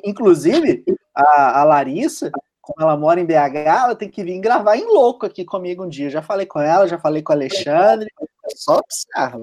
[0.05, 0.85] Inclusive,
[1.15, 2.31] a, a Larissa,
[2.61, 5.89] como ela mora em BH, ela tem que vir gravar em louco aqui comigo um
[5.89, 6.11] dia.
[6.11, 8.09] já falei com ela, já falei com o Alexandre.
[8.45, 9.39] É só observar.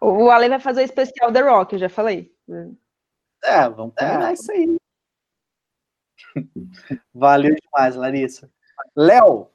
[0.00, 2.32] O Ale vai fazer o especial The Rock, eu já falei.
[3.42, 4.32] É, vamos terminar é.
[4.34, 4.76] isso aí.
[7.14, 8.50] Valeu demais, Larissa.
[8.94, 9.48] Léo.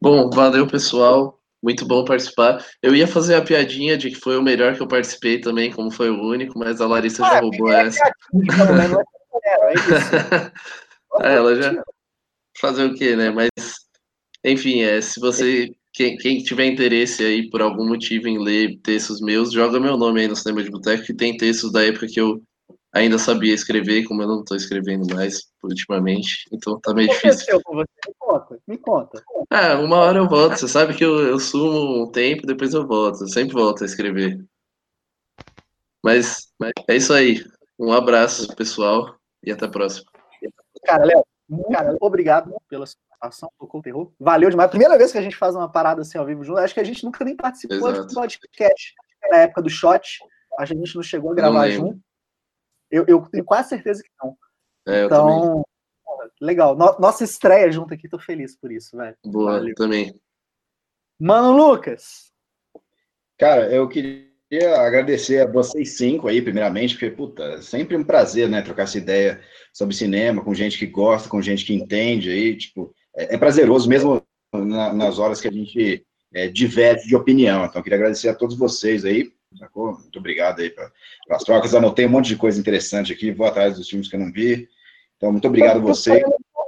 [0.00, 1.40] Bom, valeu, pessoal.
[1.62, 2.64] Muito bom participar.
[2.82, 5.90] Eu ia fazer a piadinha de que foi o melhor que eu participei também, como
[5.90, 8.04] foi o único, mas a Larissa ah, já roubou é essa.
[9.42, 9.62] é,
[11.32, 11.82] é ela já.
[12.60, 13.30] Fazer o quê, né?
[13.30, 13.48] Mas,
[14.44, 19.20] enfim, é, se você quem, quem, tiver interesse aí por algum motivo em ler textos
[19.20, 22.20] meus, joga meu nome aí no Cinema de Boteco, que tem textos da época que
[22.20, 22.42] eu
[22.92, 27.60] ainda sabia escrever, como eu não estou escrevendo mais ultimamente, então tá meio difícil.
[27.62, 27.88] Com você?
[28.06, 29.24] Me conta, me conta.
[29.50, 32.86] É, uma hora eu volto, você sabe que eu, eu sumo um tempo, depois eu
[32.86, 34.44] volto, eu sempre volto a escrever.
[36.04, 37.44] Mas, mas é isso aí.
[37.78, 40.10] Um abraço, pessoal, e até a próxima.
[40.84, 44.12] Cara, Léo, muito obrigado pela sua ação tocou terror.
[44.18, 44.70] Valeu demais.
[44.70, 46.58] Primeira vez que a gente faz uma parada assim ao vivo junto.
[46.58, 48.06] Acho que a gente nunca nem participou Exato.
[48.06, 48.94] de podcast
[49.30, 50.18] na época do shot.
[50.58, 52.00] A gente não chegou a gravar junto.
[52.90, 54.36] Eu, eu, tenho quase certeza que não.
[54.86, 55.64] É, então,
[56.40, 56.76] legal.
[56.76, 59.16] No, nossa estreia junto aqui, tô feliz por isso, velho.
[59.24, 59.74] Boa, Valeu.
[59.74, 60.14] também.
[61.18, 62.32] Mano Lucas.
[63.38, 68.48] Cara, eu queria agradecer a vocês cinco aí, primeiramente, porque, puta, é sempre um prazer,
[68.48, 69.40] né, trocar essa ideia
[69.72, 73.88] sobre cinema com gente que gosta, com gente que entende aí, tipo, é, é prazeroso
[73.88, 74.22] mesmo
[74.52, 77.64] na, nas horas que a gente é, diverge de opinião.
[77.64, 79.32] Então, queria agradecer a todos vocês aí.
[79.58, 79.92] Sacou?
[79.92, 81.74] Muito obrigado aí pelas trocas.
[81.74, 84.68] Anotei um monte de coisa interessante aqui, vou atrás dos filmes que eu não vi.
[85.16, 86.20] Então, muito obrigado a você.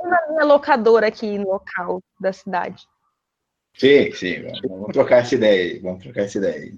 [0.05, 2.87] na minha locadora aqui no local da cidade.
[3.77, 4.47] Sim, sim.
[4.69, 5.79] Vamos trocar essa ideia aí.
[5.81, 6.75] Vamos trocar essa ideia aí.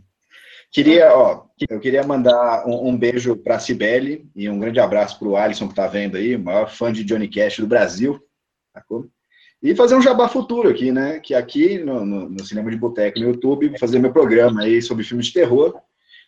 [0.70, 5.18] Queria, ó, eu queria mandar um, um beijo para a Cibele e um grande abraço
[5.18, 8.20] para o Alisson que está vendo aí, o maior fã de Johnny Cash do Brasil.
[8.74, 9.08] Sacou?
[9.62, 11.18] E fazer um jabá futuro aqui, né?
[11.18, 14.80] Que aqui no, no, no Cinema de Boteco no YouTube, vou fazer meu programa aí
[14.80, 15.80] sobre filmes de terror.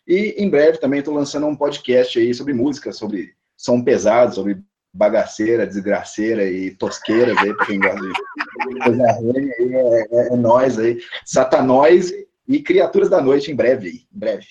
[0.07, 4.61] E em breve também estou lançando um podcast aí sobre música, sobre som pesado, sobre
[4.93, 10.77] bagaceira, desgraceira e tosqueiras aí, para quem gosta de coisa ruim, é, é, é nós
[10.77, 11.01] aí.
[11.25, 12.11] Satanóis
[12.47, 14.47] e Criaturas da Noite em breve, em breve.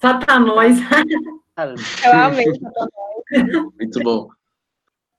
[0.00, 0.78] Satanóis.
[2.04, 3.72] Eu amei Satanóis.
[3.78, 4.28] Muito bom.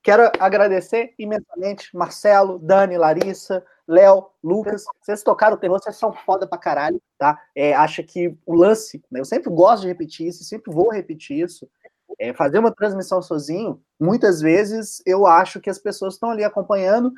[0.07, 4.85] Quero agradecer imensamente Marcelo, Dani, Larissa, Léo, Lucas.
[5.01, 7.37] Vocês tocaram o terror, vocês são foda pra caralho, tá?
[7.53, 11.43] É, acha que o lance, né, eu sempre gosto de repetir isso, sempre vou repetir
[11.43, 11.69] isso.
[12.17, 17.11] É, fazer uma transmissão sozinho, muitas vezes eu acho que as pessoas estão ali acompanhando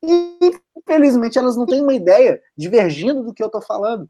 [0.00, 4.08] e, infelizmente, elas não têm uma ideia divergindo do que eu tô falando.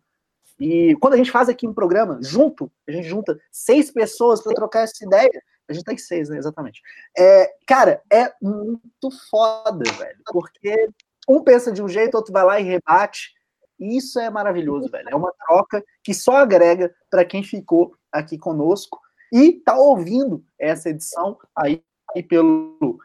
[0.61, 4.53] E quando a gente faz aqui um programa junto, a gente junta seis pessoas para
[4.53, 6.39] trocar essa ideia, a gente tem seis, né?
[6.39, 6.81] Exatamente.
[7.17, 10.19] É, cara, é muito foda, velho.
[10.27, 10.89] Porque
[11.29, 13.35] um pensa de um jeito, outro vai lá e rebate.
[13.79, 15.09] E isso é maravilhoso, velho.
[15.11, 19.01] É uma troca que só agrega para quem ficou aqui conosco
[19.33, 21.83] e tá ouvindo essa edição aí
[22.29, 22.99] pelo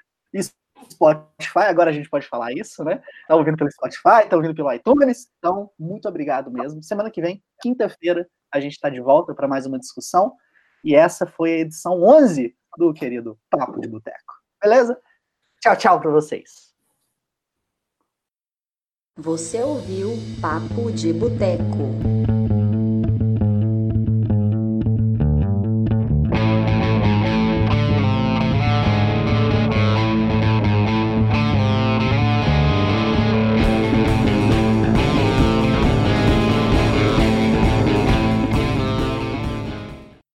[0.89, 3.01] Spotify, agora a gente pode falar isso, né?
[3.27, 5.29] Tá ouvindo pelo Spotify, tá ouvindo pelo iTunes.
[5.37, 6.81] Então, muito obrigado mesmo.
[6.81, 10.33] Semana que vem, quinta-feira, a gente está de volta para mais uma discussão.
[10.83, 14.33] E essa foi a edição 11 do querido Papo de Boteco.
[14.61, 14.99] Beleza?
[15.59, 16.71] Tchau, tchau para vocês.
[19.17, 22.20] Você ouviu Papo de Boteco.